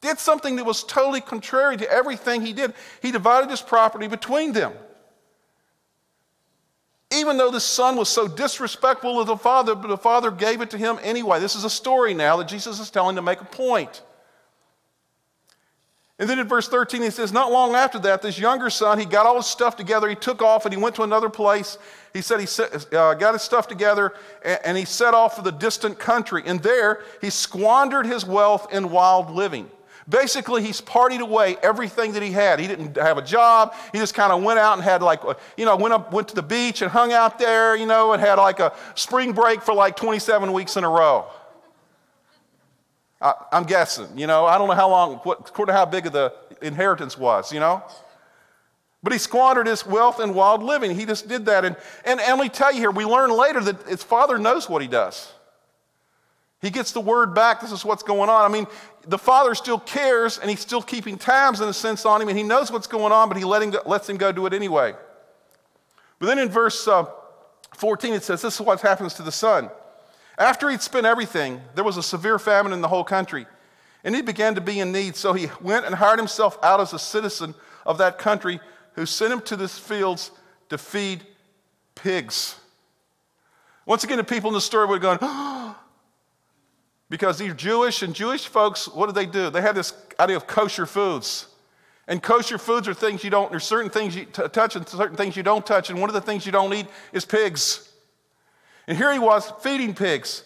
did 0.00 0.18
something 0.18 0.56
that 0.56 0.64
was 0.64 0.84
totally 0.84 1.20
contrary 1.20 1.76
to 1.76 1.90
everything 1.90 2.42
he 2.42 2.52
did. 2.52 2.74
He 3.02 3.10
divided 3.10 3.50
his 3.50 3.60
property 3.60 4.06
between 4.06 4.52
them. 4.52 4.72
Even 7.10 7.38
though 7.38 7.50
the 7.50 7.60
son 7.60 7.96
was 7.96 8.08
so 8.08 8.28
disrespectful 8.28 9.18
of 9.18 9.26
the 9.26 9.36
father, 9.36 9.74
but 9.74 9.88
the 9.88 9.96
father 9.96 10.30
gave 10.30 10.60
it 10.60 10.70
to 10.70 10.78
him 10.78 10.98
anyway. 11.02 11.40
This 11.40 11.56
is 11.56 11.64
a 11.64 11.70
story 11.70 12.12
now 12.12 12.36
that 12.36 12.48
Jesus 12.48 12.78
is 12.80 12.90
telling 12.90 13.16
to 13.16 13.22
make 13.22 13.40
a 13.40 13.46
point. 13.46 14.02
And 16.20 16.28
then 16.28 16.40
in 16.40 16.48
verse 16.48 16.68
13, 16.68 17.00
he 17.00 17.10
says, 17.10 17.32
Not 17.32 17.52
long 17.52 17.74
after 17.74 17.98
that, 18.00 18.22
this 18.22 18.38
younger 18.38 18.70
son, 18.70 18.98
he 18.98 19.04
got 19.04 19.24
all 19.24 19.36
his 19.36 19.46
stuff 19.46 19.76
together. 19.76 20.08
He 20.08 20.16
took 20.16 20.42
off 20.42 20.66
and 20.66 20.74
he 20.74 20.80
went 20.80 20.96
to 20.96 21.02
another 21.02 21.30
place. 21.30 21.78
He 22.12 22.22
said 22.22 22.40
he 22.40 22.46
set, 22.46 22.92
uh, 22.92 23.14
got 23.14 23.34
his 23.34 23.42
stuff 23.42 23.68
together 23.68 24.14
and, 24.44 24.58
and 24.64 24.76
he 24.76 24.84
set 24.84 25.14
off 25.14 25.36
for 25.36 25.42
the 25.42 25.52
distant 25.52 25.98
country. 25.98 26.42
And 26.44 26.60
there, 26.60 27.04
he 27.20 27.30
squandered 27.30 28.04
his 28.04 28.26
wealth 28.26 28.72
in 28.72 28.90
wild 28.90 29.30
living. 29.30 29.70
Basically, 30.08 30.62
he's 30.62 30.80
partied 30.80 31.20
away 31.20 31.58
everything 31.62 32.12
that 32.12 32.22
he 32.22 32.32
had. 32.32 32.60
He 32.60 32.66
didn't 32.66 32.96
have 32.96 33.18
a 33.18 33.22
job. 33.22 33.74
He 33.92 33.98
just 33.98 34.14
kind 34.14 34.32
of 34.32 34.42
went 34.42 34.58
out 34.58 34.74
and 34.74 34.82
had 34.82 35.02
like, 35.02 35.20
you 35.56 35.66
know, 35.66 35.76
went 35.76 35.92
up, 35.92 36.12
went 36.12 36.28
to 36.28 36.34
the 36.34 36.42
beach 36.42 36.80
and 36.80 36.90
hung 36.90 37.12
out 37.12 37.38
there, 37.38 37.76
you 37.76 37.84
know, 37.84 38.14
and 38.14 38.20
had 38.20 38.36
like 38.36 38.58
a 38.58 38.72
spring 38.94 39.32
break 39.32 39.60
for 39.60 39.74
like 39.74 39.96
27 39.96 40.52
weeks 40.52 40.76
in 40.76 40.84
a 40.84 40.88
row. 40.88 41.26
I, 43.20 43.34
am 43.52 43.64
guessing, 43.64 44.16
you 44.16 44.26
know, 44.26 44.46
I 44.46 44.56
don't 44.56 44.68
know 44.68 44.74
how 44.74 44.88
long, 44.88 45.16
what, 45.16 45.40
according 45.40 45.74
to 45.74 45.76
how 45.76 45.84
big 45.84 46.06
of 46.06 46.12
the 46.12 46.32
inheritance 46.62 47.18
was, 47.18 47.52
you 47.52 47.60
know. 47.60 47.82
But 49.02 49.12
he 49.12 49.18
squandered 49.18 49.66
his 49.66 49.84
wealth 49.84 50.20
in 50.20 50.32
wild 50.32 50.62
living. 50.62 50.94
He 50.94 51.04
just 51.04 51.28
did 51.28 51.46
that. 51.46 51.64
And, 51.64 51.76
and, 52.04 52.18
and 52.20 52.38
let 52.38 52.42
me 52.44 52.48
tell 52.48 52.72
you 52.72 52.78
here, 52.78 52.90
we 52.90 53.04
learn 53.04 53.30
later 53.30 53.60
that 53.60 53.82
his 53.82 54.02
father 54.02 54.38
knows 54.38 54.68
what 54.68 54.80
he 54.80 54.88
does. 54.88 55.32
He 56.60 56.70
gets 56.70 56.92
the 56.92 57.00
word 57.00 57.34
back. 57.34 57.60
This 57.60 57.70
is 57.70 57.84
what's 57.84 58.02
going 58.02 58.28
on. 58.28 58.44
I 58.44 58.52
mean, 58.52 58.66
the 59.06 59.18
father 59.18 59.54
still 59.54 59.78
cares 59.78 60.38
and 60.38 60.50
he's 60.50 60.60
still 60.60 60.82
keeping 60.82 61.16
tabs 61.16 61.60
in 61.60 61.68
a 61.68 61.72
sense 61.72 62.04
on 62.04 62.20
him 62.20 62.28
and 62.28 62.36
he 62.36 62.42
knows 62.42 62.72
what's 62.72 62.88
going 62.88 63.12
on, 63.12 63.28
but 63.28 63.38
he 63.38 63.44
let 63.44 63.62
him 63.62 63.70
go, 63.70 63.80
lets 63.86 64.08
him 64.08 64.16
go 64.16 64.32
do 64.32 64.44
it 64.46 64.52
anyway. 64.52 64.94
But 66.18 66.26
then 66.26 66.38
in 66.38 66.48
verse 66.48 66.88
uh, 66.88 67.06
14, 67.76 68.14
it 68.14 68.24
says, 68.24 68.42
This 68.42 68.54
is 68.54 68.60
what 68.60 68.80
happens 68.80 69.14
to 69.14 69.22
the 69.22 69.32
son. 69.32 69.70
After 70.36 70.68
he'd 70.68 70.82
spent 70.82 71.06
everything, 71.06 71.60
there 71.74 71.84
was 71.84 71.96
a 71.96 72.02
severe 72.02 72.38
famine 72.38 72.72
in 72.72 72.80
the 72.80 72.88
whole 72.88 73.04
country, 73.04 73.46
and 74.04 74.14
he 74.14 74.22
began 74.22 74.54
to 74.54 74.60
be 74.60 74.80
in 74.80 74.92
need. 74.92 75.16
So 75.16 75.32
he 75.32 75.48
went 75.60 75.86
and 75.86 75.94
hired 75.94 76.18
himself 76.18 76.58
out 76.62 76.80
as 76.80 76.92
a 76.92 76.98
citizen 76.98 77.54
of 77.86 77.98
that 77.98 78.18
country, 78.18 78.60
who 78.94 79.06
sent 79.06 79.32
him 79.32 79.40
to 79.42 79.56
the 79.56 79.68
fields 79.68 80.30
to 80.70 80.78
feed 80.78 81.24
pigs. 81.94 82.56
Once 83.86 84.04
again, 84.04 84.18
the 84.18 84.24
people 84.24 84.50
in 84.50 84.54
the 84.54 84.60
story 84.60 84.86
were 84.86 84.98
going, 84.98 85.18
oh, 85.22 85.76
because 87.10 87.38
they're 87.38 87.54
Jewish, 87.54 88.02
and 88.02 88.14
Jewish 88.14 88.46
folks, 88.46 88.86
what 88.86 89.06
do 89.06 89.12
they 89.12 89.26
do? 89.26 89.50
They 89.50 89.62
have 89.62 89.74
this 89.74 89.94
idea 90.20 90.36
of 90.36 90.46
kosher 90.46 90.86
foods. 90.86 91.46
And 92.06 92.22
kosher 92.22 92.58
foods 92.58 92.88
are 92.88 92.94
things 92.94 93.22
you 93.22 93.30
don't, 93.30 93.50
there's 93.50 93.64
certain 93.64 93.90
things 93.90 94.16
you 94.16 94.24
t- 94.24 94.48
touch 94.48 94.76
and 94.76 94.88
certain 94.88 95.16
things 95.16 95.36
you 95.36 95.42
don't 95.42 95.64
touch. 95.64 95.90
And 95.90 96.00
one 96.00 96.08
of 96.08 96.14
the 96.14 96.20
things 96.20 96.46
you 96.46 96.52
don't 96.52 96.72
eat 96.72 96.86
is 97.12 97.24
pigs. 97.24 97.90
And 98.86 98.96
here 98.96 99.12
he 99.12 99.18
was 99.18 99.52
feeding 99.60 99.94
pigs. 99.94 100.44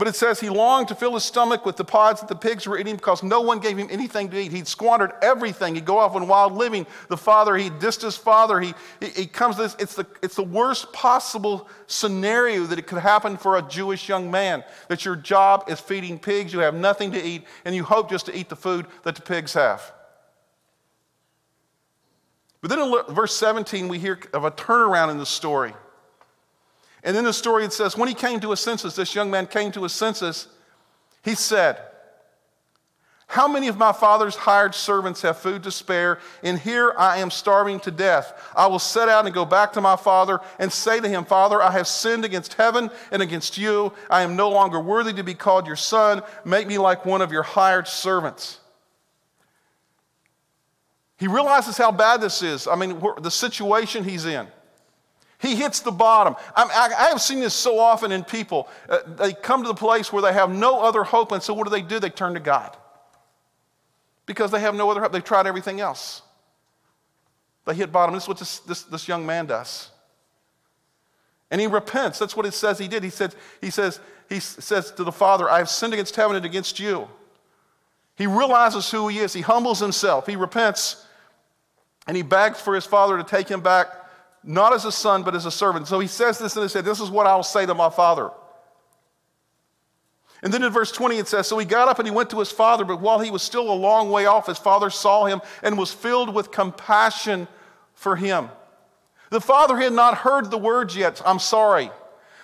But 0.00 0.08
it 0.08 0.14
says 0.14 0.40
he 0.40 0.48
longed 0.48 0.88
to 0.88 0.94
fill 0.94 1.12
his 1.12 1.24
stomach 1.24 1.66
with 1.66 1.76
the 1.76 1.84
pods 1.84 2.20
that 2.20 2.26
the 2.26 2.34
pigs 2.34 2.66
were 2.66 2.78
eating 2.78 2.96
because 2.96 3.22
no 3.22 3.42
one 3.42 3.58
gave 3.58 3.76
him 3.76 3.88
anything 3.90 4.30
to 4.30 4.40
eat. 4.40 4.50
He'd 4.50 4.66
squandered 4.66 5.12
everything. 5.20 5.74
He'd 5.74 5.84
go 5.84 5.98
off 5.98 6.14
on 6.16 6.26
wild 6.26 6.54
living. 6.54 6.86
The 7.08 7.18
father, 7.18 7.54
he 7.54 7.68
dissed 7.68 8.00
his 8.00 8.16
father. 8.16 8.60
He, 8.60 8.72
he, 8.98 9.08
he 9.08 9.26
comes 9.26 9.58
this, 9.58 9.76
it's 9.78 9.96
the, 9.96 10.06
it's 10.22 10.36
the 10.36 10.42
worst 10.42 10.90
possible 10.94 11.68
scenario 11.86 12.64
that 12.64 12.78
it 12.78 12.86
could 12.86 13.00
happen 13.00 13.36
for 13.36 13.58
a 13.58 13.62
Jewish 13.62 14.08
young 14.08 14.30
man. 14.30 14.64
That 14.88 15.04
your 15.04 15.16
job 15.16 15.64
is 15.68 15.78
feeding 15.80 16.18
pigs, 16.18 16.54
you 16.54 16.60
have 16.60 16.74
nothing 16.74 17.12
to 17.12 17.22
eat, 17.22 17.44
and 17.66 17.74
you 17.74 17.84
hope 17.84 18.08
just 18.08 18.24
to 18.24 18.34
eat 18.34 18.48
the 18.48 18.56
food 18.56 18.86
that 19.02 19.16
the 19.16 19.22
pigs 19.22 19.52
have. 19.52 19.92
But 22.62 22.70
then 22.70 22.78
in 22.78 23.14
verse 23.14 23.34
17, 23.36 23.86
we 23.86 23.98
hear 23.98 24.18
of 24.32 24.44
a 24.44 24.50
turnaround 24.50 25.10
in 25.10 25.18
the 25.18 25.26
story. 25.26 25.74
And 27.02 27.16
in 27.16 27.24
the 27.24 27.32
story, 27.32 27.64
it 27.64 27.72
says, 27.72 27.96
when 27.96 28.08
he 28.08 28.14
came 28.14 28.40
to 28.40 28.50
his 28.50 28.60
senses, 28.60 28.94
this 28.94 29.14
young 29.14 29.30
man 29.30 29.46
came 29.46 29.72
to 29.72 29.82
his 29.82 29.92
senses, 29.92 30.48
he 31.22 31.34
said, 31.34 31.78
How 33.26 33.48
many 33.48 33.68
of 33.68 33.78
my 33.78 33.92
father's 33.92 34.36
hired 34.36 34.74
servants 34.74 35.22
have 35.22 35.38
food 35.38 35.62
to 35.62 35.70
spare? 35.70 36.18
And 36.42 36.58
here 36.58 36.94
I 36.98 37.18
am 37.18 37.30
starving 37.30 37.80
to 37.80 37.90
death. 37.90 38.32
I 38.54 38.66
will 38.66 38.78
set 38.78 39.08
out 39.08 39.24
and 39.24 39.34
go 39.34 39.44
back 39.44 39.72
to 39.74 39.80
my 39.80 39.96
father 39.96 40.40
and 40.58 40.70
say 40.70 41.00
to 41.00 41.08
him, 41.08 41.24
Father, 41.24 41.62
I 41.62 41.72
have 41.72 41.86
sinned 41.86 42.24
against 42.24 42.54
heaven 42.54 42.90
and 43.10 43.22
against 43.22 43.56
you. 43.56 43.92
I 44.10 44.22
am 44.22 44.36
no 44.36 44.50
longer 44.50 44.80
worthy 44.80 45.12
to 45.14 45.24
be 45.24 45.34
called 45.34 45.66
your 45.66 45.76
son. 45.76 46.22
Make 46.44 46.66
me 46.66 46.76
like 46.78 47.06
one 47.06 47.22
of 47.22 47.32
your 47.32 47.42
hired 47.42 47.88
servants. 47.88 48.58
He 51.16 51.28
realizes 51.28 51.76
how 51.76 51.92
bad 51.92 52.22
this 52.22 52.42
is. 52.42 52.66
I 52.66 52.76
mean, 52.76 52.98
the 53.20 53.30
situation 53.30 54.04
he's 54.04 54.24
in. 54.24 54.46
He 55.40 55.56
hits 55.56 55.80
the 55.80 55.90
bottom. 55.90 56.36
I, 56.54 56.92
I 56.96 57.08
have 57.08 57.20
seen 57.20 57.40
this 57.40 57.54
so 57.54 57.78
often 57.78 58.12
in 58.12 58.24
people. 58.24 58.68
Uh, 58.88 58.98
they 59.16 59.32
come 59.32 59.62
to 59.62 59.68
the 59.68 59.74
place 59.74 60.12
where 60.12 60.22
they 60.22 60.34
have 60.34 60.50
no 60.50 60.80
other 60.80 61.02
hope, 61.02 61.32
and 61.32 61.42
so 61.42 61.54
what 61.54 61.64
do 61.64 61.70
they 61.70 61.80
do? 61.80 61.98
They 61.98 62.10
turn 62.10 62.34
to 62.34 62.40
God. 62.40 62.76
Because 64.26 64.50
they 64.50 64.60
have 64.60 64.74
no 64.74 64.90
other 64.90 65.00
hope. 65.00 65.12
They've 65.12 65.24
tried 65.24 65.46
everything 65.46 65.80
else. 65.80 66.20
They 67.64 67.74
hit 67.74 67.90
bottom. 67.90 68.14
This 68.14 68.24
is 68.24 68.28
what 68.28 68.38
this, 68.38 68.58
this, 68.60 68.82
this 68.82 69.08
young 69.08 69.24
man 69.24 69.46
does. 69.46 69.88
And 71.50 71.60
he 71.60 71.66
repents. 71.66 72.18
That's 72.18 72.36
what 72.36 72.44
it 72.44 72.52
says 72.52 72.78
he 72.78 72.86
did. 72.86 73.02
He 73.02 73.10
says, 73.10 73.34
he 73.62 73.70
says, 73.70 73.98
he 74.28 74.40
says 74.40 74.92
to 74.92 75.04
the 75.04 75.12
Father, 75.12 75.48
I 75.50 75.58
have 75.58 75.70
sinned 75.70 75.94
against 75.94 76.16
heaven 76.16 76.36
and 76.36 76.44
against 76.44 76.78
you. 76.78 77.08
He 78.14 78.26
realizes 78.26 78.90
who 78.90 79.08
he 79.08 79.18
is. 79.20 79.32
He 79.32 79.40
humbles 79.40 79.80
himself. 79.80 80.26
He 80.26 80.36
repents. 80.36 81.06
And 82.06 82.14
he 82.14 82.22
begs 82.22 82.60
for 82.60 82.74
his 82.74 82.84
father 82.84 83.16
to 83.16 83.24
take 83.24 83.48
him 83.48 83.62
back 83.62 83.88
not 84.42 84.72
as 84.72 84.84
a 84.84 84.92
son, 84.92 85.22
but 85.22 85.34
as 85.34 85.46
a 85.46 85.50
servant. 85.50 85.86
So 85.86 86.00
he 86.00 86.06
says 86.06 86.38
this 86.38 86.56
and 86.56 86.62
he 86.62 86.68
said, 86.68 86.84
This 86.84 87.00
is 87.00 87.10
what 87.10 87.26
I 87.26 87.36
will 87.36 87.42
say 87.42 87.66
to 87.66 87.74
my 87.74 87.90
father. 87.90 88.30
And 90.42 90.52
then 90.54 90.62
in 90.62 90.72
verse 90.72 90.90
20 90.90 91.18
it 91.18 91.28
says, 91.28 91.46
So 91.46 91.58
he 91.58 91.66
got 91.66 91.88
up 91.88 91.98
and 91.98 92.08
he 92.08 92.14
went 92.14 92.30
to 92.30 92.38
his 92.38 92.50
father, 92.50 92.84
but 92.84 93.00
while 93.00 93.20
he 93.20 93.30
was 93.30 93.42
still 93.42 93.70
a 93.70 93.74
long 93.74 94.10
way 94.10 94.26
off, 94.26 94.46
his 94.46 94.58
father 94.58 94.88
saw 94.88 95.26
him 95.26 95.42
and 95.62 95.76
was 95.76 95.92
filled 95.92 96.34
with 96.34 96.50
compassion 96.50 97.46
for 97.94 98.16
him. 98.16 98.48
The 99.30 99.40
father 99.40 99.76
had 99.76 99.92
not 99.92 100.18
heard 100.18 100.50
the 100.50 100.58
words 100.58 100.96
yet, 100.96 101.20
I'm 101.24 101.38
sorry. 101.38 101.90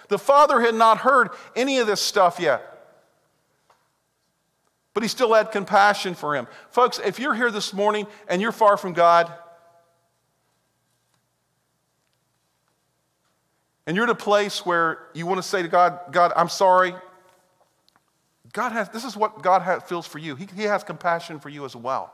The 0.09 0.19
father 0.19 0.61
had 0.61 0.75
not 0.75 0.99
heard 0.99 1.31
any 1.57 1.79
of 1.79 1.87
this 1.87 2.01
stuff 2.01 2.39
yet. 2.39 2.63
But 4.95 5.03
he 5.03 5.09
still 5.09 5.35
had 5.35 5.51
compassion 5.51 6.15
for 6.15 6.35
him. 6.35 6.47
Folks, 6.71 7.01
if 7.05 7.19
you're 7.19 7.35
here 7.35 7.51
this 7.51 7.75
morning 7.75 8.07
and 8.29 8.41
you're 8.41 8.53
far 8.53 8.77
from 8.77 8.93
God, 8.93 9.33
and 13.87 13.97
you're 13.97 14.05
at 14.05 14.11
a 14.11 14.15
place 14.15 14.67
where 14.67 15.07
you 15.15 15.27
want 15.27 15.39
to 15.39 15.49
say 15.49 15.63
to 15.63 15.69
God, 15.69 16.01
God, 16.11 16.33
I'm 16.37 16.49
sorry. 16.49 16.95
God 18.53 18.73
has, 18.73 18.89
this 18.89 19.05
is 19.05 19.17
what 19.17 19.43
God 19.43 19.63
has, 19.63 19.83
feels 19.85 20.07
for 20.07 20.19
you. 20.19 20.35
He, 20.35 20.49
he 20.57 20.63
has 20.63 20.83
compassion 20.83 21.39
for 21.39 21.49
you 21.49 21.65
as 21.65 21.77
well. 21.77 22.13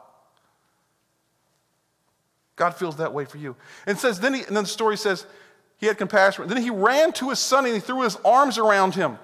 God 2.57 2.75
feels 2.75 2.97
that 2.97 3.15
way 3.15 3.25
for 3.25 3.39
you. 3.39 3.57
And 3.87 3.99
says, 3.99 4.21
then, 4.21 4.35
he, 4.35 4.43
and 4.43 4.55
then 4.55 4.65
the 4.65 4.69
story 4.69 4.97
says, 4.97 5.25
he 5.79 5.87
had 5.87 5.99
compassion. 5.99 6.47
Then 6.47 6.63
he 6.63 6.71
ran 6.71 7.13
to 7.15 7.31
his 7.31 7.39
son 7.39 7.65
and 7.65 7.75
he 7.75 7.81
threw 7.81 8.03
his 8.03 8.17
arms 8.25 8.59
around 8.59 8.95
him. 8.95 9.19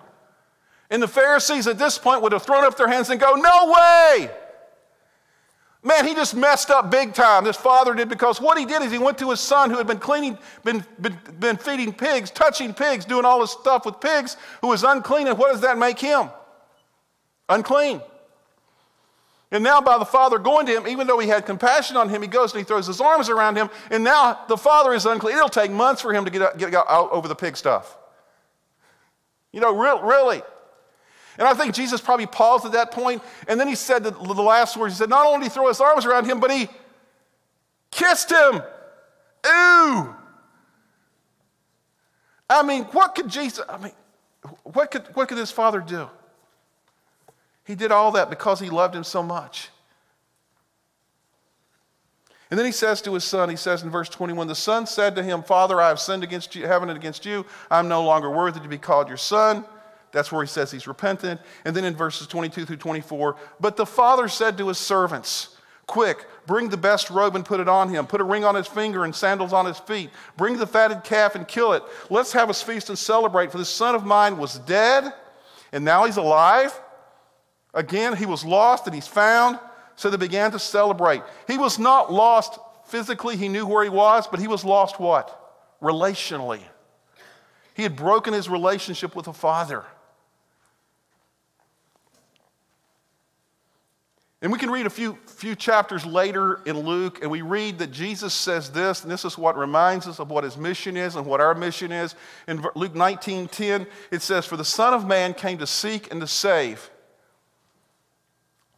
And 0.90 1.02
the 1.02 1.08
Pharisees 1.08 1.66
at 1.66 1.78
this 1.78 1.98
point 1.98 2.22
would 2.22 2.32
have 2.32 2.42
thrown 2.42 2.64
up 2.64 2.76
their 2.76 2.88
hands 2.88 3.10
and 3.10 3.20
go, 3.20 3.34
No 3.34 3.72
way! 3.72 4.30
Man, 5.88 6.06
he 6.06 6.14
just 6.14 6.36
messed 6.36 6.68
up 6.68 6.90
big 6.90 7.14
time. 7.14 7.44
This 7.44 7.56
father 7.56 7.94
did 7.94 8.10
because 8.10 8.42
what 8.42 8.58
he 8.58 8.66
did 8.66 8.82
is 8.82 8.92
he 8.92 8.98
went 8.98 9.16
to 9.18 9.30
his 9.30 9.40
son 9.40 9.70
who 9.70 9.78
had 9.78 9.86
been 9.86 9.98
cleaning, 9.98 10.36
been, 10.62 10.84
been, 11.00 11.18
been 11.40 11.56
feeding 11.56 11.94
pigs, 11.94 12.30
touching 12.30 12.74
pigs, 12.74 13.06
doing 13.06 13.24
all 13.24 13.40
this 13.40 13.52
stuff 13.52 13.86
with 13.86 13.98
pigs, 13.98 14.36
who 14.60 14.68
was 14.68 14.84
unclean. 14.84 15.28
And 15.28 15.38
what 15.38 15.50
does 15.50 15.62
that 15.62 15.78
make 15.78 15.98
him? 15.98 16.28
Unclean. 17.48 18.02
And 19.50 19.64
now, 19.64 19.80
by 19.80 19.96
the 19.96 20.04
father 20.04 20.38
going 20.38 20.66
to 20.66 20.76
him, 20.76 20.86
even 20.86 21.06
though 21.06 21.20
he 21.20 21.28
had 21.28 21.46
compassion 21.46 21.96
on 21.96 22.10
him, 22.10 22.20
he 22.20 22.28
goes 22.28 22.52
and 22.52 22.58
he 22.58 22.64
throws 22.64 22.86
his 22.86 23.00
arms 23.00 23.30
around 23.30 23.56
him. 23.56 23.70
And 23.90 24.04
now 24.04 24.40
the 24.46 24.58
father 24.58 24.92
is 24.92 25.06
unclean. 25.06 25.38
It'll 25.38 25.48
take 25.48 25.70
months 25.70 26.02
for 26.02 26.12
him 26.12 26.26
to 26.26 26.30
get 26.30 26.42
out, 26.42 26.58
get 26.58 26.74
out 26.74 27.10
over 27.10 27.28
the 27.28 27.34
pig 27.34 27.56
stuff. 27.56 27.96
You 29.52 29.62
know, 29.62 29.74
re- 29.74 30.06
really. 30.06 30.42
And 31.38 31.46
I 31.46 31.54
think 31.54 31.72
Jesus 31.72 32.00
probably 32.00 32.26
paused 32.26 32.66
at 32.66 32.72
that 32.72 32.90
point, 32.90 33.22
and 33.46 33.58
then 33.60 33.68
he 33.68 33.76
said 33.76 34.02
the, 34.02 34.10
the 34.10 34.42
last 34.42 34.76
words. 34.76 34.94
He 34.94 34.98
said, 34.98 35.08
Not 35.08 35.24
only 35.24 35.38
did 35.38 35.44
he 35.44 35.50
throw 35.50 35.68
his 35.68 35.80
arms 35.80 36.04
around 36.04 36.26
him, 36.26 36.40
but 36.40 36.50
he 36.50 36.68
kissed 37.92 38.30
him. 38.30 38.56
Ooh. 39.46 40.14
I 42.50 42.62
mean, 42.64 42.84
what 42.84 43.14
could 43.14 43.28
Jesus, 43.28 43.64
I 43.68 43.78
mean, 43.78 43.92
what 44.64 44.90
could, 44.90 45.04
what 45.14 45.28
could 45.28 45.38
his 45.38 45.52
father 45.52 45.80
do? 45.80 46.08
He 47.64 47.74
did 47.74 47.92
all 47.92 48.12
that 48.12 48.30
because 48.30 48.58
he 48.58 48.70
loved 48.70 48.94
him 48.94 49.04
so 49.04 49.22
much. 49.22 49.68
And 52.50 52.58
then 52.58 52.64
he 52.64 52.72
says 52.72 53.02
to 53.02 53.12
his 53.12 53.24
son, 53.24 53.50
he 53.50 53.56
says 53.56 53.82
in 53.82 53.90
verse 53.90 54.08
21, 54.08 54.48
the 54.48 54.54
son 54.54 54.86
said 54.86 55.14
to 55.16 55.22
him, 55.22 55.42
Father, 55.42 55.80
I 55.80 55.88
have 55.88 56.00
sinned 56.00 56.24
against 56.24 56.54
you, 56.54 56.66
heaven 56.66 56.88
and 56.88 56.98
against 56.98 57.26
you. 57.26 57.44
I'm 57.70 57.88
no 57.88 58.02
longer 58.02 58.30
worthy 58.30 58.58
to 58.60 58.68
be 58.68 58.78
called 58.78 59.08
your 59.08 59.18
son. 59.18 59.66
That's 60.12 60.32
where 60.32 60.42
he 60.42 60.48
says 60.48 60.70
he's 60.70 60.86
repentant. 60.86 61.40
And 61.64 61.74
then 61.74 61.84
in 61.84 61.94
verses 61.94 62.26
22 62.26 62.64
through 62.64 62.76
24, 62.76 63.36
but 63.60 63.76
the 63.76 63.86
father 63.86 64.28
said 64.28 64.58
to 64.58 64.68
his 64.68 64.78
servants, 64.78 65.56
Quick, 65.88 66.26
bring 66.46 66.68
the 66.68 66.76
best 66.76 67.08
robe 67.08 67.34
and 67.34 67.44
put 67.44 67.60
it 67.60 67.68
on 67.68 67.88
him. 67.88 68.06
Put 68.06 68.20
a 68.20 68.24
ring 68.24 68.44
on 68.44 68.54
his 68.54 68.66
finger 68.66 69.04
and 69.04 69.14
sandals 69.14 69.54
on 69.54 69.64
his 69.64 69.78
feet. 69.78 70.10
Bring 70.36 70.58
the 70.58 70.66
fatted 70.66 71.02
calf 71.02 71.34
and 71.34 71.48
kill 71.48 71.72
it. 71.72 71.82
Let's 72.10 72.32
have 72.34 72.50
a 72.50 72.54
feast 72.54 72.90
and 72.90 72.98
celebrate, 72.98 73.50
for 73.50 73.56
this 73.56 73.70
son 73.70 73.94
of 73.94 74.04
mine 74.04 74.36
was 74.36 74.58
dead, 74.60 75.10
and 75.72 75.86
now 75.86 76.04
he's 76.04 76.18
alive. 76.18 76.78
Again, 77.72 78.16
he 78.16 78.26
was 78.26 78.44
lost 78.44 78.86
and 78.86 78.94
he's 78.94 79.06
found. 79.06 79.58
So 79.96 80.10
they 80.10 80.18
began 80.18 80.52
to 80.52 80.58
celebrate. 80.58 81.22
He 81.46 81.56
was 81.56 81.78
not 81.78 82.12
lost 82.12 82.58
physically, 82.86 83.36
he 83.36 83.48
knew 83.48 83.66
where 83.66 83.82
he 83.82 83.90
was, 83.90 84.26
but 84.26 84.40
he 84.40 84.46
was 84.46 84.64
lost 84.64 85.00
what? 85.00 85.80
Relationally. 85.80 86.60
He 87.74 87.82
had 87.82 87.96
broken 87.96 88.34
his 88.34 88.48
relationship 88.48 89.16
with 89.16 89.24
the 89.24 89.32
Father. 89.32 89.84
And 94.40 94.52
we 94.52 94.58
can 94.58 94.70
read 94.70 94.86
a 94.86 94.90
few, 94.90 95.18
few 95.26 95.56
chapters 95.56 96.06
later 96.06 96.60
in 96.64 96.78
Luke, 96.78 97.18
and 97.22 97.30
we 97.30 97.42
read 97.42 97.78
that 97.80 97.90
Jesus 97.90 98.32
says 98.32 98.70
this, 98.70 99.02
and 99.02 99.10
this 99.10 99.24
is 99.24 99.36
what 99.36 99.58
reminds 99.58 100.06
us 100.06 100.20
of 100.20 100.30
what 100.30 100.44
his 100.44 100.56
mission 100.56 100.96
is 100.96 101.16
and 101.16 101.26
what 101.26 101.40
our 101.40 101.56
mission 101.56 101.90
is. 101.90 102.14
In 102.46 102.64
Luke 102.76 102.94
19 102.94 103.48
10, 103.48 103.86
it 104.12 104.22
says, 104.22 104.46
For 104.46 104.56
the 104.56 104.64
Son 104.64 104.94
of 104.94 105.06
Man 105.06 105.34
came 105.34 105.58
to 105.58 105.66
seek 105.66 106.12
and 106.12 106.20
to 106.20 106.28
save 106.28 106.88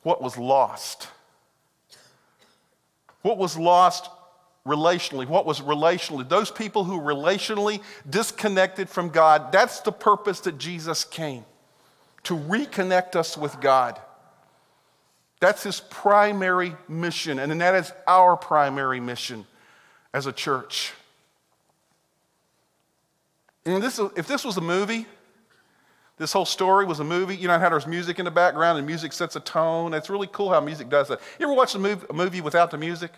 what 0.03 0.23
was 0.23 0.38
lost. 0.38 1.09
What 3.20 3.37
was 3.37 3.59
lost 3.59 4.09
relationally? 4.66 5.27
What 5.27 5.44
was 5.44 5.61
relationally? 5.61 6.27
Those 6.27 6.51
people 6.51 6.85
who 6.85 6.99
relationally 6.99 7.83
disconnected 8.09 8.88
from 8.88 9.11
God, 9.11 9.53
that's 9.53 9.81
the 9.81 9.92
purpose 9.92 10.40
that 10.40 10.57
Jesus 10.57 11.05
came 11.05 11.44
to 12.23 12.35
reconnect 12.35 13.14
us 13.14 13.37
with 13.37 13.61
God. 13.61 14.01
That's 15.40 15.62
his 15.62 15.81
primary 15.81 16.76
mission, 16.87 17.38
and 17.38 17.50
then 17.50 17.59
that 17.59 17.74
is 17.74 17.92
our 18.07 18.37
primary 18.37 19.00
mission 19.00 19.46
as 20.12 20.26
a 20.26 20.33
church. 20.33 20.92
And 23.64 23.83
this, 23.83 23.98
if 24.16 24.26
this 24.26 24.44
was 24.44 24.59
a 24.59 24.61
movie, 24.61 25.07
this 26.18 26.35
whole 26.35 26.44
story 26.44 26.85
was 26.85 27.00
a 27.00 27.05
movie. 27.05 27.37
You 27.37 27.48
know 27.48 27.59
how 27.59 27.70
there's 27.70 27.87
music 27.87 28.18
in 28.18 28.26
the 28.26 28.31
background 28.31 28.76
and 28.76 28.87
music 28.87 29.14
sets 29.14 29.37
a 29.37 29.40
tone? 29.40 29.94
It's 29.94 30.11
really 30.11 30.26
cool 30.26 30.50
how 30.50 30.61
music 30.61 30.90
does 30.90 31.09
that. 31.09 31.20
You 31.38 31.46
ever 31.46 31.55
watch 31.55 31.74
a 31.74 31.79
movie, 31.79 32.42
without 32.42 32.70
the 32.70 32.76
music? 32.76 33.12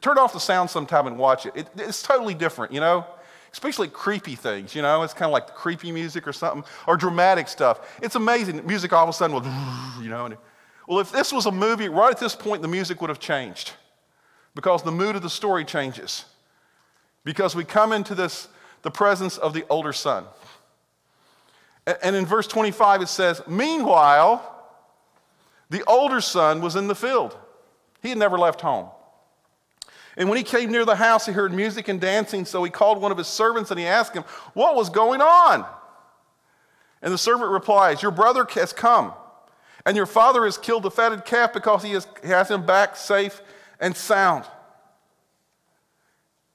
Turn 0.00 0.18
off 0.18 0.32
the 0.32 0.38
sound 0.38 0.70
sometime 0.70 1.08
and 1.08 1.18
watch 1.18 1.46
it. 1.46 1.56
it. 1.56 1.68
It's 1.76 2.02
totally 2.02 2.34
different, 2.34 2.72
you 2.72 2.78
know? 2.78 3.04
Especially 3.52 3.88
creepy 3.88 4.36
things, 4.36 4.76
you 4.76 4.82
know? 4.82 5.02
It's 5.02 5.14
kind 5.14 5.28
of 5.28 5.32
like 5.32 5.48
creepy 5.56 5.90
music 5.90 6.28
or 6.28 6.32
something, 6.32 6.62
or 6.86 6.96
dramatic 6.96 7.48
stuff. 7.48 7.98
It's 8.00 8.14
amazing. 8.14 8.64
Music 8.64 8.92
all 8.92 9.02
of 9.02 9.08
a 9.08 9.12
sudden 9.12 9.34
will, 9.34 9.42
you 10.00 10.10
know. 10.10 10.36
Well, 10.86 11.00
if 11.00 11.10
this 11.10 11.32
was 11.32 11.46
a 11.46 11.52
movie, 11.52 11.88
right 11.88 12.10
at 12.10 12.20
this 12.20 12.34
point, 12.34 12.62
the 12.62 12.68
music 12.68 13.00
would 13.00 13.10
have 13.10 13.20
changed 13.20 13.72
because 14.54 14.82
the 14.82 14.92
mood 14.92 15.16
of 15.16 15.22
the 15.22 15.30
story 15.30 15.64
changes. 15.64 16.24
Because 17.24 17.56
we 17.56 17.64
come 17.64 17.92
into 17.92 18.14
this, 18.14 18.48
the 18.82 18.90
presence 18.90 19.38
of 19.38 19.54
the 19.54 19.64
older 19.70 19.92
son. 19.92 20.24
And 22.02 22.14
in 22.14 22.26
verse 22.26 22.46
25, 22.46 23.02
it 23.02 23.08
says, 23.08 23.42
Meanwhile, 23.46 24.50
the 25.70 25.82
older 25.84 26.20
son 26.20 26.60
was 26.60 26.76
in 26.76 26.86
the 26.86 26.94
field. 26.94 27.36
He 28.02 28.10
had 28.10 28.18
never 28.18 28.38
left 28.38 28.60
home. 28.60 28.88
And 30.16 30.28
when 30.28 30.38
he 30.38 30.44
came 30.44 30.70
near 30.70 30.84
the 30.84 30.94
house, 30.94 31.26
he 31.26 31.32
heard 31.32 31.52
music 31.52 31.88
and 31.88 32.00
dancing, 32.00 32.44
so 32.44 32.62
he 32.62 32.70
called 32.70 33.00
one 33.00 33.10
of 33.10 33.18
his 33.18 33.26
servants 33.26 33.70
and 33.70 33.80
he 33.80 33.86
asked 33.86 34.14
him, 34.14 34.24
What 34.52 34.76
was 34.76 34.88
going 34.90 35.20
on? 35.20 35.66
And 37.02 37.12
the 37.12 37.18
servant 37.18 37.50
replies, 37.50 38.02
Your 38.02 38.12
brother 38.12 38.46
has 38.54 38.72
come, 38.72 39.12
and 39.86 39.96
your 39.96 40.06
father 40.06 40.44
has 40.44 40.56
killed 40.56 40.82
the 40.82 40.90
fatted 40.90 41.24
calf 41.24 41.52
because 41.52 41.82
he 41.82 41.92
has, 41.92 42.06
he 42.22 42.28
has 42.28 42.50
him 42.50 42.64
back 42.64 42.96
safe 42.96 43.42
and 43.80 43.96
sound. 43.96 44.44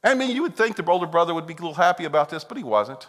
I 0.04 0.14
mean, 0.16 0.36
you 0.36 0.42
would 0.44 0.56
think 0.56 0.76
the 0.76 0.86
older 0.86 1.06
brother 1.06 1.34
would 1.34 1.46
be 1.46 1.54
a 1.54 1.58
little 1.58 1.74
happy 1.74 2.06
about 2.06 2.30
this, 2.30 2.44
but 2.44 2.58
he 2.58 2.64
wasn't 2.64 3.08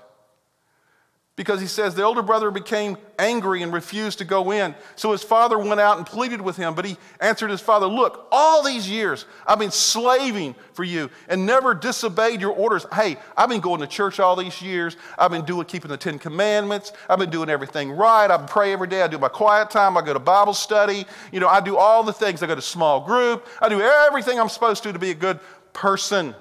because 1.40 1.59
he 1.59 1.66
says 1.66 1.94
the 1.94 2.03
older 2.03 2.20
brother 2.20 2.50
became 2.50 2.98
angry 3.18 3.62
and 3.62 3.72
refused 3.72 4.18
to 4.18 4.26
go 4.26 4.50
in. 4.50 4.74
So 4.94 5.12
his 5.12 5.22
father 5.22 5.59
went 5.59 5.81
out 5.81 5.96
and 5.96 6.07
pleaded 6.07 6.38
with 6.38 6.55
him, 6.55 6.74
but 6.74 6.85
he 6.85 6.98
answered 7.18 7.48
his 7.48 7.62
father, 7.62 7.87
Look, 7.87 8.29
all 8.31 8.62
these 8.62 8.90
years 8.90 9.24
I've 9.46 9.59
been 9.59 9.70
slaving 9.70 10.55
for 10.74 10.85
you 10.85 11.09
and 11.31 11.46
never 11.46 11.72
disobeyed 11.72 12.42
your 12.42 12.53
orders. 12.53 12.85
Hey, 12.92 13.16
I've 13.38 13.48
been 13.48 13.62
going 13.62 13.81
to 13.81 13.87
church 13.87 14.20
all 14.20 14.37
these 14.37 14.61
years. 14.61 14.98
I've 15.16 15.31
been 15.31 15.46
doing 15.46 15.64
keeping 15.64 15.90
the 15.90 15.96
Ten 15.96 16.18
Commandments. 16.18 16.92
I've 17.09 17.18
been 17.18 17.31
doing 17.31 17.48
everything 17.48 17.90
right. 17.90 18.31
I 18.31 18.37
pray 18.37 18.74
every 18.74 18.88
day. 18.88 19.00
I 19.00 19.09
do 19.09 19.16
my 19.16 19.29
quiet 19.29 19.70
time. 19.70 19.96
I 19.96 20.03
go 20.03 20.12
to 20.12 20.18
Bible 20.18 20.53
study. 20.53 21.07
You 21.33 21.40
know, 21.40 21.48
I 21.48 21.62
do 21.62 21.79
all 21.79 22.03
the 22.03 22.12
things. 22.12 22.42
I 22.42 22.48
go 22.48 22.55
to 22.55 22.61
small 22.61 23.00
group. 23.00 23.46
I 23.62 23.70
do 23.70 23.81
everything 23.81 24.38
I'm 24.38 24.50
supposed 24.50 24.83
to 24.83 24.92
to 24.92 24.98
be 24.98 25.11
a 25.11 25.14
good 25.14 25.40
person. 25.72 26.35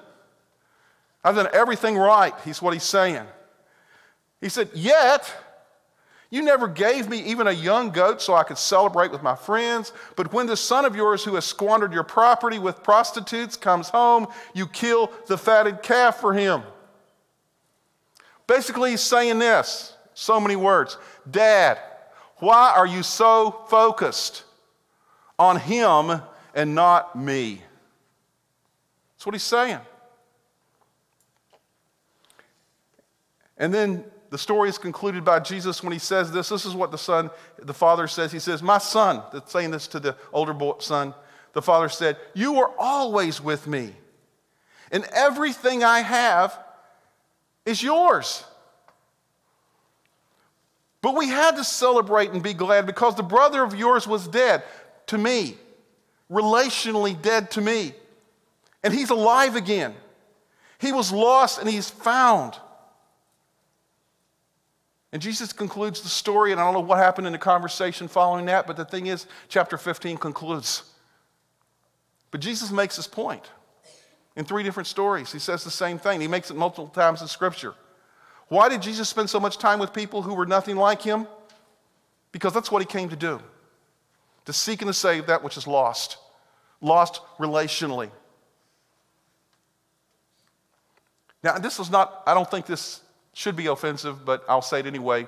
I've 1.24 1.36
done 1.36 1.48
everything 1.54 1.96
right. 1.96 2.34
He's 2.44 2.62
what 2.62 2.74
he's 2.74 2.84
saying. 2.84 3.26
He 4.42 4.50
said, 4.50 4.70
Yet, 4.74 5.34
you 6.30 6.44
never 6.44 6.68
gave 6.68 7.10
me 7.10 7.20
even 7.24 7.48
a 7.48 7.52
young 7.52 7.90
goat 7.90 8.22
so 8.22 8.36
I 8.36 8.44
could 8.44 8.58
celebrate 8.58 9.12
with 9.12 9.24
my 9.24 9.36
friends. 9.36 9.92
But 10.16 10.32
when 10.32 10.46
this 10.46 10.62
son 10.62 10.86
of 10.86 10.96
yours 10.96 11.24
who 11.24 11.36
has 11.36 11.46
squandered 11.46 11.92
your 11.92 12.04
property 12.04 12.60
with 12.60 12.84
prostitutes 12.84 13.58
comes 13.58 13.90
home, 13.90 14.28
you 14.54 14.68
kill 14.68 15.12
the 15.28 15.38
fatted 15.38 15.82
calf 15.82 16.20
for 16.20 16.34
him. 16.34 16.62
Basically, 18.46 18.92
he's 18.92 19.02
saying 19.02 19.40
this 19.40 19.94
so 20.14 20.40
many 20.40 20.56
words 20.56 20.98
Dad, 21.30 21.80
why 22.38 22.74
are 22.76 22.88
you 22.88 23.04
so 23.04 23.66
focused 23.68 24.44
on 25.38 25.58
him 25.58 26.22
and 26.54 26.76
not 26.76 27.16
me? 27.16 27.62
That's 29.16 29.26
what 29.26 29.36
he's 29.36 29.44
saying. 29.44 29.80
And 33.58 33.74
then 33.74 34.06
the 34.30 34.38
story 34.38 34.70
is 34.70 34.78
concluded 34.78 35.26
by 35.26 35.40
Jesus 35.40 35.82
when 35.82 35.92
he 35.92 36.00
says 36.00 36.32
this. 36.32 36.50
This 36.50 36.66
is 36.66 36.76
what 36.76 36.92
the 36.92 36.98
son, 36.98 37.32
the 37.58 37.74
father 37.74 38.08
says. 38.08 38.32
He 38.32 38.40
says, 38.40 38.62
My 38.62 38.78
son, 38.78 39.24
that's 39.34 39.52
saying 39.52 39.72
this 39.72 39.88
to 39.88 40.00
the 40.00 40.16
older 40.32 40.54
boy, 40.54 40.76
son, 40.80 41.14
the 41.54 41.62
father 41.62 41.90
said, 41.90 42.18
You 42.36 42.58
are 42.58 42.72
always 42.78 43.42
with 43.42 43.66
me, 43.66 43.94
and 44.92 45.04
everything 45.14 45.84
I 45.84 46.02
have 46.02 46.58
is 47.66 47.82
yours. 47.82 48.44
But 51.02 51.16
we 51.16 51.28
had 51.28 51.56
to 51.56 51.64
celebrate 51.64 52.32
and 52.32 52.44
be 52.44 52.54
glad 52.54 52.86
because 52.86 53.16
the 53.16 53.24
brother 53.24 53.64
of 53.64 53.74
yours 53.74 54.06
was 54.06 54.28
dead 54.28 54.64
to 55.08 55.18
me, 55.18 55.58
relationally 56.30 57.20
dead 57.20 57.52
to 57.52 57.62
me, 57.62 57.94
and 58.84 58.94
he's 58.94 59.10
alive 59.10 59.56
again. 59.56 59.96
He 60.78 60.92
was 60.92 61.12
lost 61.12 61.60
and 61.60 61.70
he's 61.70 61.90
found. 61.90 62.58
And 65.12 65.22
Jesus 65.22 65.52
concludes 65.52 66.02
the 66.02 66.10
story, 66.10 66.52
and 66.52 66.62
I 66.62 66.64
don't 66.64 66.74
know 66.74 66.80
what 66.82 67.00
happened 67.00 67.26
in 67.26 67.34
the 67.34 67.40
conversation 67.40 68.08
following 68.08 68.46
that, 68.46 68.68
but 68.68 68.78
the 68.78 68.86
thing 68.86 69.08
is, 69.08 69.26
chapter 69.48 69.78
15 69.78 70.18
concludes. 70.18 70.84
But 72.32 72.42
Jesus 72.42 72.72
makes 72.72 72.96
his 72.96 73.08
point 73.08 73.50
in 74.36 74.46
three 74.46 74.62
different 74.62 74.88
stories. 74.88 75.32
He 75.32 75.40
says 75.40 75.64
the 75.64 75.72
same 75.72 75.98
thing, 75.98 76.22
he 76.22 76.28
makes 76.28 76.52
it 76.52 76.56
multiple 76.56 76.88
times 76.88 77.22
in 77.22 77.28
Scripture. 77.28 77.74
Why 78.50 78.70
did 78.70 78.82
Jesus 78.82 79.10
spend 79.10 79.30
so 79.30 79.40
much 79.40 79.58
time 79.58 79.80
with 79.80 79.94
people 79.94 80.22
who 80.22 80.34
were 80.34 80.46
nothing 80.46 80.76
like 80.76 81.02
him? 81.02 81.28
Because 82.32 82.54
that's 82.54 82.72
what 82.72 82.82
he 82.82 82.86
came 82.86 83.10
to 83.10 83.16
do 83.16 83.40
to 84.46 84.54
seek 84.54 84.82
and 84.82 84.90
to 84.90 84.94
save 84.94 85.28
that 85.28 85.44
which 85.44 85.58
is 85.58 85.68
lost, 85.68 86.18
lost 86.82 87.22
relationally. 87.40 88.10
Now, 91.44 91.60
this 91.60 91.80
is 91.80 91.92
not, 91.92 92.24
I 92.26 92.34
don't 92.34 92.50
think 92.50 92.66
this 92.66 93.02
should 93.40 93.56
be 93.56 93.68
offensive, 93.68 94.26
but 94.26 94.44
I'll 94.50 94.62
say 94.62 94.82
it 94.82 94.86
anyway. 94.86 95.26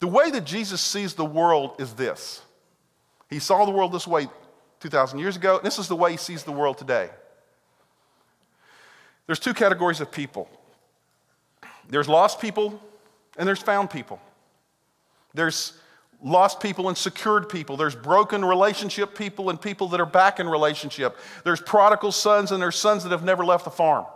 The 0.00 0.06
way 0.06 0.30
that 0.30 0.46
Jesus 0.46 0.80
sees 0.80 1.12
the 1.12 1.26
world 1.26 1.76
is 1.78 1.92
this 1.92 2.40
He 3.28 3.38
saw 3.38 3.66
the 3.66 3.70
world 3.70 3.92
this 3.92 4.06
way 4.06 4.28
2,000 4.80 5.18
years 5.18 5.36
ago, 5.36 5.58
and 5.58 5.66
this 5.66 5.78
is 5.78 5.86
the 5.86 5.94
way 5.94 6.12
He 6.12 6.16
sees 6.16 6.42
the 6.42 6.52
world 6.52 6.78
today. 6.78 7.10
There's 9.26 9.38
two 9.38 9.52
categories 9.52 10.00
of 10.00 10.10
people 10.10 10.48
there's 11.90 12.08
lost 12.08 12.40
people, 12.40 12.80
and 13.36 13.46
there's 13.46 13.60
found 13.60 13.90
people. 13.90 14.22
There's 15.34 15.74
lost 16.22 16.60
people 16.60 16.88
and 16.88 16.96
secured 16.96 17.50
people. 17.50 17.76
There's 17.76 17.94
broken 17.94 18.42
relationship 18.42 19.14
people 19.14 19.50
and 19.50 19.60
people 19.60 19.88
that 19.88 20.00
are 20.00 20.06
back 20.06 20.40
in 20.40 20.48
relationship. 20.48 21.18
There's 21.44 21.60
prodigal 21.60 22.12
sons 22.12 22.52
and 22.52 22.62
there's 22.62 22.76
sons 22.76 23.02
that 23.02 23.10
have 23.10 23.22
never 23.22 23.44
left 23.44 23.66
the 23.66 23.70
farm. 23.70 24.06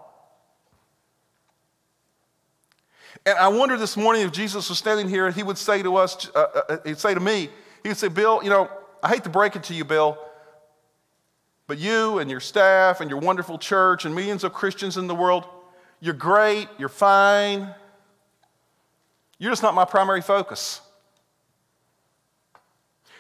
And 3.29 3.37
I 3.37 3.49
wonder 3.49 3.77
this 3.77 3.95
morning 3.95 4.23
if 4.23 4.33
Jesus 4.33 4.71
was 4.71 4.79
standing 4.79 5.07
here 5.07 5.27
and 5.27 5.37
he 5.37 5.43
would 5.43 5.59
say 5.59 5.83
to 5.83 5.97
us, 5.97 6.31
uh, 6.35 6.39
uh, 6.39 6.61
uh, 6.67 6.79
he'd 6.87 6.97
say 6.97 7.13
to 7.13 7.21
me, 7.21 7.51
he 7.83 7.91
would 7.91 7.99
say, 7.99 8.09
Bill, 8.09 8.41
you 8.43 8.49
know, 8.49 8.71
I 9.03 9.11
hate 9.11 9.25
to 9.25 9.29
break 9.29 9.55
it 9.55 9.65
to 9.65 9.75
you, 9.75 9.85
Bill, 9.85 10.17
but 11.67 11.77
you 11.77 12.21
and 12.21 12.31
your 12.31 12.41
staff 12.41 13.03
and 13.03 13.11
your 13.11 13.19
wonderful 13.21 13.59
church 13.59 14.07
and 14.07 14.15
millions 14.15 14.45
of 14.45 14.55
Christians 14.55 14.97
in 14.97 15.09
the 15.09 15.15
world, 15.15 15.45
you're 16.01 16.15
great, 16.15 16.69
you're 16.79 16.89
fine. 16.89 17.75
You're 19.39 19.53
just 19.53 19.63
not 19.63 19.75
my 19.75 19.85
primary 19.85 20.23
focus. 20.23 20.81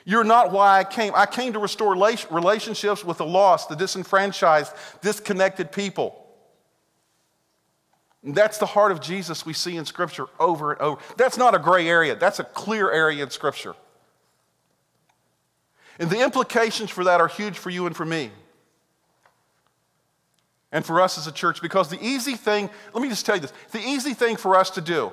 You're 0.07 0.25
not 0.25 0.53
why 0.53 0.79
I 0.79 0.85
came. 0.85 1.13
I 1.15 1.27
came 1.27 1.53
to 1.53 1.59
restore 1.59 1.93
relationships 1.93 3.05
with 3.05 3.19
the 3.19 3.27
lost, 3.27 3.69
the 3.69 3.77
disenfranchised, 3.77 4.73
disconnected 5.03 5.71
people. 5.71 6.28
That's 8.23 8.59
the 8.59 8.67
heart 8.67 8.91
of 8.91 9.01
Jesus 9.01 9.47
we 9.47 9.53
see 9.53 9.77
in 9.77 9.85
Scripture 9.85 10.27
over 10.41 10.73
and 10.73 10.81
over. 10.81 11.01
That's 11.17 11.37
not 11.37 11.55
a 11.55 11.59
gray 11.59 11.89
area, 11.89 12.17
that's 12.17 12.39
a 12.39 12.45
clear 12.45 12.91
area 12.91 13.23
in 13.23 13.31
Scripture. 13.31 13.75
And 15.99 16.11
the 16.11 16.23
implications 16.23 16.91
for 16.91 17.05
that 17.05 17.21
are 17.21 17.29
huge 17.29 17.59
for 17.59 17.71
you 17.71 17.87
and 17.87 17.97
for 17.97 18.05
me. 18.05 18.31
And 20.71 20.85
for 20.85 21.01
us 21.01 21.17
as 21.17 21.27
a 21.27 21.33
church, 21.33 21.63
because 21.63 21.89
the 21.89 21.99
easy 22.05 22.35
thing, 22.35 22.69
let 22.93 23.03
me 23.03 23.09
just 23.09 23.25
tell 23.25 23.37
you 23.37 23.41
this 23.41 23.53
the 23.73 23.81
easy 23.81 24.15
thing 24.15 24.37
for 24.37 24.55
us 24.57 24.71
to 24.71 24.81
do 24.81 25.13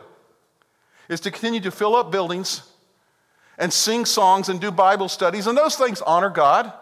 is 1.07 1.19
to 1.21 1.31
continue 1.31 1.61
to 1.61 1.71
fill 1.71 1.95
up 1.95 2.11
buildings 2.11 2.61
and 3.57 3.71
sing 3.71 4.05
songs 4.05 4.49
and 4.49 4.59
do 4.59 4.69
Bible 4.69 5.07
studies, 5.07 5.47
and 5.47 5.57
those 5.57 5.75
things 5.75 6.01
honor 6.01 6.29
God. 6.29 6.73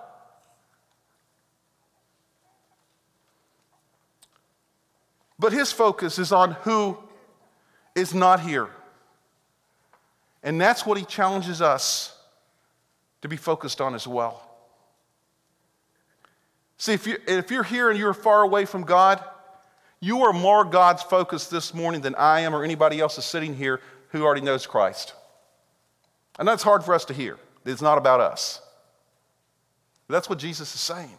But 5.44 5.52
his 5.52 5.74
focus 5.74 6.20
is 6.20 6.32
on 6.32 6.54
who 6.62 6.98
is 7.96 8.14
not 8.14 8.40
here. 8.40 8.70
And 10.42 10.60
that's 10.60 10.86
what 10.86 10.98
he 10.98 11.04
challenges 11.04 11.62
us 11.62 12.18
to 13.22 13.28
be 13.28 13.36
focused 13.36 13.82
on 13.82 13.94
as 13.94 14.08
well. 14.08 14.42
See, 16.78 16.94
if, 16.94 17.06
you, 17.06 17.18
if 17.28 17.52
you're 17.52 17.64
here 17.64 17.90
and 17.90 18.00
you're 18.00 18.14
far 18.14 18.44
away 18.44 18.64
from 18.64 18.84
God, 18.84 19.22
you 20.00 20.22
are 20.22 20.32
more 20.32 20.64
God's 20.64 21.04
focus 21.04 21.48
this 21.48 21.74
morning 21.74 22.00
than 22.00 22.16
I 22.16 22.40
am 22.40 22.56
or 22.56 22.64
anybody 22.64 23.02
else 23.02 23.18
is 23.18 23.26
sitting 23.26 23.54
here 23.54 23.82
who 24.12 24.24
already 24.24 24.40
knows 24.40 24.66
Christ. 24.66 25.14
And 26.40 26.48
that's 26.48 26.64
hard 26.64 26.86
for 26.86 26.94
us 26.94 27.04
to 27.04 27.14
hear. 27.14 27.38
It's 27.66 27.82
not 27.82 27.98
about 27.98 28.22
us. 28.22 28.62
But 30.08 30.14
that's 30.14 30.30
what 30.30 30.40
Jesus 30.40 30.74
is 30.74 30.80
saying. 30.80 31.18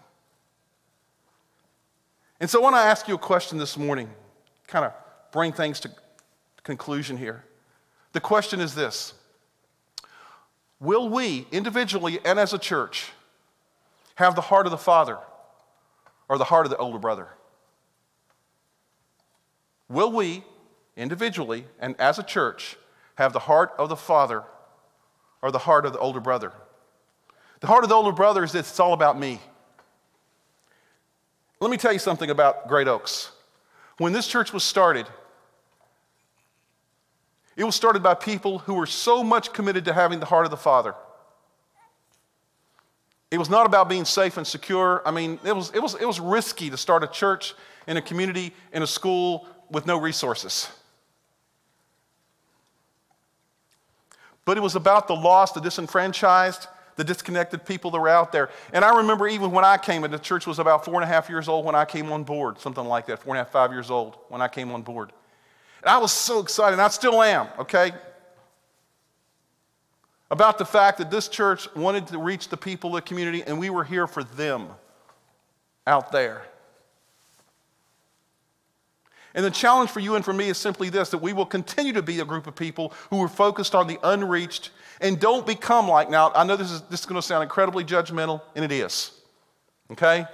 And 2.45 2.51
so 2.51 2.61
I 2.61 2.63
want 2.63 2.77
to 2.77 2.81
ask 2.81 3.09
you 3.09 3.15
a 3.15 3.19
question 3.19 3.57
this 3.57 3.79
morning, 3.79 4.07
kind 4.67 4.85
of 4.85 4.93
bring 5.33 5.51
things 5.51 5.81
to 5.81 5.91
conclusion 6.63 7.17
here. 7.17 7.43
The 8.13 8.21
question 8.21 8.61
is 8.61 8.75
this 8.75 9.15
Will 10.79 11.09
we, 11.09 11.47
individually 11.53 12.19
and 12.23 12.39
as 12.39 12.53
a 12.53 12.59
church, 12.59 13.13
have 14.17 14.35
the 14.35 14.43
heart 14.43 14.67
of 14.67 14.73
the 14.73 14.77
Father 14.77 15.17
or 16.29 16.37
the 16.37 16.45
heart 16.45 16.67
of 16.67 16.71
the 16.71 16.77
older 16.77 16.99
brother? 16.99 17.29
Will 19.89 20.13
we, 20.13 20.45
individually 20.99 21.65
and 21.81 21.99
as 21.99 22.19
a 22.19 22.23
church, 22.23 22.77
have 23.15 23.33
the 23.33 23.39
heart 23.39 23.73
of 23.79 23.89
the 23.89 23.97
Father 23.97 24.43
or 25.41 25.51
the 25.51 25.61
heart 25.61 25.87
of 25.87 25.95
the 25.95 25.99
older 25.99 26.21
brother? 26.21 26.53
The 27.61 27.69
heart 27.69 27.85
of 27.85 27.89
the 27.89 27.97
older 27.97 28.13
brother 28.13 28.45
is 28.45 28.55
it's 28.55 28.79
all 28.79 28.93
about 28.93 29.19
me. 29.19 29.41
Let 31.61 31.71
me 31.71 31.77
tell 31.77 31.93
you 31.93 31.99
something 31.99 32.31
about 32.31 32.69
Great 32.69 32.89
Oaks. 32.89 33.31
When 33.99 34.13
this 34.13 34.27
church 34.27 34.53
was 34.53 34.65
started, 34.65 35.07
it 37.57 37.65
was 37.65 37.75
started 37.75 38.03
by 38.03 38.15
people 38.15 38.59
who 38.59 38.75
were 38.75 38.87
so 38.87 39.23
much 39.23 39.53
committed 39.53 39.85
to 39.85 39.93
having 39.93 40.21
the 40.21 40.27
heart 40.27 40.45
of 40.45 40.51
the 40.51 40.57
Father. 40.57 40.95
It 43.31 43.39
was 43.39 43.49
not 43.49 43.67
about 43.67 43.89
being 43.89 44.05
safe 44.05 44.37
and 44.37 44.47
secure. 44.47 45.03
I 45.07 45.11
mean, 45.11 45.39
it 45.45 45.55
was, 45.55 45.71
it 45.73 45.81
was, 45.81 45.95
it 45.95 46.07
was 46.07 46.21
risky 46.21 46.71
to 46.71 46.77
start 46.77 47.03
a 47.03 47.09
church 47.09 47.55
in 47.87 47.97
a 47.97 48.03
community, 48.03 48.53
in 48.73 48.83
a 48.83 48.87
school 48.87 49.47
with 49.71 49.87
no 49.87 49.99
resources. 49.99 50.69
But 54.45 54.57
it 54.57 54.61
was 54.61 54.77
about 54.77 55.09
the 55.09 55.17
lost, 55.17 55.55
the 55.55 55.61
disenfranchised, 55.61 56.67
the 56.97 57.05
disconnected 57.05 57.65
people 57.65 57.91
that 57.91 58.01
were 58.01 58.09
out 58.09 58.33
there. 58.33 58.51
And 58.73 58.85
I 58.85 58.97
remember 58.99 59.27
even 59.29 59.51
when 59.51 59.65
I 59.65 59.77
came, 59.77 60.05
and 60.05 60.13
the 60.13 60.19
church 60.19 60.47
was 60.47 60.59
about 60.59 60.85
four 60.85 60.95
and 60.95 61.05
a 61.05 61.07
half 61.07 61.29
years 61.29 61.49
old 61.49 61.65
when 61.65 61.75
I 61.75 61.85
came 61.85 62.11
on 62.13 62.25
board, 62.25 62.61
something 62.61 62.85
like 62.85 63.07
that, 63.07 63.23
four 63.23 63.35
and 63.35 63.41
a 63.41 63.45
half, 63.45 63.53
five 63.53 63.73
years 63.73 63.91
old 63.91 64.17
when 64.29 64.41
I 64.41 64.49
came 64.49 64.71
on 64.73 64.83
board. 64.83 65.13
And 65.83 65.91
I 65.91 65.99
was 65.99 66.13
so 66.13 66.41
excited, 66.41 66.75
and 66.75 66.83
I 66.83 66.89
still 66.89 67.23
am, 67.23 67.49
okay? 67.59 67.93
About 70.31 70.59
the 70.59 70.65
fact 70.65 70.99
that 70.99 71.11
this 71.11 71.29
church 71.29 71.73
wanted 71.75 72.07
to 72.09 72.19
reach 72.19 72.49
the 72.49 72.57
people 72.57 72.97
of 72.97 73.05
the 73.05 73.09
community, 73.09 73.43
and 73.43 73.59
we 73.59 73.71
were 73.71 73.85
here 73.85 74.07
for 74.07 74.25
them 74.25 74.69
out 75.87 76.11
there. 76.11 76.43
And 79.35 79.45
the 79.45 79.51
challenge 79.51 79.91
for 79.91 80.01
you 80.01 80.15
and 80.15 80.25
for 80.25 80.33
me 80.33 80.49
is 80.49 80.59
simply 80.59 80.89
this 80.91 81.11
that 81.11 81.19
we 81.19 81.33
will 81.33 81.47
continue 81.47 81.93
to 81.93 82.03
be 82.03 82.21
a 82.21 82.25
group 82.25 82.47
of 82.47 82.55
people 82.55 82.93
who 83.11 83.23
are 83.23 83.29
focused 83.29 83.75
on 83.75 83.87
the 83.87 83.99
unreached 84.03 84.71
and 85.01 85.19
don't 85.19 85.47
become 85.47 85.89
like, 85.89 86.09
now, 86.09 86.31
I 86.35 86.45
know 86.45 86.57
this 86.57 86.71
is, 86.71 86.83
this 86.83 87.01
is 87.01 87.07
going 87.07 87.21
to 87.21 87.27
sound 87.27 87.43
incredibly 87.43 87.85
judgmental, 87.85 88.41
and 88.55 88.65
it 88.65 88.71
is, 88.71 89.11
okay? 89.91 90.27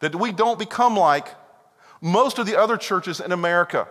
That 0.00 0.14
we 0.14 0.30
don't 0.30 0.58
become 0.58 0.96
like 0.96 1.28
most 2.00 2.38
of 2.38 2.46
the 2.46 2.56
other 2.56 2.76
churches 2.76 3.20
in 3.20 3.32
America 3.32 3.88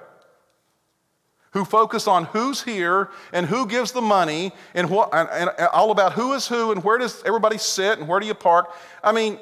who 1.51 1.65
focus 1.65 2.07
on 2.07 2.25
who's 2.25 2.63
here 2.63 3.09
and 3.33 3.45
who 3.45 3.67
gives 3.67 3.91
the 3.91 4.01
money 4.01 4.53
and, 4.73 4.89
what, 4.89 5.09
and, 5.13 5.29
and 5.57 5.67
all 5.73 5.91
about 5.91 6.13
who 6.13 6.31
is 6.33 6.47
who 6.47 6.71
and 6.71 6.81
where 6.83 6.97
does 6.97 7.21
everybody 7.25 7.57
sit 7.57 7.99
and 7.99 8.07
where 8.07 8.21
do 8.21 8.25
you 8.25 8.33
park. 8.33 8.73
I 9.03 9.11
mean, 9.11 9.37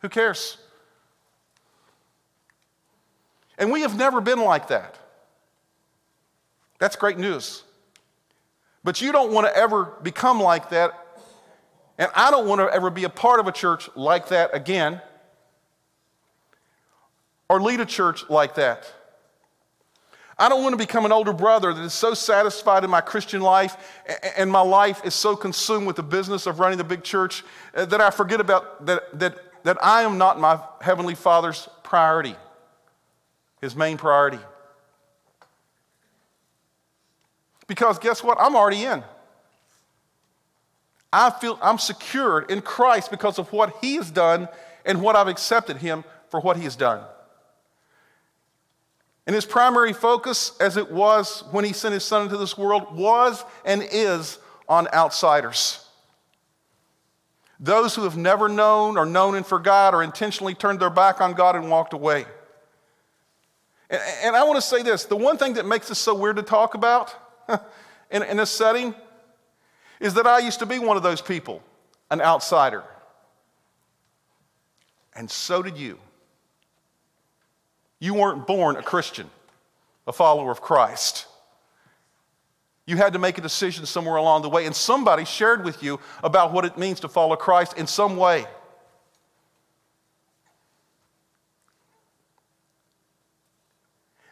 who 0.00 0.08
cares? 0.08 0.58
And 3.58 3.70
we 3.70 3.82
have 3.82 3.96
never 3.96 4.20
been 4.20 4.40
like 4.40 4.68
that. 4.68 4.98
That's 6.78 6.96
great 6.96 7.18
news. 7.18 7.62
But 8.82 9.00
you 9.00 9.12
don't 9.12 9.32
want 9.32 9.46
to 9.46 9.56
ever 9.56 9.94
become 10.02 10.40
like 10.40 10.70
that. 10.70 11.00
And 11.96 12.10
I 12.14 12.30
don't 12.30 12.46
want 12.46 12.60
to 12.60 12.74
ever 12.74 12.90
be 12.90 13.04
a 13.04 13.08
part 13.08 13.40
of 13.40 13.46
a 13.46 13.52
church 13.52 13.88
like 13.94 14.28
that 14.28 14.54
again 14.54 15.00
or 17.48 17.60
lead 17.60 17.80
a 17.80 17.86
church 17.86 18.28
like 18.28 18.56
that. 18.56 18.92
I 20.36 20.48
don't 20.48 20.62
want 20.62 20.72
to 20.72 20.76
become 20.76 21.04
an 21.04 21.12
older 21.12 21.32
brother 21.32 21.72
that 21.72 21.82
is 21.82 21.92
so 21.92 22.12
satisfied 22.12 22.82
in 22.82 22.90
my 22.90 23.00
Christian 23.00 23.40
life 23.40 23.76
and 24.36 24.50
my 24.50 24.60
life 24.60 25.00
is 25.04 25.14
so 25.14 25.36
consumed 25.36 25.86
with 25.86 25.94
the 25.94 26.02
business 26.02 26.46
of 26.46 26.58
running 26.58 26.78
the 26.78 26.84
big 26.84 27.04
church 27.04 27.44
uh, 27.74 27.84
that 27.84 28.00
I 28.00 28.10
forget 28.10 28.40
about 28.40 28.84
that, 28.86 29.16
that, 29.20 29.38
that 29.62 29.78
I 29.82 30.02
am 30.02 30.18
not 30.18 30.40
my 30.40 30.58
Heavenly 30.80 31.14
Father's 31.14 31.68
priority, 31.84 32.34
His 33.64 33.74
main 33.74 33.96
priority. 33.96 34.38
Because 37.66 37.98
guess 37.98 38.22
what? 38.22 38.36
I'm 38.38 38.56
already 38.56 38.84
in. 38.84 39.02
I 41.10 41.30
feel 41.30 41.58
I'm 41.62 41.78
secured 41.78 42.50
in 42.50 42.60
Christ 42.60 43.10
because 43.10 43.38
of 43.38 43.50
what 43.54 43.74
He 43.80 43.96
has 43.96 44.10
done 44.10 44.48
and 44.84 45.00
what 45.00 45.16
I've 45.16 45.28
accepted 45.28 45.78
Him 45.78 46.04
for 46.28 46.40
what 46.40 46.58
He 46.58 46.64
has 46.64 46.76
done. 46.76 47.02
And 49.26 49.34
his 49.34 49.46
primary 49.46 49.94
focus, 49.94 50.52
as 50.60 50.76
it 50.76 50.90
was 50.92 51.44
when 51.50 51.64
he 51.64 51.72
sent 51.72 51.94
his 51.94 52.04
son 52.04 52.24
into 52.24 52.36
this 52.36 52.58
world, 52.58 52.94
was 52.94 53.42
and 53.64 53.82
is 53.90 54.38
on 54.68 54.86
outsiders. 54.92 55.88
Those 57.58 57.94
who 57.94 58.02
have 58.02 58.18
never 58.18 58.50
known 58.50 58.98
or 58.98 59.06
known 59.06 59.34
and 59.34 59.46
forgot 59.46 59.94
or 59.94 60.02
intentionally 60.02 60.54
turned 60.54 60.80
their 60.80 60.90
back 60.90 61.22
on 61.22 61.32
God 61.32 61.56
and 61.56 61.70
walked 61.70 61.94
away. 61.94 62.26
And, 64.22 64.36
I 64.36 64.44
want 64.44 64.56
to 64.56 64.62
say 64.62 64.82
this 64.82 65.04
the 65.04 65.16
one 65.16 65.36
thing 65.36 65.54
that 65.54 65.66
makes 65.66 65.88
this 65.88 65.98
so 65.98 66.14
weird 66.14 66.36
to 66.36 66.42
talk 66.42 66.74
about 66.74 67.14
in, 68.10 68.22
in 68.22 68.36
this 68.36 68.50
setting 68.50 68.94
is 70.00 70.14
that 70.14 70.26
I 70.26 70.38
used 70.38 70.58
to 70.60 70.66
be 70.66 70.78
one 70.78 70.96
of 70.96 71.02
those 71.02 71.20
people, 71.20 71.62
an 72.10 72.20
outsider. 72.20 72.84
And 75.14 75.30
so 75.30 75.62
did 75.62 75.78
you. 75.78 75.98
You 78.00 78.14
weren't 78.14 78.46
born 78.46 78.76
a 78.76 78.82
Christian, 78.82 79.30
a 80.06 80.12
follower 80.12 80.50
of 80.50 80.60
Christ. 80.60 81.26
You 82.86 82.96
had 82.96 83.14
to 83.14 83.18
make 83.18 83.38
a 83.38 83.40
decision 83.40 83.86
somewhere 83.86 84.16
along 84.16 84.42
the 84.42 84.50
way, 84.50 84.66
and 84.66 84.74
somebody 84.74 85.24
shared 85.24 85.64
with 85.64 85.82
you 85.82 86.00
about 86.22 86.52
what 86.52 86.64
it 86.64 86.76
means 86.76 87.00
to 87.00 87.08
follow 87.08 87.36
Christ 87.36 87.78
in 87.78 87.86
some 87.86 88.16
way. 88.16 88.44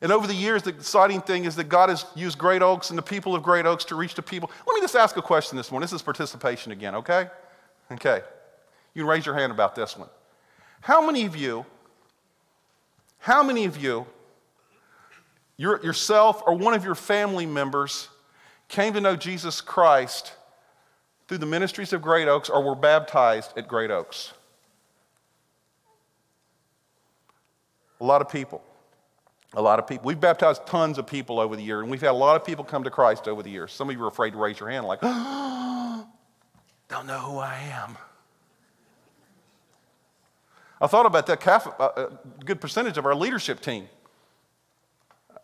And 0.03 0.13
over 0.13 0.27
the 0.27 0.35
years, 0.35 0.63
the 0.63 0.71
exciting 0.71 1.23
thing 1.23 1.45
is 1.45 1.57
that 1.57 1.69
God 1.69 1.89
has 1.89 2.05
used 2.15 2.37
Great 2.37 2.61
Oaks 2.61 2.91
and 2.91 2.99
the 2.99 3.03
people 3.03 3.35
of 3.35 3.43
Great 3.43 3.65
Oaks 3.65 3.85
to 3.87 3.95
reach 3.95 4.15
the 4.15 4.23
people. 4.23 4.51
Let 4.67 4.75
me 4.75 4.81
just 4.81 4.97
ask 4.97 5.17
a 5.17 5.23
question 5.23 5.57
this 5.57 5.71
morning. 5.71 5.85
This 5.85 5.93
is 5.93 6.03
participation 6.03 6.73
again, 6.73 6.97
okay? 6.97 7.29
Okay. 7.91 8.21
You 8.95 9.03
can 9.03 9.09
raise 9.09 9.25
your 9.25 9.37
hand 9.37 9.53
about 9.53 9.75
this 9.75 9.97
one. 9.97 10.09
How 10.81 11.07
many 11.07 11.25
of 11.25 11.37
you 11.37 11.65
how 13.23 13.45
many 13.45 13.67
of 13.67 13.81
you, 13.81 14.05
yourself 15.57 16.43
or 16.45 16.55
one 16.55 16.75
of 16.75 16.85
your 16.85 16.97
family 16.97 17.47
members, 17.47 18.09
came 18.67 18.95
to 18.95 19.01
know 19.01 19.15
Jesus 19.15 19.61
Christ 19.61 20.33
through 21.29 21.39
the 21.39 21.47
ministries 21.47 21.93
of 21.93 22.03
Great 22.03 22.27
Oaks 22.27 22.51
or 22.51 22.65
were 22.65 22.75
baptized 22.75 23.57
at 23.57 23.69
Great 23.69 23.93
Oaks? 23.93 24.33
A 28.01 28.05
lot 28.05 28.21
of 28.21 28.29
people. 28.29 28.61
A 29.55 29.61
lot 29.63 29.79
of 29.79 29.87
people. 29.87 30.07
We've 30.07 30.21
baptized 30.21 30.67
tons 30.67 30.97
of 30.99 31.07
people 31.07 31.39
over 31.39 31.57
the 31.57 31.63
years, 31.63 31.83
and 31.83 31.91
we've 31.91 32.01
had 32.01 32.11
a 32.11 32.13
lot 32.13 32.37
of 32.37 32.45
people 32.45 32.65
come 32.65 32.85
to 32.85 32.91
Christ 32.91 33.29
over 33.29 33.43
the 33.43 33.51
years. 33.51 33.73
Some 33.73 33.91
of 33.91 33.97
you 33.97 34.03
are 34.03 34.09
afraid 34.09 34.31
to 34.31 34.39
raise 34.39 34.59
your 34.59 34.71
hand, 34.71 34.87
like, 34.87 35.01
oh, 35.03 36.07
don't 36.89 37.07
know 37.07 37.19
who 37.19 37.39
I 37.39 37.59
am. 37.73 37.99
I 40.81 40.87
thought 40.87 41.07
about 41.07 41.27
that 41.27 41.47
a 41.47 41.53
uh, 41.53 41.85
uh, 41.85 42.09
good 42.45 42.61
percentage 42.61 42.99
of 42.99 43.07
our 43.07 43.15
leadership 43.15 43.61
team 43.61 43.89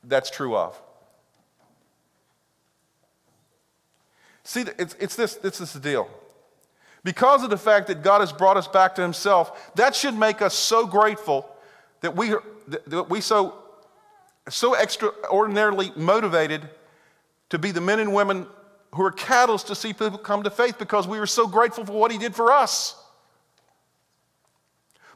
that's 0.02 0.30
true 0.30 0.56
of. 0.56 0.80
See, 4.42 4.64
it's, 4.78 4.96
it's 4.98 5.14
this, 5.14 5.34
this 5.36 5.60
is 5.60 5.72
the 5.74 5.80
deal. 5.80 6.08
Because 7.04 7.44
of 7.44 7.50
the 7.50 7.58
fact 7.58 7.86
that 7.88 8.02
God 8.02 8.20
has 8.20 8.32
brought 8.32 8.56
us 8.56 8.66
back 8.66 8.94
to 8.96 9.02
Himself, 9.02 9.74
that 9.76 9.94
should 9.94 10.14
make 10.14 10.42
us 10.42 10.54
so 10.54 10.86
grateful 10.86 11.48
that 12.00 12.16
we, 12.16 12.34
that 12.86 13.10
we 13.10 13.20
so, 13.20 13.54
so 14.50 14.76
extraordinarily 14.76 15.92
motivated 15.96 16.68
to 17.50 17.58
be 17.58 17.70
the 17.70 17.80
men 17.80 18.00
and 18.00 18.12
women 18.12 18.46
who 18.94 19.04
are 19.04 19.12
catalysts 19.12 19.66
to 19.66 19.74
see 19.74 19.92
people 19.92 20.18
come 20.18 20.42
to 20.42 20.50
faith 20.50 20.78
because 20.78 21.06
we 21.06 21.18
were 21.18 21.26
so 21.26 21.46
grateful 21.46 21.84
for 21.84 21.92
what 21.92 22.10
He 22.10 22.18
did 22.18 22.34
for 22.34 22.52
us. 22.52 22.96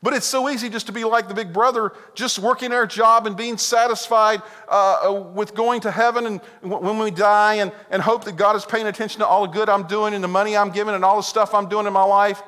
But 0.02 0.14
it's 0.14 0.26
so 0.26 0.48
easy 0.48 0.68
just 0.68 0.86
to 0.86 0.92
be 0.92 1.04
like 1.04 1.28
the 1.28 1.34
big 1.34 1.52
brother, 1.52 1.92
just 2.14 2.40
working 2.40 2.72
our 2.72 2.88
job 2.88 3.28
and 3.28 3.36
being 3.36 3.56
satisfied 3.56 4.42
uh, 4.68 5.08
uh 5.08 5.12
with 5.12 5.54
going 5.54 5.80
to 5.82 5.92
heaven 5.92 6.26
and 6.26 6.40
when 6.62 6.98
we 6.98 7.12
die 7.12 7.54
and, 7.54 7.70
and 7.88 8.02
hope 8.02 8.24
that 8.24 8.36
God 8.36 8.56
is 8.56 8.64
paying 8.64 8.88
attention 8.88 9.20
to 9.20 9.26
all 9.26 9.46
the 9.46 9.52
good 9.52 9.68
I'm 9.68 9.86
doing 9.86 10.12
and 10.12 10.22
the 10.22 10.28
money 10.28 10.56
I'm 10.56 10.70
giving 10.70 10.94
and 10.94 11.04
all 11.04 11.18
the 11.18 11.22
stuff 11.22 11.54
I'm 11.54 11.68
doing 11.68 11.86
in 11.86 11.92
my 11.92 12.02
life. 12.02 12.42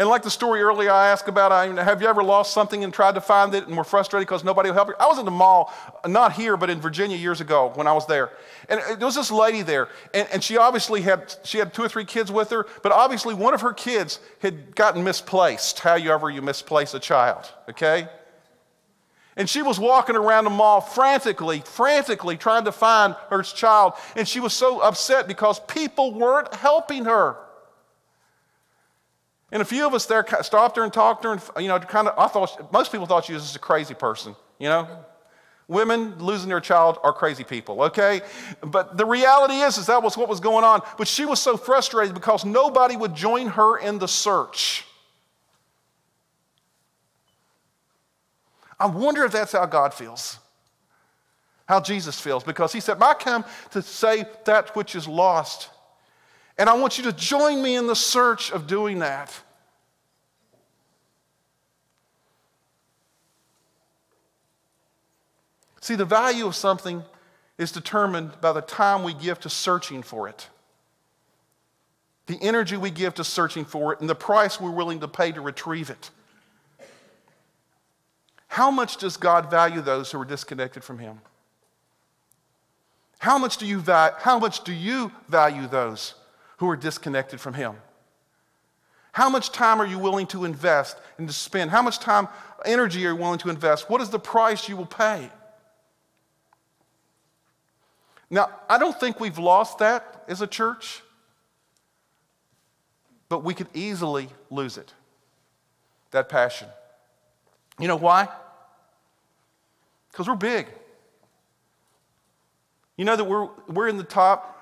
And 0.00 0.08
like 0.08 0.22
the 0.22 0.30
story 0.30 0.62
earlier 0.62 0.90
I 0.90 1.08
asked 1.08 1.28
about, 1.28 1.52
have 1.76 2.00
you 2.00 2.08
ever 2.08 2.22
lost 2.22 2.54
something 2.54 2.84
and 2.84 2.92
tried 2.92 3.16
to 3.16 3.20
find 3.20 3.54
it 3.54 3.66
and 3.66 3.76
were 3.76 3.84
frustrated 3.84 4.26
because 4.26 4.42
nobody 4.42 4.70
will 4.70 4.74
help 4.74 4.88
you? 4.88 4.94
I 4.98 5.06
was 5.06 5.18
in 5.18 5.26
the 5.26 5.30
mall, 5.30 5.74
not 6.06 6.32
here, 6.32 6.56
but 6.56 6.70
in 6.70 6.80
Virginia 6.80 7.18
years 7.18 7.42
ago 7.42 7.70
when 7.74 7.86
I 7.86 7.92
was 7.92 8.06
there. 8.06 8.30
And 8.70 8.80
there 8.98 9.04
was 9.04 9.14
this 9.14 9.30
lady 9.30 9.60
there, 9.60 9.90
and, 10.14 10.26
and 10.32 10.42
she 10.42 10.56
obviously 10.56 11.02
had, 11.02 11.36
she 11.44 11.58
had 11.58 11.74
two 11.74 11.82
or 11.82 11.88
three 11.90 12.06
kids 12.06 12.32
with 12.32 12.48
her, 12.48 12.66
but 12.82 12.92
obviously 12.92 13.34
one 13.34 13.52
of 13.52 13.60
her 13.60 13.74
kids 13.74 14.20
had 14.38 14.74
gotten 14.74 15.04
misplaced, 15.04 15.80
however 15.80 16.30
you 16.30 16.40
misplace 16.40 16.94
a 16.94 16.98
child, 16.98 17.52
okay? 17.68 18.08
And 19.36 19.50
she 19.50 19.60
was 19.60 19.78
walking 19.78 20.16
around 20.16 20.44
the 20.44 20.50
mall 20.50 20.80
frantically, 20.80 21.60
frantically 21.60 22.38
trying 22.38 22.64
to 22.64 22.72
find 22.72 23.16
her 23.28 23.42
child. 23.42 23.92
And 24.16 24.26
she 24.26 24.40
was 24.40 24.54
so 24.54 24.80
upset 24.80 25.28
because 25.28 25.60
people 25.60 26.14
weren't 26.14 26.54
helping 26.54 27.04
her. 27.04 27.36
And 29.52 29.60
a 29.60 29.64
few 29.64 29.86
of 29.86 29.94
us 29.94 30.06
there 30.06 30.24
stopped 30.42 30.76
her 30.76 30.84
and 30.84 30.92
talked 30.92 31.22
to 31.22 31.28
her, 31.28 31.34
and 31.34 31.64
you 31.64 31.68
know, 31.68 31.78
kind 31.80 32.06
of. 32.06 32.16
I 32.18 32.28
thought 32.28 32.72
most 32.72 32.92
people 32.92 33.06
thought 33.06 33.24
she 33.24 33.32
was 33.32 33.42
just 33.42 33.56
a 33.56 33.60
crazy 33.60 33.94
person. 33.94 34.36
You 34.58 34.68
know, 34.68 34.88
women 35.66 36.18
losing 36.18 36.48
their 36.48 36.60
child 36.60 36.98
are 37.02 37.12
crazy 37.12 37.42
people. 37.42 37.82
Okay, 37.82 38.20
but 38.60 38.96
the 38.96 39.04
reality 39.04 39.54
is, 39.54 39.76
is 39.76 39.86
that 39.86 40.02
was 40.02 40.16
what 40.16 40.28
was 40.28 40.38
going 40.38 40.64
on. 40.64 40.82
But 40.98 41.08
she 41.08 41.24
was 41.24 41.40
so 41.40 41.56
frustrated 41.56 42.14
because 42.14 42.44
nobody 42.44 42.96
would 42.96 43.14
join 43.14 43.48
her 43.48 43.76
in 43.78 43.98
the 43.98 44.06
search. 44.06 44.84
I 48.78 48.86
wonder 48.86 49.24
if 49.24 49.32
that's 49.32 49.52
how 49.52 49.66
God 49.66 49.92
feels, 49.92 50.38
how 51.66 51.80
Jesus 51.80 52.20
feels, 52.20 52.44
because 52.44 52.72
He 52.72 52.78
said, 52.78 53.02
"I 53.02 53.14
come 53.14 53.44
to 53.72 53.82
save 53.82 54.26
that 54.44 54.76
which 54.76 54.94
is 54.94 55.08
lost." 55.08 55.70
And 56.60 56.68
I 56.68 56.74
want 56.74 56.98
you 56.98 57.04
to 57.04 57.12
join 57.14 57.62
me 57.62 57.74
in 57.74 57.86
the 57.86 57.96
search 57.96 58.52
of 58.52 58.66
doing 58.66 58.98
that. 58.98 59.34
See, 65.80 65.94
the 65.94 66.04
value 66.04 66.44
of 66.46 66.54
something 66.54 67.02
is 67.56 67.72
determined 67.72 68.38
by 68.42 68.52
the 68.52 68.60
time 68.60 69.04
we 69.04 69.14
give 69.14 69.40
to 69.40 69.48
searching 69.48 70.02
for 70.02 70.28
it, 70.28 70.50
the 72.26 72.38
energy 72.42 72.76
we 72.76 72.90
give 72.90 73.14
to 73.14 73.24
searching 73.24 73.64
for 73.64 73.94
it, 73.94 74.00
and 74.00 74.10
the 74.10 74.14
price 74.14 74.60
we're 74.60 74.70
willing 74.70 75.00
to 75.00 75.08
pay 75.08 75.32
to 75.32 75.40
retrieve 75.40 75.88
it. 75.88 76.10
How 78.48 78.70
much 78.70 78.98
does 78.98 79.16
God 79.16 79.50
value 79.50 79.80
those 79.80 80.12
who 80.12 80.20
are 80.20 80.26
disconnected 80.26 80.84
from 80.84 80.98
Him? 80.98 81.22
How 83.18 83.38
much 83.38 83.56
do 83.56 83.64
you, 83.64 83.80
va- 83.80 84.16
how 84.18 84.38
much 84.38 84.62
do 84.62 84.74
you 84.74 85.10
value 85.26 85.66
those 85.66 86.16
who 86.60 86.68
are 86.68 86.76
disconnected 86.76 87.40
from 87.40 87.54
Him? 87.54 87.74
How 89.12 89.30
much 89.30 89.50
time 89.50 89.80
are 89.80 89.86
you 89.86 89.98
willing 89.98 90.26
to 90.28 90.44
invest 90.44 90.98
and 91.16 91.26
to 91.26 91.32
spend? 91.32 91.70
How 91.70 91.80
much 91.80 91.98
time, 91.98 92.28
energy 92.66 93.04
are 93.06 93.12
you 93.12 93.16
willing 93.16 93.38
to 93.38 93.48
invest? 93.48 93.88
What 93.88 94.02
is 94.02 94.10
the 94.10 94.18
price 94.18 94.68
you 94.68 94.76
will 94.76 94.84
pay? 94.84 95.30
Now, 98.28 98.50
I 98.68 98.76
don't 98.76 98.98
think 99.00 99.18
we've 99.18 99.38
lost 99.38 99.78
that 99.78 100.22
as 100.28 100.42
a 100.42 100.46
church, 100.46 101.02
but 103.30 103.42
we 103.42 103.54
could 103.54 103.68
easily 103.72 104.28
lose 104.50 104.76
it 104.76 104.92
that 106.10 106.28
passion. 106.28 106.68
You 107.78 107.88
know 107.88 107.96
why? 107.96 108.28
Because 110.12 110.28
we're 110.28 110.34
big. 110.34 110.66
You 112.98 113.06
know 113.06 113.16
that 113.16 113.24
we're, 113.24 113.48
we're 113.66 113.88
in 113.88 113.96
the 113.96 114.04
top 114.04 114.59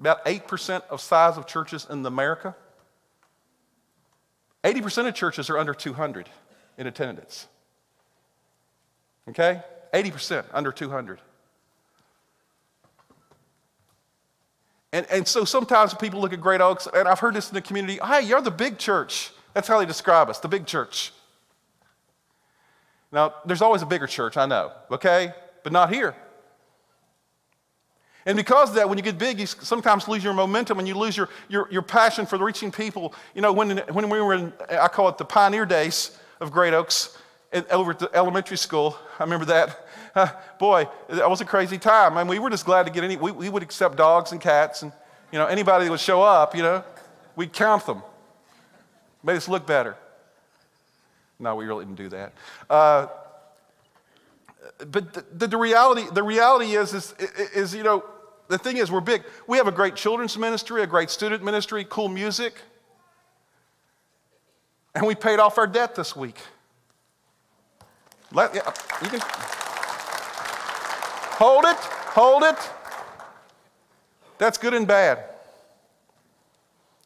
about 0.00 0.24
8% 0.24 0.82
of 0.90 1.00
size 1.00 1.36
of 1.36 1.46
churches 1.46 1.86
in 1.90 2.04
America. 2.06 2.54
80% 4.64 5.08
of 5.08 5.14
churches 5.14 5.50
are 5.50 5.58
under 5.58 5.74
200 5.74 6.28
in 6.76 6.86
attendance. 6.86 7.46
Okay? 9.28 9.60
80% 9.92 10.44
under 10.52 10.72
200. 10.72 11.20
And, 14.92 15.06
and 15.10 15.28
so 15.28 15.44
sometimes 15.44 15.92
people 15.94 16.20
look 16.20 16.32
at 16.32 16.40
Great 16.40 16.60
Oaks, 16.60 16.88
and 16.92 17.06
I've 17.06 17.18
heard 17.18 17.34
this 17.34 17.48
in 17.48 17.54
the 17.54 17.60
community 17.60 17.98
hey, 18.04 18.22
you're 18.22 18.40
the 18.40 18.50
big 18.50 18.78
church. 18.78 19.30
That's 19.52 19.68
how 19.68 19.78
they 19.78 19.86
describe 19.86 20.30
us, 20.30 20.38
the 20.38 20.48
big 20.48 20.66
church. 20.66 21.12
Now, 23.10 23.34
there's 23.44 23.62
always 23.62 23.82
a 23.82 23.86
bigger 23.86 24.06
church, 24.06 24.36
I 24.36 24.46
know, 24.46 24.72
okay? 24.90 25.32
But 25.62 25.72
not 25.72 25.92
here. 25.92 26.14
And 28.26 28.36
because 28.36 28.70
of 28.70 28.74
that, 28.76 28.88
when 28.88 28.98
you 28.98 29.04
get 29.04 29.18
big, 29.18 29.40
you 29.40 29.46
sometimes 29.46 30.06
lose 30.06 30.22
your 30.22 30.34
momentum 30.34 30.78
and 30.78 30.86
you 30.86 30.94
lose 30.94 31.16
your, 31.16 31.28
your, 31.48 31.68
your 31.70 31.82
passion 31.82 32.26
for 32.26 32.36
reaching 32.38 32.70
people. 32.70 33.14
You 33.34 33.40
know, 33.40 33.52
when, 33.52 33.78
when 33.78 34.10
we 34.10 34.20
were 34.20 34.34
in, 34.34 34.52
I 34.70 34.88
call 34.88 35.08
it 35.08 35.18
the 35.18 35.24
pioneer 35.24 35.64
days 35.64 36.18
of 36.40 36.50
Great 36.50 36.74
Oaks, 36.74 37.16
over 37.70 37.92
at 37.92 37.98
the 37.98 38.10
elementary 38.14 38.58
school, 38.58 38.98
I 39.18 39.24
remember 39.24 39.46
that. 39.46 39.84
Uh, 40.14 40.28
boy, 40.58 40.88
that 41.10 41.30
was 41.30 41.40
a 41.42 41.44
crazy 41.44 41.78
time. 41.78 42.16
I 42.16 42.24
mean, 42.24 42.30
we 42.30 42.38
were 42.40 42.50
just 42.50 42.64
glad 42.64 42.86
to 42.86 42.92
get 42.92 43.04
any, 43.04 43.16
we, 43.16 43.30
we 43.30 43.48
would 43.48 43.62
accept 43.62 43.96
dogs 43.96 44.32
and 44.32 44.40
cats 44.40 44.82
and, 44.82 44.90
you 45.30 45.38
know, 45.38 45.46
anybody 45.46 45.84
that 45.84 45.90
would 45.92 46.00
show 46.00 46.22
up, 46.22 46.56
you 46.56 46.62
know, 46.62 46.82
we'd 47.36 47.52
count 47.52 47.86
them. 47.86 48.02
Made 49.22 49.36
us 49.36 49.46
look 49.46 49.64
better. 49.64 49.96
No, 51.38 51.54
we 51.54 51.66
really 51.66 51.84
didn't 51.84 51.98
do 51.98 52.08
that. 52.08 52.32
Uh, 52.68 53.06
but 54.90 55.38
the, 55.38 55.46
the, 55.46 55.56
reality, 55.56 56.04
the 56.12 56.22
reality 56.22 56.76
is, 56.76 56.94
is, 56.94 57.14
is, 57.54 57.74
you 57.74 57.82
know, 57.82 58.04
the 58.48 58.58
thing 58.58 58.78
is, 58.78 58.90
we're 58.90 59.00
big. 59.00 59.24
We 59.46 59.56
have 59.58 59.68
a 59.68 59.72
great 59.72 59.94
children's 59.94 60.36
ministry, 60.38 60.82
a 60.82 60.86
great 60.86 61.10
student 61.10 61.44
ministry, 61.44 61.86
cool 61.88 62.08
music. 62.08 62.54
And 64.94 65.06
we 65.06 65.14
paid 65.14 65.38
off 65.38 65.58
our 65.58 65.66
debt 65.66 65.94
this 65.94 66.16
week. 66.16 66.38
Let, 68.32 68.54
yeah, 68.54 68.72
you 69.02 69.08
can 69.08 69.20
hold 71.38 71.64
it, 71.64 71.76
hold 71.76 72.42
it. 72.42 72.56
That's 74.38 74.58
good 74.58 74.74
and 74.74 74.86
bad. 74.86 75.24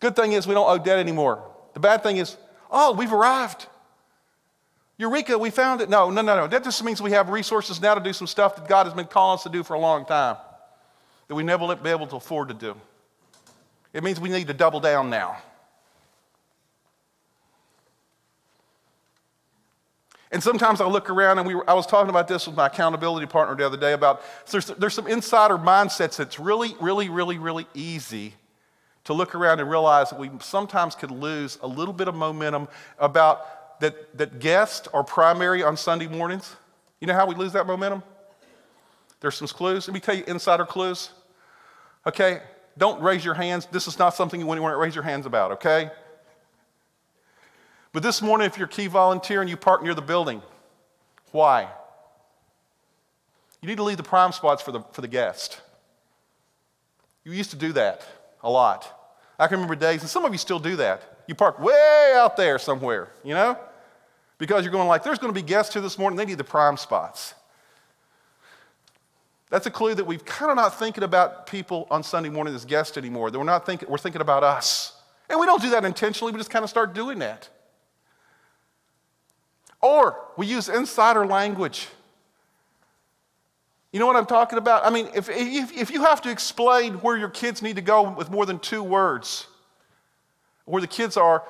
Good 0.01 0.17
thing 0.17 0.33
is 0.33 0.47
we 0.47 0.55
don't 0.55 0.69
owe 0.69 0.83
debt 0.83 0.99
anymore. 0.99 1.45
The 1.75 1.81
bad 1.81 2.03
thing 2.03 2.17
is, 2.17 2.37
oh, 2.71 2.93
we've 2.93 3.13
arrived. 3.13 3.67
Eureka, 5.03 5.37
we 5.37 5.51
found 5.51 5.81
it. 5.81 5.91
No, 5.91 6.11
no, 6.11 6.23
no, 6.23 6.37
no. 6.37 6.47
That 6.47 6.63
just 6.63 6.83
means 6.85 7.03
we 7.03 7.11
have 7.11 7.29
resources 7.29 7.81
now 7.81 7.95
to 7.95 8.01
do 8.01 8.13
some 8.13 8.29
stuff 8.29 8.55
that 8.55 8.69
God 8.69 8.87
has 8.87 8.95
been 8.95 9.07
calling 9.07 9.35
us 9.35 9.43
to 9.43 9.49
do 9.49 9.65
for 9.65 9.75
a 9.75 9.79
long 9.79 10.05
time 10.05 10.37
that 11.27 11.35
we 11.35 11.43
never 11.43 11.75
be 11.75 11.91
able 11.91 12.07
to 12.07 12.17
afford 12.17 12.49
to 12.49 12.55
do. 12.55 12.77
It 13.93 14.05
means 14.05 14.21
we 14.21 14.29
need 14.29 14.47
to 14.47 14.55
double 14.55 14.79
down 14.79 15.11
now. 15.11 15.39
And 20.31 20.41
sometimes 20.41 20.81
I 20.81 20.87
look 20.87 21.11
around, 21.11 21.39
and 21.39 21.49
we 21.49 21.57
were, 21.57 21.69
I 21.69 21.75
was 21.75 21.87
talking 21.87 22.09
about 22.09 22.29
this 22.29 22.47
with 22.47 22.57
my 22.57 22.69
accountability 22.69 23.27
partner 23.27 23.57
the 23.57 23.67
other 23.67 23.77
day 23.77 23.95
about 23.95 24.23
there's, 24.53 24.67
there's 24.67 24.95
some 24.95 25.09
insider 25.09 25.59
mindsets 25.59 26.17
that's 26.17 26.39
really, 26.39 26.77
really, 26.81 27.09
really, 27.09 27.39
really 27.39 27.67
easy 27.75 28.35
to 29.05 29.15
look 29.15 29.35
around 29.35 29.59
and 29.59 29.69
realize 29.69 30.11
that 30.11 30.19
we 30.21 30.31
sometimes 30.41 30.95
could 30.95 31.11
lose 31.11 31.59
a 31.61 31.67
little 31.67 31.93
bit 31.93 32.07
of 32.07 32.15
momentum 32.15 32.69
about 33.01 33.62
that, 33.83 34.17
that 34.17 34.39
guests 34.39 34.89
are 34.95 35.03
primary 35.03 35.65
on 35.65 35.77
Sunday 35.77 36.07
mornings. 36.07 36.55
You 37.01 37.09
know 37.09 37.15
how 37.15 37.27
we 37.27 37.35
lose 37.35 37.53
that 37.55 37.67
momentum? 37.67 38.05
There's 39.21 39.35
some 39.35 39.49
clues. 39.49 39.89
Let 39.89 39.95
me 39.95 39.99
tell 39.99 40.15
you 40.15 40.23
insider 40.29 40.65
clues. 40.65 41.11
Okay? 42.07 42.43
Don't 42.79 43.03
raise 43.03 43.25
your 43.25 43.35
hands. 43.35 43.67
This 43.73 43.89
is 43.89 43.99
not 43.99 44.15
something 44.15 44.39
you 44.39 44.47
want 44.47 44.61
to 44.61 44.77
raise 44.77 44.95
your 44.95 45.03
hands 45.03 45.27
about, 45.27 45.53
okay? 45.53 45.91
But 47.93 48.05
this 48.05 48.23
morning, 48.23 48.47
if 48.47 48.57
you're 48.57 48.67
a 48.67 48.71
key 48.71 48.87
volunteer 48.87 49.41
and 49.41 49.51
you 49.51 49.57
park 49.57 49.83
near 49.83 49.95
the 49.95 50.01
building, 50.01 50.43
why? 51.33 51.69
You 53.61 53.69
need 53.69 53.79
to 53.79 53.83
leave 53.83 53.97
the 53.97 54.05
prime 54.05 54.31
spots 54.31 54.63
for 54.63 54.71
the, 54.71 54.81
for 54.93 55.01
the 55.01 55.09
guest. 55.09 55.61
You 57.25 57.33
used 57.33 57.51
to 57.51 57.57
do 57.57 57.73
that 57.73 58.07
a 58.45 58.51
lot. 58.51 59.19
I 59.41 59.49
can 59.49 59.57
remember 59.57 59.75
days, 59.75 60.03
and 60.03 60.09
some 60.09 60.25
of 60.25 60.31
you 60.31 60.39
still 60.39 60.61
do 60.61 60.77
that. 60.77 61.25
You 61.27 61.35
park 61.35 61.59
way 61.59 62.15
out 62.17 62.37
there 62.37 62.61
somewhere, 62.61 63.11
you 63.25 63.35
know? 63.35 63.59
Because 64.43 64.65
you're 64.65 64.73
going 64.73 64.89
like, 64.89 65.05
there's 65.05 65.21
going 65.21 65.33
to 65.33 65.41
be 65.41 65.47
guests 65.47 65.73
here 65.73 65.81
this 65.81 65.97
morning, 65.97 66.17
they 66.17 66.25
need 66.25 66.37
the 66.37 66.43
prime 66.43 66.77
spots. 66.77 67.35
That's 69.51 69.67
a 69.67 69.71
clue 69.71 69.95
that 69.95 70.05
we've 70.05 70.25
kind 70.25 70.51
of 70.51 70.57
not 70.57 70.77
thinking 70.81 71.05
about 71.05 71.47
people 71.47 71.87
on 71.93 72.03
Sunday 72.03 72.29
morning 72.29 72.53
as 72.53 72.65
guests 72.65 72.99
anymore. 72.99 73.31
That 73.31 73.39
we're 73.39 73.45
not 73.45 73.65
thinking, 73.65 73.89
we're 73.89 73.99
thinking 73.99 74.21
about 74.21 74.43
us. 74.43 75.01
And 75.31 75.39
we 75.39 75.47
don't 75.47 75.63
do 75.63 75.71
that 75.71 75.85
intentionally, 75.85 76.33
we 76.33 76.39
just 76.39 76.51
kind 76.51 76.65
of 76.65 76.71
start 76.71 76.93
doing 76.93 77.21
that. 77.21 77.51
Or 79.81 80.19
we 80.37 80.49
use 80.49 80.69
insider 80.69 81.25
language. 81.25 81.87
You 83.93 84.01
know 84.01 84.09
what 84.09 84.17
I'm 84.17 84.27
talking 84.27 84.59
about? 84.59 84.85
I 84.85 84.91
mean, 84.91 85.09
if, 85.15 85.29
if, 85.29 85.71
if 85.73 85.91
you 85.93 86.03
have 86.03 86.21
to 86.23 86.33
explain 86.33 86.95
where 86.95 87.17
your 87.17 87.31
kids 87.31 87.63
need 87.63 87.77
to 87.77 87.83
go 87.83 88.11
with 88.11 88.29
more 88.29 88.45
than 88.45 88.59
two 88.59 88.83
words, 88.83 89.47
where 90.65 90.81
the 90.81 90.89
kids 90.89 91.17
are, 91.17 91.45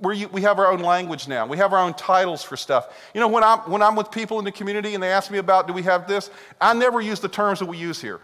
we 0.00 0.42
have 0.42 0.58
our 0.58 0.70
own 0.70 0.80
language 0.80 1.28
now. 1.28 1.46
We 1.46 1.56
have 1.58 1.72
our 1.72 1.78
own 1.78 1.94
titles 1.94 2.42
for 2.42 2.56
stuff. 2.56 2.94
You 3.14 3.20
know, 3.20 3.28
when 3.28 3.44
I'm, 3.44 3.58
when 3.60 3.82
I'm 3.82 3.96
with 3.96 4.10
people 4.10 4.38
in 4.38 4.44
the 4.44 4.52
community 4.52 4.94
and 4.94 5.02
they 5.02 5.10
ask 5.10 5.30
me 5.30 5.38
about, 5.38 5.66
do 5.66 5.72
we 5.72 5.82
have 5.82 6.06
this? 6.06 6.30
I 6.60 6.74
never 6.74 7.00
use 7.00 7.20
the 7.20 7.28
terms 7.28 7.58
that 7.58 7.66
we 7.66 7.76
use 7.76 8.00
here. 8.00 8.20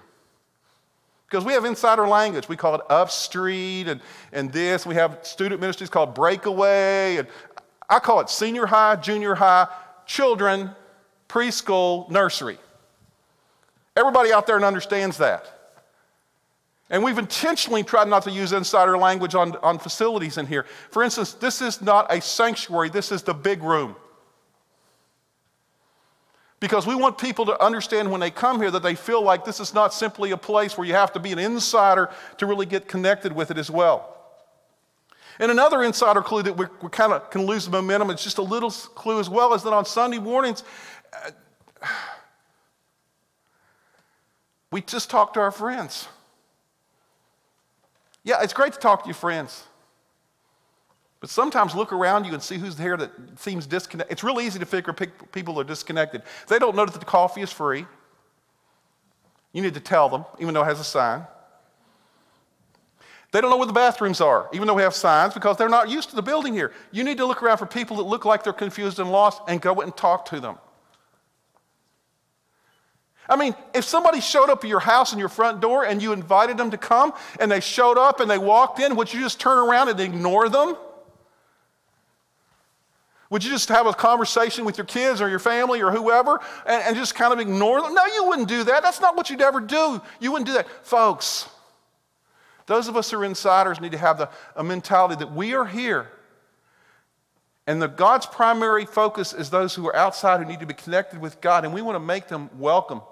Because 1.28 1.44
we 1.44 1.52
have 1.52 1.64
insider 1.64 2.08
language. 2.08 2.48
We 2.48 2.56
call 2.56 2.74
it 2.74 2.80
upstreet 2.88 3.88
and, 3.88 4.00
and 4.32 4.50
this. 4.50 4.86
We 4.86 4.94
have 4.94 5.18
student 5.22 5.60
ministries 5.60 5.90
called 5.90 6.14
breakaway. 6.14 7.16
And 7.16 7.28
I 7.88 7.98
call 7.98 8.20
it 8.20 8.30
senior 8.30 8.66
high, 8.66 8.96
junior 8.96 9.34
high, 9.34 9.68
children, 10.06 10.70
preschool, 11.28 12.10
nursery. 12.10 12.58
Everybody 13.96 14.32
out 14.32 14.46
there 14.46 14.62
understands 14.64 15.18
that. 15.18 15.57
And 16.90 17.04
we've 17.04 17.18
intentionally 17.18 17.82
tried 17.82 18.08
not 18.08 18.22
to 18.22 18.30
use 18.30 18.52
insider 18.52 18.96
language 18.96 19.34
on, 19.34 19.56
on 19.56 19.78
facilities 19.78 20.38
in 20.38 20.46
here. 20.46 20.64
For 20.90 21.02
instance, 21.02 21.34
this 21.34 21.60
is 21.60 21.82
not 21.82 22.12
a 22.12 22.20
sanctuary, 22.20 22.88
this 22.88 23.12
is 23.12 23.22
the 23.22 23.34
big 23.34 23.62
room. 23.62 23.94
Because 26.60 26.86
we 26.86 26.94
want 26.94 27.18
people 27.18 27.46
to 27.46 27.62
understand 27.62 28.10
when 28.10 28.20
they 28.20 28.30
come 28.30 28.60
here 28.60 28.70
that 28.70 28.82
they 28.82 28.94
feel 28.94 29.22
like 29.22 29.44
this 29.44 29.60
is 29.60 29.74
not 29.74 29.94
simply 29.94 30.32
a 30.32 30.36
place 30.36 30.76
where 30.76 30.86
you 30.86 30.94
have 30.94 31.12
to 31.12 31.20
be 31.20 31.30
an 31.30 31.38
insider 31.38 32.10
to 32.38 32.46
really 32.46 32.66
get 32.66 32.88
connected 32.88 33.32
with 33.32 33.50
it 33.50 33.58
as 33.58 33.70
well. 33.70 34.16
And 35.38 35.52
another 35.52 35.84
insider 35.84 36.20
clue 36.20 36.42
that 36.42 36.56
we, 36.56 36.66
we 36.82 36.88
kind 36.88 37.12
of 37.12 37.30
can 37.30 37.46
lose 37.46 37.68
momentum, 37.68 38.10
it's 38.10 38.24
just 38.24 38.38
a 38.38 38.42
little 38.42 38.70
clue 38.70 39.20
as 39.20 39.30
well, 39.30 39.54
is 39.54 39.62
that 39.62 39.72
on 39.72 39.84
Sunday 39.84 40.18
mornings, 40.18 40.64
uh, 41.12 41.30
we 44.72 44.80
just 44.80 45.10
talk 45.10 45.34
to 45.34 45.40
our 45.40 45.52
friends. 45.52 46.08
Yeah, 48.24 48.42
it's 48.42 48.52
great 48.52 48.72
to 48.72 48.78
talk 48.78 49.02
to 49.02 49.08
your 49.08 49.14
friends. 49.14 49.64
But 51.20 51.30
sometimes 51.30 51.74
look 51.74 51.92
around 51.92 52.24
you 52.24 52.32
and 52.32 52.42
see 52.42 52.58
who's 52.58 52.76
there 52.76 52.96
that 52.96 53.10
seems 53.38 53.66
disconnected. 53.66 54.12
It's 54.12 54.22
really 54.22 54.46
easy 54.46 54.58
to 54.58 54.66
figure 54.66 54.92
people 54.92 55.58
are 55.58 55.64
disconnected. 55.64 56.22
They 56.46 56.58
don't 56.58 56.76
know 56.76 56.86
that 56.86 56.98
the 56.98 57.04
coffee 57.04 57.40
is 57.40 57.50
free. 57.50 57.86
You 59.52 59.62
need 59.62 59.74
to 59.74 59.80
tell 59.80 60.08
them, 60.08 60.24
even 60.38 60.54
though 60.54 60.62
it 60.62 60.66
has 60.66 60.78
a 60.78 60.84
sign. 60.84 61.26
They 63.32 63.40
don't 63.40 63.50
know 63.50 63.56
where 63.56 63.66
the 63.66 63.72
bathrooms 63.72 64.20
are, 64.20 64.48
even 64.52 64.66
though 64.66 64.74
we 64.74 64.82
have 64.82 64.94
signs, 64.94 65.34
because 65.34 65.56
they're 65.56 65.68
not 65.68 65.90
used 65.90 66.10
to 66.10 66.16
the 66.16 66.22
building 66.22 66.54
here. 66.54 66.72
You 66.92 67.04
need 67.04 67.18
to 67.18 67.26
look 67.26 67.42
around 67.42 67.58
for 67.58 67.66
people 67.66 67.96
that 67.98 68.04
look 68.04 68.24
like 68.24 68.44
they're 68.44 68.52
confused 68.52 68.98
and 69.00 69.10
lost 69.10 69.42
and 69.48 69.60
go 69.60 69.80
and 69.80 69.94
talk 69.96 70.24
to 70.26 70.40
them. 70.40 70.56
I 73.28 73.36
mean, 73.36 73.54
if 73.74 73.84
somebody 73.84 74.20
showed 74.20 74.48
up 74.48 74.64
at 74.64 74.70
your 74.70 74.80
house 74.80 75.12
and 75.12 75.20
your 75.20 75.28
front 75.28 75.60
door 75.60 75.84
and 75.84 76.00
you 76.00 76.12
invited 76.12 76.56
them 76.56 76.70
to 76.70 76.78
come 76.78 77.12
and 77.38 77.50
they 77.50 77.60
showed 77.60 77.98
up 77.98 78.20
and 78.20 78.30
they 78.30 78.38
walked 78.38 78.80
in, 78.80 78.96
would 78.96 79.12
you 79.12 79.20
just 79.20 79.38
turn 79.38 79.58
around 79.58 79.88
and 79.88 80.00
ignore 80.00 80.48
them? 80.48 80.76
Would 83.30 83.44
you 83.44 83.50
just 83.50 83.68
have 83.68 83.86
a 83.86 83.92
conversation 83.92 84.64
with 84.64 84.78
your 84.78 84.86
kids 84.86 85.20
or 85.20 85.28
your 85.28 85.38
family 85.38 85.82
or 85.82 85.90
whoever 85.90 86.40
and, 86.66 86.82
and 86.82 86.96
just 86.96 87.14
kind 87.14 87.32
of 87.32 87.38
ignore 87.38 87.82
them? 87.82 87.92
No, 87.92 88.06
you 88.06 88.24
wouldn't 88.24 88.48
do 88.48 88.64
that. 88.64 88.82
That's 88.82 89.00
not 89.00 89.16
what 89.16 89.28
you'd 89.28 89.42
ever 89.42 89.60
do. 89.60 90.00
You 90.20 90.32
wouldn't 90.32 90.46
do 90.46 90.54
that. 90.54 90.66
Folks, 90.86 91.46
those 92.64 92.88
of 92.88 92.96
us 92.96 93.10
who 93.10 93.18
are 93.18 93.24
insiders 93.26 93.80
need 93.80 93.92
to 93.92 93.98
have 93.98 94.16
the, 94.16 94.30
a 94.56 94.64
mentality 94.64 95.16
that 95.16 95.32
we 95.32 95.54
are 95.54 95.66
here. 95.66 96.08
And 97.66 97.82
the 97.82 97.88
God's 97.88 98.24
primary 98.24 98.86
focus 98.86 99.34
is 99.34 99.50
those 99.50 99.74
who 99.74 99.86
are 99.86 99.94
outside 99.94 100.40
who 100.40 100.46
need 100.46 100.60
to 100.60 100.66
be 100.66 100.72
connected 100.72 101.20
with 101.20 101.38
God, 101.42 101.66
and 101.66 101.74
we 101.74 101.82
want 101.82 101.96
to 101.96 102.00
make 102.00 102.28
them 102.28 102.48
welcome. 102.58 103.02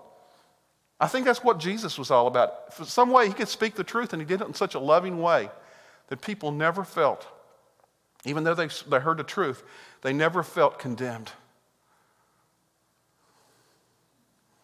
I 0.98 1.08
think 1.08 1.26
that's 1.26 1.44
what 1.44 1.58
Jesus 1.58 1.98
was 1.98 2.10
all 2.10 2.26
about. 2.26 2.72
For 2.72 2.84
some 2.84 3.10
way, 3.10 3.28
he 3.28 3.34
could 3.34 3.48
speak 3.48 3.74
the 3.74 3.84
truth, 3.84 4.12
and 4.12 4.22
he 4.22 4.26
did 4.26 4.40
it 4.40 4.46
in 4.46 4.54
such 4.54 4.74
a 4.74 4.78
loving 4.78 5.20
way 5.20 5.50
that 6.08 6.22
people 6.22 6.52
never 6.52 6.84
felt, 6.84 7.26
even 8.24 8.44
though 8.44 8.54
they, 8.54 8.68
they 8.88 8.98
heard 9.00 9.18
the 9.18 9.24
truth, 9.24 9.62
they 10.02 10.12
never 10.12 10.42
felt 10.42 10.78
condemned. 10.78 11.32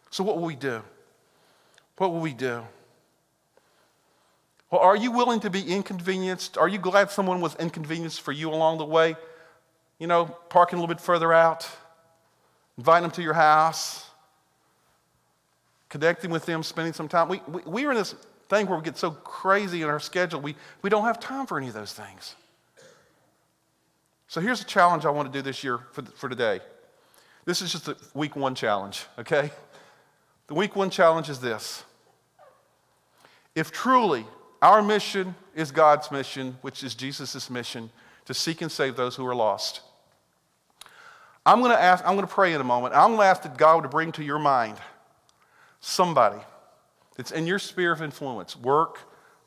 So, 0.09 0.23
what 0.23 0.37
will 0.37 0.45
we 0.45 0.55
do? 0.55 0.81
What 1.97 2.11
will 2.11 2.19
we 2.19 2.33
do? 2.33 2.63
Well, 4.71 4.81
are 4.81 4.95
you 4.95 5.11
willing 5.11 5.39
to 5.41 5.51
be 5.51 5.61
inconvenienced? 5.61 6.57
Are 6.57 6.67
you 6.67 6.79
glad 6.79 7.11
someone 7.11 7.41
was 7.41 7.55
inconvenienced 7.55 8.21
for 8.21 8.31
you 8.31 8.49
along 8.49 8.79
the 8.79 8.85
way? 8.85 9.15
You 9.99 10.07
know, 10.07 10.25
parking 10.49 10.79
a 10.79 10.81
little 10.81 10.93
bit 10.93 11.01
further 11.01 11.31
out, 11.31 11.69
inviting 12.77 13.03
them 13.03 13.11
to 13.11 13.21
your 13.21 13.35
house, 13.35 14.09
connecting 15.93 16.31
with 16.31 16.43
them, 16.47 16.63
spending 16.63 16.91
some 16.91 17.07
time. 17.07 17.29
We, 17.29 17.39
we, 17.47 17.61
we 17.67 17.85
are 17.85 17.91
in 17.91 17.97
this 17.97 18.15
thing 18.49 18.65
where 18.65 18.79
we 18.79 18.83
get 18.83 18.97
so 18.97 19.11
crazy 19.11 19.83
in 19.83 19.89
our 19.89 19.99
schedule, 19.99 20.41
we, 20.41 20.55
we 20.81 20.89
don't 20.89 21.03
have 21.03 21.19
time 21.19 21.45
for 21.45 21.59
any 21.59 21.67
of 21.67 21.75
those 21.75 21.93
things. 21.93 22.35
So 24.27 24.41
here's 24.41 24.59
a 24.59 24.65
challenge 24.65 25.05
I 25.05 25.11
want 25.11 25.31
to 25.31 25.37
do 25.37 25.43
this 25.43 25.63
year 25.63 25.81
for, 25.91 26.01
for 26.01 26.29
today. 26.29 26.61
This 27.45 27.61
is 27.61 27.71
just 27.71 27.87
a 27.89 27.95
week 28.15 28.35
one 28.35 28.55
challenge, 28.55 29.05
okay? 29.19 29.51
The 30.47 30.55
week 30.55 30.75
one 30.75 30.89
challenge 30.89 31.29
is 31.29 31.39
this. 31.39 31.83
If 33.53 33.71
truly 33.71 34.25
our 34.63 34.81
mission 34.81 35.35
is 35.53 35.69
God's 35.69 36.09
mission, 36.09 36.57
which 36.61 36.83
is 36.83 36.95
Jesus' 36.95 37.51
mission, 37.51 37.91
to 38.25 38.33
seek 38.33 38.63
and 38.63 38.71
save 38.71 38.95
those 38.95 39.15
who 39.15 39.27
are 39.27 39.35
lost, 39.35 39.81
I'm 41.45 41.59
going 41.59 41.69
to 41.71 41.79
ask, 41.79 42.03
I'm 42.03 42.15
going 42.15 42.25
to 42.25 42.33
pray 42.33 42.53
in 42.53 42.61
a 42.61 42.63
moment. 42.63 42.95
I'm 42.95 43.09
going 43.09 43.19
to 43.19 43.25
ask 43.25 43.43
that 43.43 43.57
God 43.59 43.83
would 43.83 43.91
bring 43.91 44.11
to 44.13 44.23
your 44.23 44.39
mind 44.39 44.77
somebody 45.83 46.39
that's 47.17 47.31
in 47.31 47.45
your 47.45 47.59
sphere 47.59 47.91
of 47.91 48.01
influence, 48.01 48.55
work, 48.55 48.99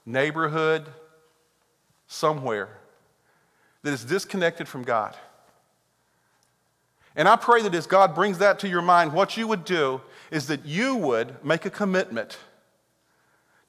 neighborhood, 0.05 0.87
somewhere 2.07 2.79
that 3.83 3.93
is 3.93 4.05
disconnected 4.05 4.69
from 4.69 4.83
God. 4.83 5.17
And 7.17 7.27
I 7.27 7.37
pray 7.37 7.63
that 7.63 7.75
as 7.75 7.87
God 7.87 8.15
brings 8.15 8.39
that 8.39 8.59
to 8.61 8.69
your 8.69 8.83
mind, 8.83 9.13
what 9.13 9.37
you 9.39 9.49
would 9.49 9.65
do 9.65 10.03
is 10.31 10.49
that 10.49 10.67
you 10.67 10.97
would 10.97 11.43
make 11.43 11.65
a 11.65 11.71
commitment 11.71 12.39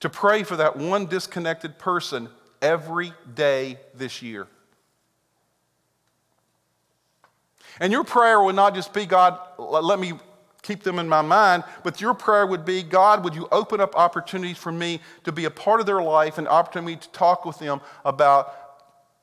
to 0.02 0.10
pray 0.10 0.44
for 0.44 0.58
that 0.58 0.76
one 0.76 1.06
disconnected 1.06 1.80
person 1.80 2.28
every 2.62 3.14
day 3.34 3.80
this 3.96 4.22
year. 4.22 4.48
And 7.80 7.94
your 7.94 8.04
prayer 8.04 8.42
would 8.42 8.56
not 8.56 8.76
just 8.76 8.94
be, 8.94 9.06
God, 9.06 9.40
let 9.58 10.00
me 10.00 10.14
keep 10.62 10.84
them 10.84 11.00
in 11.00 11.08
my 11.08 11.22
mind, 11.22 11.64
but 11.84 12.02
your 12.02 12.14
prayer 12.14 12.46
would 12.46 12.66
be, 12.66 12.84
God, 12.84 13.24
would 13.24 13.36
you 13.36 13.48
open 13.52 13.80
up 13.80 13.96
opportunities 13.96 14.58
for 14.58 14.72
me 14.72 15.00
to 15.24 15.32
be 15.32 15.46
a 15.46 15.52
part 15.52 15.80
of 15.80 15.86
their 15.86 16.02
life 16.02 16.38
and 16.38 16.48
opportunity 16.48 16.98
to 16.98 17.10
talk 17.10 17.46
with 17.46 17.60
them 17.60 17.82
about 18.04 18.54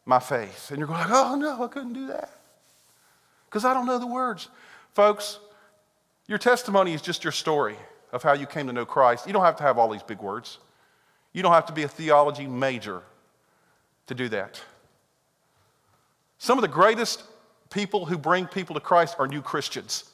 my 0.07 0.19
faith. 0.19 0.71
And 0.71 0.79
you're 0.79 0.89
going, 0.89 1.07
oh 1.09 1.35
no, 1.35 1.63
I 1.63 1.69
couldn't 1.69 1.93
do 1.93 2.07
that. 2.09 2.31
Because 3.47 3.65
I 3.65 3.75
don't 3.75 3.87
know 3.87 3.99
the 3.99 4.07
words. 4.07 4.49
Folks, 4.93 5.39
your 6.27 6.39
testimony 6.39 6.95
is 6.95 7.03
just 7.03 7.25
your 7.25 7.33
story 7.33 7.77
of 8.13 8.23
how 8.23 8.33
you 8.33 8.47
came 8.47 8.67
to 8.67 8.73
know 8.73 8.87
Christ. 8.87 9.27
You 9.27 9.33
don't 9.33 9.45
have 9.45 9.57
to 9.57 9.63
have 9.63 9.79
all 9.79 9.89
these 9.91 10.03
big 10.03 10.21
words. 10.21 10.59
You 11.33 11.43
don't 11.43 11.53
have 11.53 11.67
to 11.67 11.73
be 11.73 11.83
a 11.83 11.89
theology 11.89 12.47
major 12.47 13.03
to 14.07 14.15
do 14.15 14.29
that. 14.29 14.61
Some 16.39 16.59
of 16.59 16.63
the 16.63 16.69
greatest 16.69 17.23
people 17.71 18.07
who 18.07 18.19
bring 18.19 18.47
people 18.47 18.75
to 18.75 18.81
Christ 18.81 19.17
are 19.19 19.27
new 19.27 19.43
Christians 19.43 20.05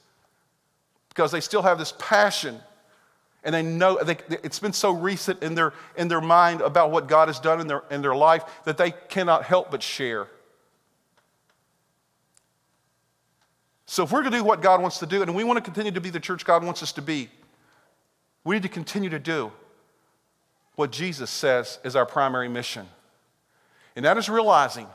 because 1.10 1.30
they 1.30 1.40
still 1.40 1.62
have 1.62 1.78
this 1.78 1.92
passion 1.98 2.58
and 3.44 3.54
they 3.54 3.62
know 3.62 4.02
they, 4.02 4.16
it's 4.42 4.58
been 4.58 4.72
so 4.72 4.90
recent 4.92 5.42
in 5.42 5.54
their, 5.54 5.72
in 5.96 6.08
their 6.08 6.20
mind 6.20 6.60
about 6.60 6.90
what 6.90 7.08
God 7.08 7.28
has 7.28 7.38
done 7.40 7.60
in 7.60 7.66
their, 7.66 7.82
in 7.90 8.02
their 8.02 8.14
life 8.14 8.44
that 8.64 8.76
they 8.76 8.92
cannot 9.08 9.44
help 9.44 9.70
but 9.70 9.82
share. 9.82 10.26
So, 13.86 14.04
if 14.04 14.12
we're 14.12 14.20
going 14.20 14.32
to 14.32 14.38
do 14.38 14.44
what 14.44 14.62
God 14.62 14.80
wants 14.80 14.98
to 15.00 15.06
do, 15.06 15.22
and 15.22 15.34
we 15.34 15.42
want 15.42 15.56
to 15.56 15.62
continue 15.62 15.90
to 15.90 16.00
be 16.00 16.10
the 16.10 16.20
church 16.20 16.44
God 16.44 16.62
wants 16.62 16.82
us 16.82 16.92
to 16.92 17.02
be, 17.02 17.28
we 18.44 18.54
need 18.54 18.62
to 18.62 18.68
continue 18.68 19.10
to 19.10 19.18
do 19.18 19.50
what 20.76 20.92
Jesus 20.92 21.28
says 21.28 21.78
is 21.82 21.96
our 21.96 22.06
primary 22.06 22.48
mission. 22.48 22.86
And 23.96 24.04
that 24.04 24.16
is 24.16 24.28
realizing 24.28 24.86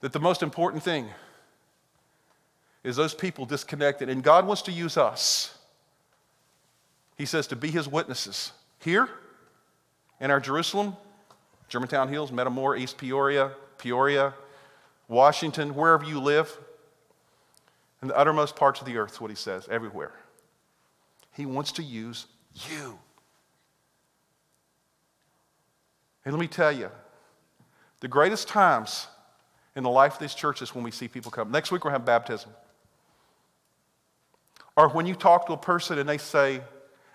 that 0.00 0.12
the 0.12 0.20
most 0.20 0.42
important 0.42 0.82
thing 0.82 1.08
is 2.84 2.94
those 2.94 3.14
people 3.14 3.46
disconnected. 3.46 4.08
And 4.08 4.22
God 4.22 4.46
wants 4.46 4.62
to 4.62 4.72
use 4.72 4.96
us 4.96 5.54
he 7.16 7.26
says 7.26 7.46
to 7.48 7.56
be 7.56 7.70
his 7.70 7.86
witnesses 7.86 8.52
here 8.80 9.08
in 10.20 10.30
our 10.30 10.40
Jerusalem, 10.40 10.96
Germantown 11.68 12.08
Hills, 12.08 12.32
Metamora, 12.32 12.78
East 12.78 12.98
Peoria, 12.98 13.52
Peoria, 13.78 14.34
Washington, 15.08 15.74
wherever 15.74 16.04
you 16.04 16.20
live, 16.20 16.56
in 18.02 18.08
the 18.08 18.16
uttermost 18.16 18.56
parts 18.56 18.80
of 18.80 18.86
the 18.86 18.96
earth, 18.96 19.12
is 19.12 19.20
what 19.20 19.30
he 19.30 19.36
says, 19.36 19.68
everywhere. 19.70 20.12
He 21.32 21.46
wants 21.46 21.72
to 21.72 21.82
use 21.82 22.26
you. 22.70 22.98
And 26.24 26.34
let 26.34 26.40
me 26.40 26.48
tell 26.48 26.72
you, 26.72 26.90
the 28.00 28.08
greatest 28.08 28.48
times 28.48 29.06
in 29.76 29.82
the 29.82 29.90
life 29.90 30.14
of 30.14 30.18
these 30.18 30.34
churches 30.34 30.74
when 30.74 30.84
we 30.84 30.90
see 30.90 31.08
people 31.08 31.30
come. 31.30 31.50
Next 31.50 31.70
week, 31.70 31.84
we'll 31.84 31.92
have 31.92 32.04
baptism. 32.04 32.50
Or 34.76 34.88
when 34.88 35.06
you 35.06 35.14
talk 35.14 35.46
to 35.46 35.52
a 35.52 35.56
person 35.56 35.98
and 35.98 36.08
they 36.08 36.18
say, 36.18 36.60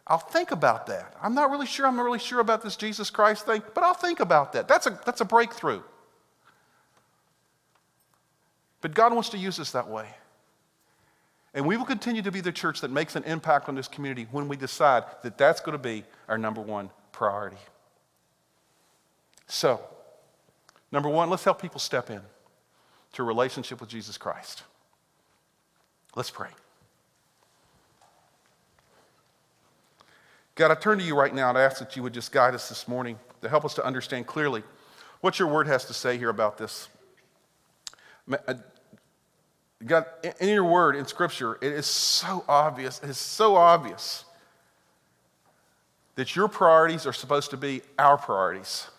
I'll 0.08 0.18
think 0.18 0.52
about 0.52 0.88
that. 0.88 1.16
I'm 1.22 1.36
not 1.36 1.52
really 1.52 1.68
sure. 1.68 1.86
I'm 1.86 1.96
not 1.96 2.04
really 2.04 2.20
sure 2.20 2.40
about 2.40 2.64
this 2.64 2.76
Jesus 2.76 3.10
Christ 3.10 3.46
thing, 3.46 3.62
but 3.76 3.84
I'll 3.84 3.94
think 3.94 4.20
about 4.20 4.54
that. 4.54 4.68
That's 4.68 4.88
a, 4.88 5.00
that's 5.06 5.22
a 5.22 5.26
breakthrough. 5.26 5.82
But 8.82 8.94
God 8.94 9.14
wants 9.14 9.30
to 9.30 9.38
use 9.38 9.60
us 9.60 9.72
that 9.72 9.88
way. 9.88 10.08
And 11.54 11.66
we 11.66 11.78
will 11.78 11.86
continue 11.86 12.22
to 12.22 12.32
be 12.32 12.42
the 12.42 12.52
church 12.52 12.82
that 12.82 12.92
makes 12.92 13.16
an 13.16 13.24
impact 13.24 13.70
on 13.70 13.76
this 13.76 13.88
community 13.88 14.28
when 14.32 14.48
we 14.48 14.56
decide 14.56 15.04
that 15.24 15.38
that's 15.38 15.62
going 15.62 15.74
to 15.74 15.84
be 15.84 16.04
our 16.28 16.38
number 16.38 16.62
one 16.62 16.90
priority. 17.12 17.58
So, 19.48 19.82
number 20.92 21.10
one, 21.10 21.30
let's 21.30 21.44
help 21.44 21.62
people 21.62 21.80
step 21.80 22.10
in 22.10 22.22
to 23.14 23.24
a 23.24 23.26
relationship 23.26 23.82
with 23.82 23.90
Jesus 23.90 24.18
Christ. 24.18 24.64
Let's 26.16 26.30
pray. 26.30 26.50
God, 30.60 30.72
I 30.72 30.76
turn 30.76 31.00
to 31.00 31.06
you 31.06 31.16
right 31.16 31.34
now 31.34 31.48
and 31.48 31.58
ask 31.58 31.80
that 31.80 31.96
you 31.96 32.04
would 32.04 32.14
just 32.14 32.34
guide 32.34 32.54
us 32.54 32.68
this 32.68 32.86
morning 32.86 33.18
to 33.42 33.48
help 33.48 33.64
us 33.64 33.76
to 33.76 33.86
understand 33.86 34.28
clearly 34.28 34.62
what 35.22 35.40
your 35.40 35.48
word 35.48 35.68
has 35.68 35.86
to 35.86 35.94
say 35.94 36.18
here 36.18 36.28
about 36.28 36.58
this. 36.58 36.90
Uh, 38.30 38.56
God, 39.86 40.06
in 40.42 40.50
your 40.50 40.66
word, 40.66 40.98
in 40.98 41.06
scripture, 41.06 41.58
it 41.62 41.72
is 41.72 41.86
so 41.86 42.44
obvious, 42.50 43.00
it 43.02 43.10
is 43.10 43.18
so 43.18 43.56
obvious 43.56 44.26
that 46.16 46.36
your 46.36 46.50
priorities 46.50 47.06
are 47.06 47.14
supposed 47.14 47.52
to 47.52 47.58
be 47.58 47.82
our 47.98 48.18
priorities. 48.18 48.90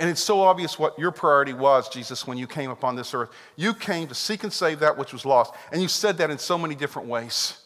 And 0.00 0.10
it's 0.10 0.20
so 0.20 0.40
obvious 0.40 0.80
what 0.80 0.98
your 0.98 1.12
priority 1.12 1.52
was, 1.52 1.88
Jesus, 1.88 2.26
when 2.26 2.38
you 2.38 2.48
came 2.48 2.70
upon 2.70 2.96
this 2.96 3.14
earth. 3.14 3.30
You 3.54 3.72
came 3.72 4.08
to 4.08 4.16
seek 4.16 4.42
and 4.42 4.52
save 4.52 4.80
that 4.80 4.98
which 4.98 5.12
was 5.12 5.24
lost. 5.24 5.54
And 5.70 5.80
you 5.80 5.86
said 5.86 6.18
that 6.18 6.28
in 6.28 6.38
so 6.38 6.58
many 6.58 6.74
different 6.74 7.06
ways. 7.06 7.59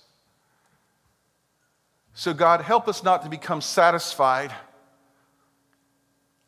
So, 2.15 2.33
God, 2.33 2.61
help 2.61 2.87
us 2.87 3.03
not 3.03 3.25
to 3.25 3.29
become 3.29 3.61
satisfied 3.61 4.53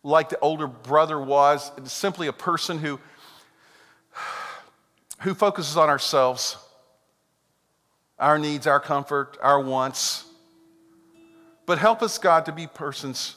like 0.05 0.29
the 0.29 0.39
older 0.39 0.69
brother 0.69 1.21
was, 1.21 1.73
simply 1.85 2.29
a 2.29 2.33
person 2.33 2.79
who 2.79 3.01
who 5.21 5.35
focuses 5.35 5.77
on 5.77 5.89
ourselves, 5.89 6.57
our 8.19 8.39
needs, 8.39 8.67
our 8.67 8.79
comfort, 8.79 9.37
our 9.43 9.61
wants. 9.61 10.25
But 11.65 11.79
help 11.79 12.03
us, 12.03 12.19
God, 12.19 12.47
to 12.47 12.53
be 12.53 12.69
persons 12.69 13.37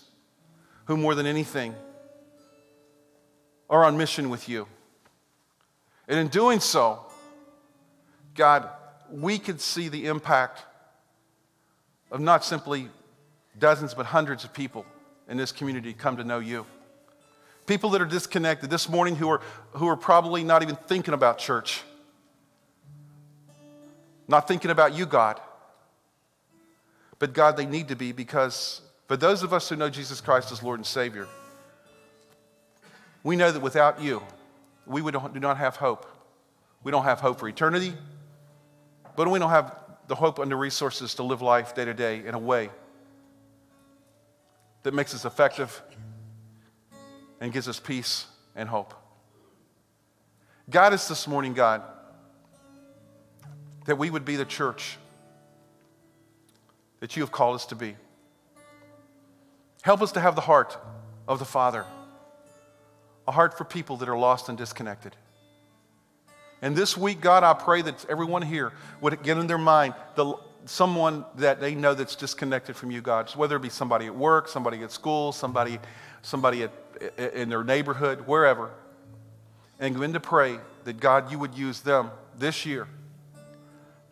who, 0.85 0.97
more 0.97 1.15
than 1.15 1.25
anything, 1.25 1.73
are 3.69 3.83
on 3.85 3.97
mission 3.97 4.29
with 4.29 4.47
you. 4.47 4.67
And 6.07 6.19
in 6.19 6.27
doing 6.27 6.59
so, 6.59 7.05
God, 8.35 8.69
we 9.09 9.39
could 9.39 9.61
see 9.61 9.89
the 9.89 10.05
impact 10.05 10.63
of 12.11 12.19
not 12.19 12.43
simply 12.43 12.89
dozens, 13.57 13.93
but 13.93 14.05
hundreds 14.05 14.43
of 14.43 14.53
people 14.53 14.85
in 15.27 15.37
this 15.37 15.51
community 15.51 15.93
come 15.93 16.17
to 16.17 16.23
know 16.23 16.39
you. 16.39 16.65
People 17.67 17.91
that 17.91 18.01
are 18.01 18.05
disconnected 18.05 18.69
this 18.69 18.89
morning 18.89 19.15
who 19.15 19.29
are, 19.29 19.41
who 19.73 19.87
are 19.87 19.95
probably 19.95 20.43
not 20.43 20.63
even 20.63 20.75
thinking 20.75 21.13
about 21.13 21.37
church, 21.37 21.83
not 24.27 24.47
thinking 24.47 24.71
about 24.71 24.93
you, 24.93 25.05
God. 25.05 25.39
But 27.19 27.33
God, 27.33 27.57
they 27.57 27.65
need 27.65 27.89
to 27.89 27.95
be 27.95 28.11
because 28.11 28.81
for 29.07 29.17
those 29.17 29.43
of 29.43 29.53
us 29.53 29.69
who 29.69 29.75
know 29.75 29.89
Jesus 29.89 30.21
Christ 30.21 30.51
as 30.51 30.63
Lord 30.63 30.79
and 30.79 30.85
Savior, 30.85 31.27
we 33.23 33.35
know 33.35 33.51
that 33.51 33.59
without 33.59 34.01
you, 34.01 34.23
we 34.85 35.01
would, 35.01 35.15
do 35.33 35.39
not 35.39 35.57
have 35.57 35.75
hope. 35.75 36.05
We 36.83 36.91
don't 36.91 37.03
have 37.03 37.19
hope 37.19 37.39
for 37.39 37.47
eternity, 37.47 37.93
but 39.15 39.29
we 39.29 39.37
don't 39.37 39.49
have 39.49 39.75
the 40.09 40.15
hope 40.15 40.39
and 40.39 40.51
the 40.51 40.55
resources 40.55 41.13
to 41.13 41.23
live 41.23 41.39
life 41.39 41.75
day 41.75 41.85
to 41.85 41.93
day 41.93 42.25
in 42.25 42.33
a 42.33 42.39
way 42.39 42.71
that 44.81 44.91
makes 44.91 45.13
us 45.13 45.23
effective 45.23 45.83
and 47.39 47.53
gives 47.53 47.67
us 47.67 47.79
peace 47.79 48.25
and 48.55 48.67
hope. 48.67 48.95
God 50.67 50.93
is 50.93 51.07
this 51.07 51.27
morning, 51.27 51.53
God, 51.53 51.83
that 53.85 53.97
we 53.99 54.09
would 54.09 54.25
be 54.25 54.35
the 54.35 54.45
church 54.45 54.97
that 57.01 57.15
you 57.15 57.21
have 57.21 57.31
called 57.31 57.53
us 57.53 57.67
to 57.67 57.75
be. 57.75 57.95
Help 59.83 60.01
us 60.01 60.11
to 60.13 60.19
have 60.19 60.33
the 60.33 60.41
heart 60.41 60.75
of 61.27 61.37
the 61.37 61.45
Father, 61.45 61.85
a 63.27 63.31
heart 63.31 63.55
for 63.55 63.63
people 63.63 63.97
that 63.97 64.09
are 64.09 64.17
lost 64.17 64.49
and 64.49 64.57
disconnected. 64.57 65.15
And 66.61 66.75
this 66.75 66.97
week, 66.97 67.21
God, 67.21 67.43
I 67.43 67.53
pray 67.53 67.81
that 67.81 68.05
everyone 68.09 68.41
here 68.41 68.73
would 69.01 69.21
get 69.23 69.37
in 69.37 69.47
their 69.47 69.57
mind 69.57 69.93
the, 70.15 70.35
someone 70.65 71.25
that 71.35 71.61
they 71.61 71.73
know 71.73 71.93
that's 71.93 72.15
disconnected 72.15 72.75
from 72.75 72.91
you, 72.91 73.01
God, 73.01 73.29
whether 73.35 73.55
it 73.55 73.61
be 73.61 73.69
somebody 73.69 74.07
at 74.07 74.15
work, 74.15 74.47
somebody 74.47 74.83
at 74.83 74.91
school, 74.91 75.31
somebody, 75.31 75.79
somebody 76.21 76.63
at 76.63 76.71
in 77.17 77.49
their 77.49 77.63
neighborhood, 77.63 78.27
wherever, 78.27 78.71
and 79.79 79.93
begin 79.93 80.13
to 80.13 80.19
pray 80.19 80.59
that 80.83 80.99
God, 80.99 81.31
you 81.31 81.39
would 81.39 81.57
use 81.57 81.81
them 81.81 82.11
this 82.37 82.65
year 82.65 82.87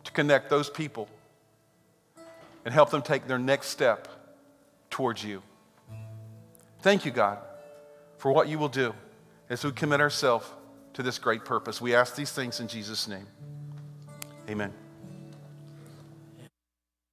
to 0.04 0.12
connect 0.12 0.48
those 0.48 0.70
people 0.70 1.08
and 2.64 2.72
help 2.72 2.90
them 2.90 3.02
take 3.02 3.26
their 3.26 3.38
next 3.38 3.68
step 3.68 4.08
towards 4.90 5.22
you. 5.22 5.42
Thank 6.80 7.04
you, 7.04 7.10
God, 7.10 7.38
for 8.18 8.32
what 8.32 8.48
you 8.48 8.58
will 8.58 8.68
do 8.68 8.94
as 9.50 9.64
we 9.64 9.72
commit 9.72 10.00
ourselves 10.00 10.46
to 10.98 11.04
this 11.04 11.16
great 11.16 11.44
purpose. 11.44 11.80
We 11.80 11.94
ask 11.94 12.16
these 12.16 12.32
things 12.32 12.58
in 12.58 12.66
Jesus' 12.66 13.06
name. 13.06 13.28
Amen. 14.50 14.72